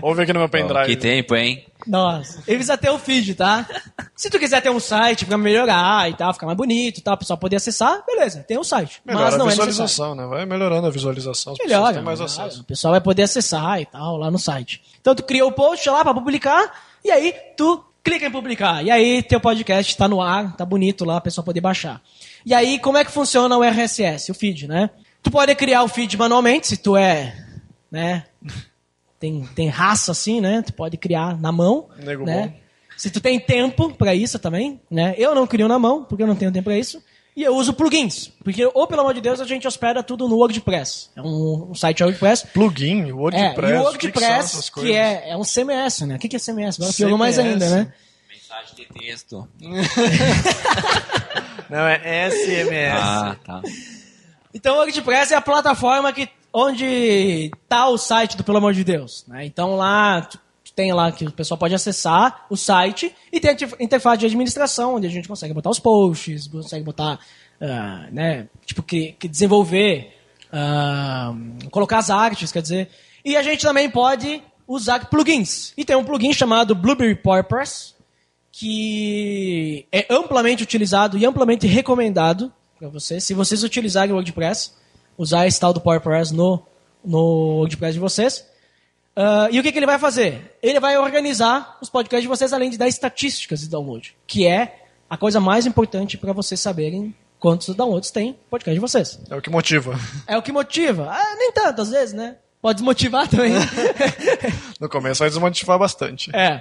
[0.00, 0.86] Ouve aqui no meu Oh, pendrive.
[0.86, 1.64] que tempo, hein?
[1.86, 2.40] Nossa.
[2.40, 3.66] E precisa ter o feed, tá?
[4.14, 7.14] Se tu quiser ter um site pra melhorar e tal, ficar mais bonito e tal,
[7.14, 9.00] o pessoal poder acessar, beleza, tem o site.
[9.04, 10.26] Melhora mas não a é visualização, né?
[10.26, 12.42] Vai melhorando a visualização, as pessoas Melhora, têm mais melhora.
[12.42, 12.60] acesso.
[12.62, 14.82] O pessoal vai poder acessar e tal lá no site.
[15.00, 16.72] Então tu cria o post lá pra publicar
[17.04, 18.84] e aí tu clica em publicar.
[18.84, 22.00] E aí teu podcast tá no ar, tá bonito lá, a pessoa poder baixar.
[22.46, 24.90] E aí como é que funciona o RSS, o feed, né?
[25.22, 27.36] Tu pode criar o feed manualmente, se tu é,
[27.90, 28.24] né,
[29.22, 30.64] tem, tem raça assim, né?
[30.66, 32.48] Tu pode criar na mão, Nego né?
[32.48, 32.54] bom.
[32.96, 35.14] Se tu tem tempo pra isso também, né?
[35.16, 37.00] Eu não crio na mão, porque eu não tenho tempo pra isso.
[37.36, 38.32] E eu uso plugins.
[38.42, 41.10] Porque, ou pelo amor de Deus, a gente hospeda tudo no WordPress.
[41.16, 42.48] É um, um site WordPress.
[42.48, 43.72] Plugin, WordPress.
[43.72, 44.94] É, e o que que WordPress, que, coisas?
[44.94, 46.16] é, é um CMS, né?
[46.16, 46.78] O que, que é CMS?
[46.78, 47.92] Agora piorou mais ainda, né?
[48.28, 49.48] Mensagem de texto.
[51.70, 53.00] Não, é SMS.
[53.00, 53.62] Ah, tá.
[54.52, 58.84] Então o WordPress é a plataforma que, onde tá o site do Pelo Amor de
[58.84, 59.24] Deus.
[59.26, 59.46] Né?
[59.46, 60.28] Então lá
[60.74, 64.26] tem lá que o pessoal pode acessar o site e tem a inter- interface de
[64.26, 67.18] administração, onde a gente consegue botar os posts, consegue botar,
[67.60, 70.16] ah, né, tipo, que, que desenvolver,
[70.52, 71.34] ah,
[71.70, 72.88] colocar as artes, quer dizer.
[73.24, 75.72] E a gente também pode usar plugins.
[75.76, 77.94] E tem um plugin chamado Blueberry PowerPress,
[78.50, 83.24] que é amplamente utilizado e amplamente recomendado para vocês.
[83.24, 84.72] Se vocês utilizarem o WordPress,
[85.16, 86.62] usar esse tal do PowerPress no,
[87.04, 88.44] no WordPress de vocês.
[89.14, 90.56] Ah, e o que, que ele vai fazer?
[90.62, 94.84] Ele vai organizar os podcasts de vocês, além de dar estatísticas de download, que é
[95.08, 99.20] a coisa mais importante para vocês saberem quantos downloads tem podcast de vocês.
[99.28, 99.98] É o que motiva.
[100.26, 101.08] É o que motiva.
[101.10, 102.36] Ah, nem tanto, às vezes, né?
[102.60, 103.52] Pode desmotivar também.
[104.80, 106.34] No começo vai desmotivar bastante.
[106.34, 106.60] É.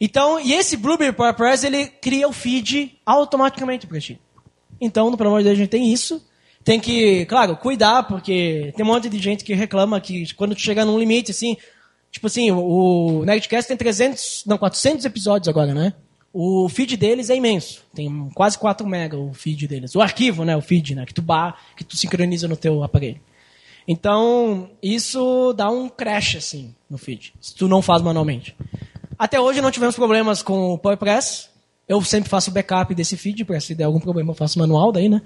[0.00, 4.20] Então, e esse Blueberry PowerPress, ele cria o feed automaticamente para ti.
[4.80, 6.24] Então, no Pelo Amor de Deus, a gente tem isso.
[6.62, 10.60] Tem que, claro, cuidar, porque tem um monte de gente que reclama que quando tu
[10.60, 11.56] chega num limite, assim,
[12.10, 15.94] tipo assim, o Nerdcast tem 300, não, 400 episódios agora, né?
[16.32, 17.82] O feed deles é imenso.
[17.94, 19.96] Tem quase 4 mega o feed deles.
[19.96, 20.56] O arquivo, né?
[20.56, 21.04] O feed, né?
[21.04, 23.20] Que tu, ba que tu sincroniza no teu aparelho.
[23.88, 27.32] Então, isso dá um crash, assim, no feed.
[27.40, 28.54] Se tu não faz manualmente.
[29.18, 31.48] Até hoje não tivemos problemas com o PowerPress.
[31.88, 35.08] Eu sempre faço backup desse feed, para se der algum problema eu faço manual daí,
[35.08, 35.20] né?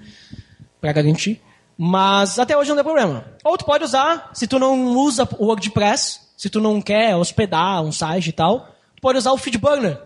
[0.85, 1.41] Pra garantir.
[1.75, 3.25] Mas até hoje não deu problema.
[3.43, 7.81] Ou tu pode usar, se tu não usa o WordPress, se tu não quer hospedar
[7.83, 9.99] um site e tal, tu pode usar o FeedBurner,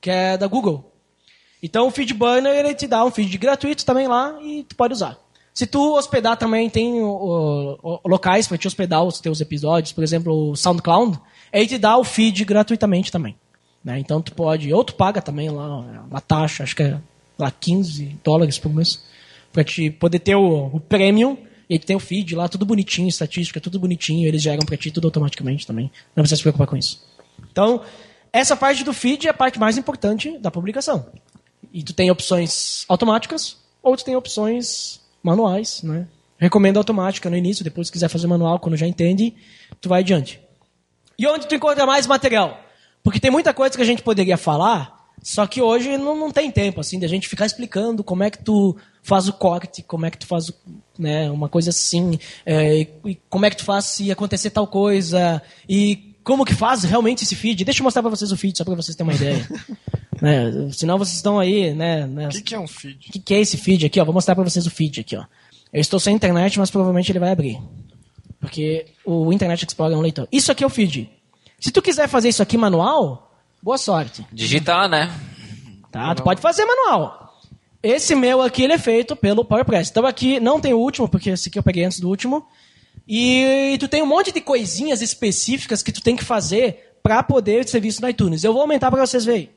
[0.00, 0.92] que é da Google.
[1.60, 5.18] Então o FeedBurner ele te dá um feed gratuito também lá e tu pode usar.
[5.52, 10.04] Se tu hospedar também, tem o- o- locais para te hospedar os teus episódios, por
[10.04, 11.18] exemplo, o SoundCloud,
[11.52, 13.36] ele te dá o feed gratuitamente também.
[13.82, 13.98] né?
[13.98, 16.98] Então tu pode, ou tu paga também lá uma taxa, acho que é
[17.38, 19.02] lá 15 dólares por mês,
[19.52, 21.36] para te poder ter o, o premium,
[21.68, 24.76] e aí tu tem o feed lá, tudo bonitinho, estatística, tudo bonitinho, eles geram para
[24.76, 25.90] ti tudo automaticamente também.
[26.16, 27.00] Não precisa se preocupar com isso.
[27.50, 27.82] Então,
[28.32, 31.06] essa parte do feed é a parte mais importante da publicação.
[31.72, 36.08] E tu tem opções automáticas ou tu tem opções manuais, né?
[36.38, 39.34] Recomendo automática no início, depois se quiser fazer manual, quando já entende,
[39.80, 40.40] tu vai adiante.
[41.18, 42.58] E onde tu encontra mais material?
[43.02, 46.50] Porque tem muita coisa que a gente poderia falar, só que hoje não, não tem
[46.50, 50.10] tempo, assim, da gente ficar explicando como é que tu faz o corte, como é
[50.10, 50.54] que tu faz o-
[50.98, 54.66] né, uma coisa assim, é, e, e como é que tu faz se acontecer tal
[54.66, 57.64] coisa, e como que faz realmente esse feed.
[57.64, 59.48] Deixa eu mostrar pra vocês o feed, só pra vocês terem uma ideia.
[60.20, 62.06] né, senão vocês estão aí, né...
[62.06, 63.08] né O que, que é um feed?
[63.08, 64.00] o que, que é esse feed aqui?
[64.00, 64.04] Ó?
[64.04, 65.16] Vou mostrar pra vocês o feed aqui.
[65.16, 65.24] Ó.
[65.72, 67.58] Eu estou sem internet, mas provavelmente ele vai abrir.
[68.40, 70.26] Porque o Internet Explorer é um leitor.
[70.32, 71.10] Isso aqui é o feed.
[71.58, 74.26] Se tu quiser fazer isso aqui manual, boa sorte.
[74.32, 75.12] Digitar, né?
[75.92, 76.14] Tá?
[76.14, 77.29] Tu pode fazer manual.
[77.82, 79.90] Esse meu aqui ele é feito pelo PowerPress.
[79.90, 82.46] Então aqui não tem o último, porque esse aqui eu peguei antes do último.
[83.08, 87.66] E tu tem um monte de coisinhas específicas que tu tem que fazer para poder
[87.68, 88.44] ser visto no iTunes.
[88.44, 89.48] Eu vou aumentar para vocês verem.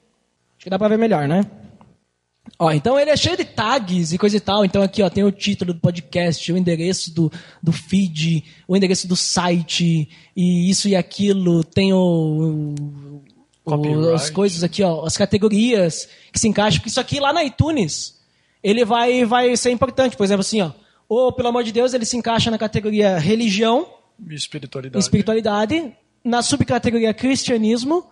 [0.58, 1.42] Acho que dá para ver melhor, né?
[2.60, 4.64] Ó, então ele é cheio de tags e coisa e tal.
[4.64, 7.32] Então aqui ó, tem o título do podcast, o endereço do,
[7.62, 11.64] do feed, o endereço do site, e isso e aquilo.
[11.64, 13.24] Tem o, o-
[14.14, 16.80] as coisas aqui, ó, as categorias que se encaixam.
[16.80, 18.20] Porque isso aqui lá na iTunes,
[18.64, 20.16] ele vai, vai ser importante.
[20.18, 20.72] Por exemplo, assim, ó.
[21.08, 23.88] Ou, pelo amor de Deus, ele se encaixa na categoria religião,
[24.30, 25.04] Espiritualidade.
[25.04, 28.06] espiritualidade, na subcategoria cristianismo,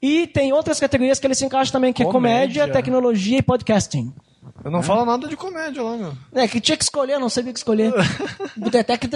[0.00, 2.72] e tem outras categorias que ele se encaixa também, que é comédia, Comédia.
[2.72, 4.12] tecnologia e podcasting.
[4.64, 6.12] Eu não falo nada de comédia lá, meu.
[6.34, 7.92] É, que tinha que escolher, eu não sabia o que escolher.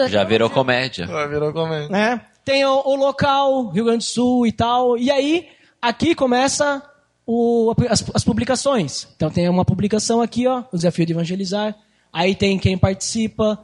[0.08, 1.06] Já virou comédia.
[1.06, 1.88] Vai virar comédia.
[1.88, 2.20] né?
[2.44, 4.98] Tem o, o local, Rio Grande do Sul e tal.
[4.98, 5.48] E aí,
[5.82, 6.80] aqui começa
[7.26, 9.08] o- as, as publicações.
[9.16, 11.76] Então tem uma publicação aqui, ó, o desafio de evangelizar.
[12.12, 13.58] Aí tem quem participa,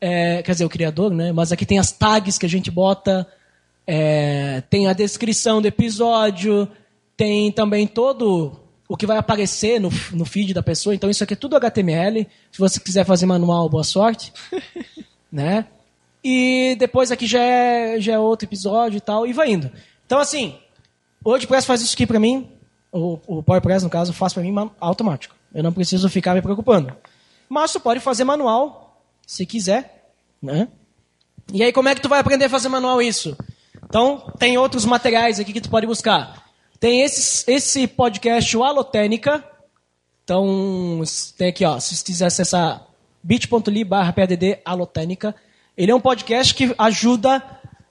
[0.00, 1.32] é, quer dizer, o criador, né?
[1.32, 3.26] Mas aqui tem as tags que a gente bota,
[3.86, 6.68] é, tem a descrição do episódio,
[7.16, 10.94] tem também todo o que vai aparecer no, no feed da pessoa.
[10.94, 12.26] Então isso aqui é tudo HTML.
[12.50, 14.32] Se você quiser fazer manual, boa sorte.
[15.32, 15.64] né?
[16.22, 19.70] E depois aqui já é, já é outro episódio e tal, e vai indo.
[20.06, 20.56] Então, assim,
[21.24, 22.50] o WordPress faz isso aqui pra mim,
[22.92, 25.34] o, PowerPress, no caso, faz pra mim automático.
[25.54, 26.94] Eu não preciso ficar me preocupando.
[27.48, 30.10] Mas tu pode fazer manual, se quiser,
[30.42, 30.68] né?
[31.52, 33.36] E aí, como é que tu vai aprender a fazer manual isso?
[33.84, 36.44] Então, tem outros materiais aqui que tu pode buscar.
[36.78, 39.44] Tem esses, esse podcast, o Alotênica.
[40.24, 41.02] Então,
[41.36, 42.86] tem aqui, ó, se você quiser acessar
[43.22, 45.34] bit.ly barra PADD Alotênica.
[45.76, 47.42] Ele é um podcast que ajuda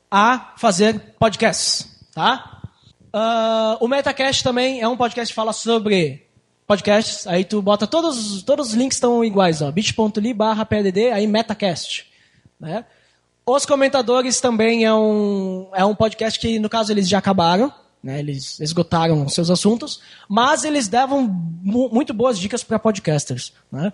[0.10, 2.61] a fazer podcasts, tá?
[3.14, 6.26] Ah, o Metacast também é um podcast que fala sobre
[6.66, 7.28] podcasts.
[7.28, 12.06] Aí tu bota todos, todos os links estão iguais, ó, bit.ly barra PADD, aí Metacast,
[12.60, 12.86] né?
[13.46, 18.20] Os Comentadores também é um, é um podcast que, no caso, eles já acabaram, né?
[18.20, 23.52] eles esgotaram seus assuntos, mas eles davam mu- muito boas dicas para podcasters.
[23.72, 23.92] Né?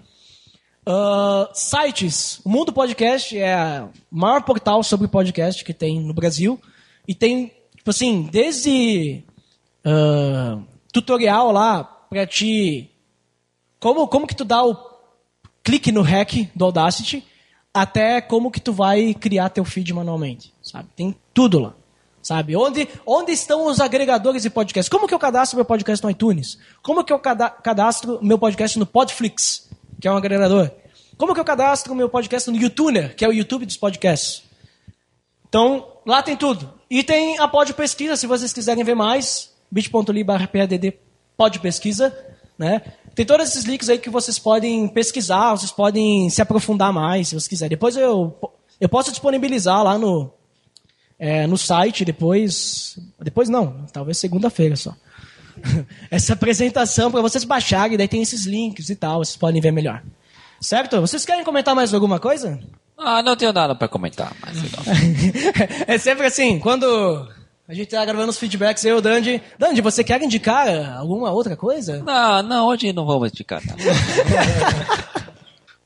[0.85, 2.39] Ah, sites.
[2.45, 6.60] O Mundo Podcast é o maior portal sobre podcast que tem no Brasil.
[7.07, 7.53] E tem,
[7.88, 9.24] tipo assim, desde
[9.86, 10.60] ah,
[10.92, 12.92] tutorial lá para te.
[13.80, 14.76] Como, como que tu dá o
[15.64, 17.24] clique no hack do Audacity
[17.74, 20.90] até como que tu vai criar teu feed manualmente, sabe?
[20.96, 21.76] Tem tudo lá,
[22.22, 22.58] sabe?
[22.58, 24.90] Onde, onde estão os agregadores de podcast?
[24.92, 26.58] Como que eu cadastro meu podcast no iTunes?
[26.82, 29.70] Como que eu cada- cadastro meu podcast no Podflix,
[30.02, 30.72] que é um agregador?
[31.18, 34.44] Como que eu cadastro meu podcast no YouTuner, que é o YouTube dos podcasts?
[35.48, 36.77] Então, lá tem tudo.
[36.90, 40.50] E tem a Pod Pesquisa, se vocês quiserem ver mais, bit.ly barra
[41.36, 42.16] Pod Pesquisa,
[42.58, 42.82] né?
[43.14, 47.36] Tem todos esses links aí que vocês podem pesquisar, vocês podem se aprofundar mais, se
[47.36, 47.72] vocês quiserem.
[47.72, 48.38] Depois eu,
[48.80, 50.32] eu posso disponibilizar lá no,
[51.18, 52.98] é, no site, depois...
[53.20, 54.96] Depois não, talvez segunda-feira só.
[56.12, 60.04] Essa apresentação para vocês baixarem, daí tem esses links e tal, vocês podem ver melhor.
[60.62, 61.02] Certo?
[61.02, 62.60] Vocês querem comentar mais alguma coisa?
[62.98, 64.84] Ah, não tenho nada pra comentar, mas legal.
[65.88, 67.28] é sempre assim, quando
[67.68, 69.41] a gente tá gravando os feedbacks, eu e o Dandy.
[69.60, 72.02] Dandy, você quer indicar alguma outra coisa?
[72.02, 73.84] Não, não, hoje não vamos indicar nada.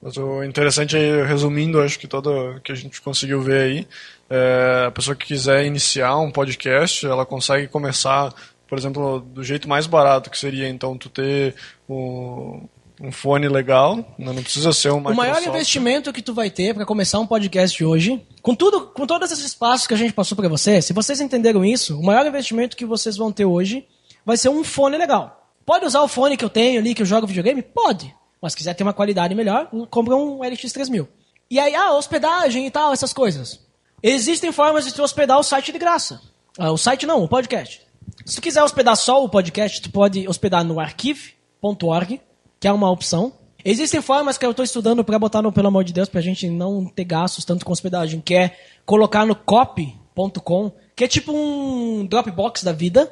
[0.01, 3.88] Mas o interessante é, resumindo, acho que todo que a gente conseguiu ver aí,
[4.29, 8.33] é, a pessoa que quiser iniciar um podcast, ela consegue começar,
[8.67, 11.53] por exemplo, do jeito mais barato, que seria então tu ter
[11.88, 12.67] um,
[13.02, 16.73] um fone legal, né, não precisa ser um O maior investimento que tu vai ter
[16.73, 20.36] para começar um podcast hoje, com tudo, com todos esses passos que a gente passou
[20.36, 23.86] para você, se vocês entenderam isso, o maior investimento que vocês vão ter hoje
[24.26, 25.49] vai ser um fone legal.
[25.65, 27.61] Pode usar o fone que eu tenho ali, que eu jogo videogame?
[27.61, 28.14] Pode.
[28.41, 31.07] Mas se quiser ter uma qualidade melhor, compra um LX3000.
[31.49, 33.60] E aí, ah, hospedagem e tal, essas coisas.
[34.02, 36.22] Existem formas de tu hospedar o site de graça.
[36.57, 37.82] Ah, o site não, o podcast.
[38.26, 42.22] Se tu quiser hospedar só o podcast, tu pode hospedar no archive.org,
[42.61, 43.33] que é uma opção.
[43.65, 46.47] Existem formas que eu estou estudando para botar no Pelo Amor de Deus, pra gente
[46.47, 48.55] não ter gastos tanto com hospedagem, que é
[48.85, 53.11] colocar no copy.com, que é tipo um Dropbox da vida,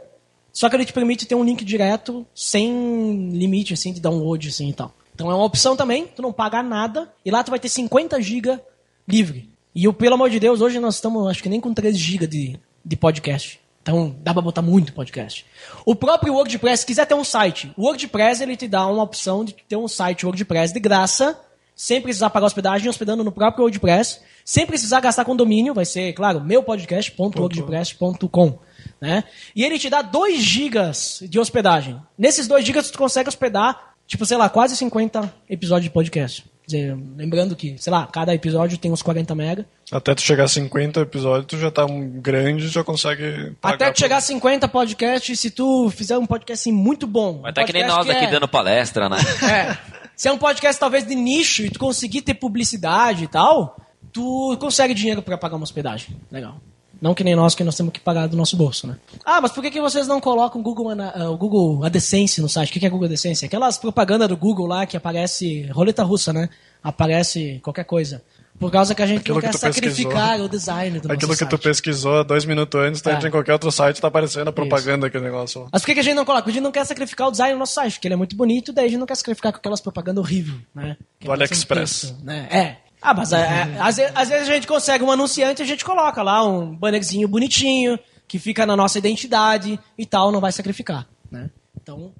[0.53, 4.69] só que ele te permite ter um link direto, sem limite, assim, de download, assim,
[4.69, 4.93] e tal.
[5.15, 8.21] Então é uma opção também, tu não paga nada, e lá tu vai ter 50
[8.21, 8.59] GB
[9.07, 9.49] livre.
[9.73, 12.27] E o Pelo Amor de Deus, hoje nós estamos, acho que nem com 3 GB
[12.27, 13.59] de, de podcast.
[13.81, 15.45] Então dá pra botar muito podcast.
[15.85, 19.45] O próprio WordPress, se quiser ter um site, o WordPress ele te dá uma opção
[19.45, 21.39] de ter um site WordPress de graça,
[21.75, 26.11] sem precisar pagar hospedagem, hospedando no próprio WordPress, sem precisar gastar com domínio, vai ser,
[26.13, 28.59] claro, meupodcast.wordpress.com.
[28.99, 29.23] Né?
[29.55, 32.01] E ele te dá 2 gigas de hospedagem.
[32.17, 36.48] Nesses 2 gigas tu consegue hospedar, tipo, sei lá, quase 50 episódios de podcast.
[36.69, 39.65] Dizer, lembrando que, sei lá, cada episódio tem uns 40 mega.
[39.91, 43.55] Até tu chegar a 50 episódios, tu já tá um grande e já consegue.
[43.59, 47.41] pagar Até tu chegar a 50 podcasts, se tu fizer um podcast assim, muito bom.
[47.41, 49.17] Vai um estar que nem nós aqui é- dando palestra, né?
[49.41, 49.77] É.
[50.15, 53.75] Se é um podcast talvez de nicho e tu conseguir ter publicidade e tal,
[54.13, 56.15] tu consegue dinheiro pra pagar uma hospedagem.
[56.31, 56.57] Legal.
[57.01, 58.97] Não que nem nós, que nós temos que pagar do nosso bolso, né?
[59.25, 62.49] Ah, mas por que, que vocês não colocam o Google, ah, o Google AdSense no
[62.49, 62.69] site?
[62.69, 63.45] O que, que é Google AdSense?
[63.45, 66.49] Aquelas propagandas do Google lá que aparece, roleta russa, né?
[66.83, 68.21] Aparece qualquer coisa.
[68.59, 71.29] Por causa que a gente Aquilo não que quer sacrificar o design do Aquilo nosso
[71.29, 71.49] que site.
[71.49, 73.13] tu pesquisou dois minutos antes, tu É.
[73.13, 75.65] entra em qualquer outro site tá aparecendo a propaganda aquele negócio.
[75.71, 76.49] Mas por que, que a gente não coloca?
[76.49, 78.73] A gente não quer sacrificar o design do nosso site, porque ele é muito bonito,
[78.73, 80.97] daí a gente não quer sacrificar com aquelas propagandas horríveis, né?
[81.17, 82.01] Que Do aparece um AliExpress.
[82.01, 82.47] texto, né?
[82.51, 82.88] É.
[83.01, 85.67] Ah, mas é, é, às, vezes, às vezes a gente consegue um anunciante e a
[85.67, 87.97] gente coloca lá um bannerzinho bonitinho,
[88.27, 91.49] que fica na nossa identidade e tal, não vai sacrificar, né?
[91.81, 92.11] Então,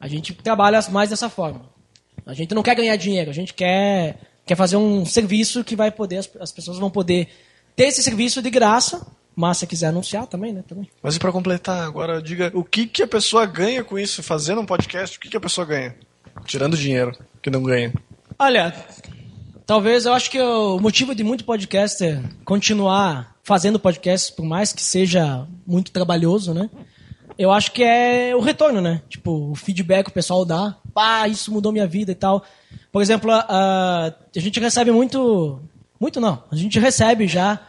[0.00, 1.70] a gente trabalha mais dessa forma.
[2.24, 5.90] A gente não quer ganhar dinheiro, a gente quer, quer fazer um serviço que vai
[5.90, 7.28] poder, as, as pessoas vão poder
[7.76, 9.06] ter esse serviço de graça,
[9.36, 10.64] mas se quiser anunciar também, né?
[10.66, 10.88] Também.
[11.02, 14.60] Mas e pra completar, agora diga o que, que a pessoa ganha com isso, fazendo
[14.60, 15.94] um podcast, o que, que a pessoa ganha?
[16.44, 17.92] Tirando dinheiro, que não ganha.
[18.38, 18.74] Olha,
[19.66, 24.82] talvez eu acho que o motivo de muito podcaster continuar fazendo podcast, por mais que
[24.82, 26.70] seja muito trabalhoso, né?
[27.38, 29.02] Eu acho que é o retorno, né?
[29.08, 30.76] Tipo, o feedback que o pessoal dá.
[30.92, 32.44] Pá, isso mudou minha vida e tal.
[32.90, 35.60] Por exemplo, a, a, gente recebe muito.
[35.98, 36.44] Muito não.
[36.50, 37.60] A gente recebe já.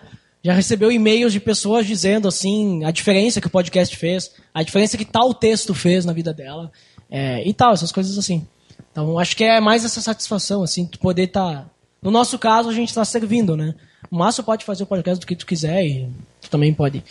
[0.44, 4.98] Já recebeu e-mails de pessoas dizendo assim a diferença que o podcast fez, a diferença
[4.98, 6.70] que tal texto fez na vida dela.
[7.10, 8.46] é, e tal, essas coisas assim.
[8.92, 11.70] Então, acho que é mais essa satisfação, assim, tu poder estar.
[12.04, 13.74] No nosso caso, a gente está servindo, né?
[14.12, 16.10] O Márcio pode fazer o podcast do que tu quiser e
[16.42, 17.04] tu também pode.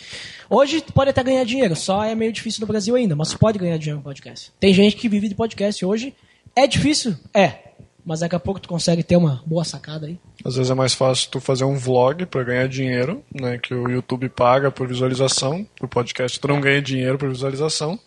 [0.49, 3.39] Hoje, tu pode até ganhar dinheiro, só é meio difícil no Brasil ainda, mas tu
[3.39, 4.51] pode ganhar dinheiro com podcast.
[4.59, 6.13] Tem gente que vive de podcast hoje.
[6.55, 7.15] É difícil?
[7.33, 7.73] É.
[8.05, 10.19] Mas daqui a pouco tu consegue ter uma boa sacada aí.
[10.45, 13.57] Às vezes é mais fácil tu fazer um vlog pra ganhar dinheiro, né?
[13.57, 15.65] Que o YouTube paga por visualização.
[15.81, 17.97] O podcast tu não ganha dinheiro por visualização.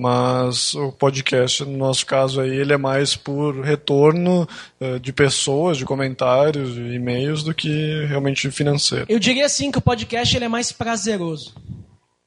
[0.00, 4.48] Mas o podcast, no nosso caso aí, ele é mais por retorno
[4.80, 9.04] eh, de pessoas, de comentários, de e-mails, do que realmente financeiro.
[9.10, 11.54] Eu diria assim que o podcast ele é mais prazeroso.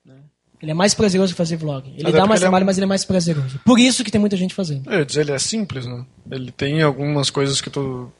[0.05, 0.13] né?
[0.61, 1.87] Ele é mais prazeroso que fazer vlog.
[1.89, 3.59] Ele Mas é dá mais ele é trabalho, um- mas ele é mais prazeroso.
[3.65, 4.89] Por isso que tem muita gente fazendo.
[4.91, 6.05] Eu ia dizer, ele é simples, né?
[6.31, 8.11] Ele tem algumas coisas que tu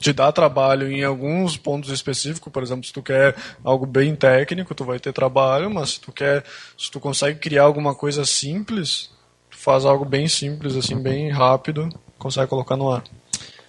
[0.00, 4.74] te dá trabalho em alguns pontos específicos, por exemplo, se tu quer algo bem técnico,
[4.74, 6.44] tu vai ter trabalho, mas se tu quer,
[6.78, 9.10] se tu consegue criar alguma coisa simples,
[9.50, 13.02] tu faz algo bem simples, assim, bem rápido, consegue colocar no ar.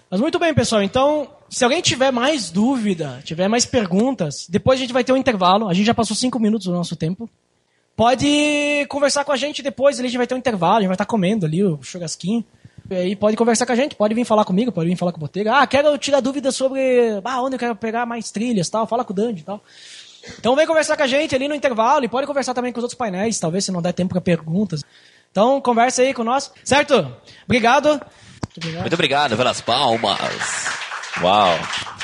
[0.09, 0.81] Mas muito bem, pessoal.
[0.81, 5.17] Então, se alguém tiver mais dúvida, tiver mais perguntas, depois a gente vai ter um
[5.17, 5.67] intervalo.
[5.67, 7.29] A gente já passou cinco minutos do nosso tempo.
[7.95, 10.87] Pode conversar com a gente depois, ali a gente vai ter um intervalo, a gente
[10.87, 12.45] vai estar comendo ali o churrasquinho.
[12.89, 15.17] E aí pode conversar com a gente, pode vir falar comigo, pode vir falar com
[15.17, 15.59] o Botega.
[15.59, 16.79] Ah, quero tirar dúvidas sobre
[17.23, 19.61] ah, onde eu quero pegar mais trilhas tal, fala com o Dandy e tal.
[20.39, 22.83] Então vem conversar com a gente ali no intervalo e pode conversar também com os
[22.83, 24.83] outros painéis, talvez se não der tempo para perguntas.
[25.31, 27.13] Então conversa aí com nós, certo?
[27.45, 27.89] Obrigado.
[27.89, 28.81] Muito obrigado.
[28.81, 30.19] Muito obrigado pelas palmas.
[31.21, 31.96] Uau.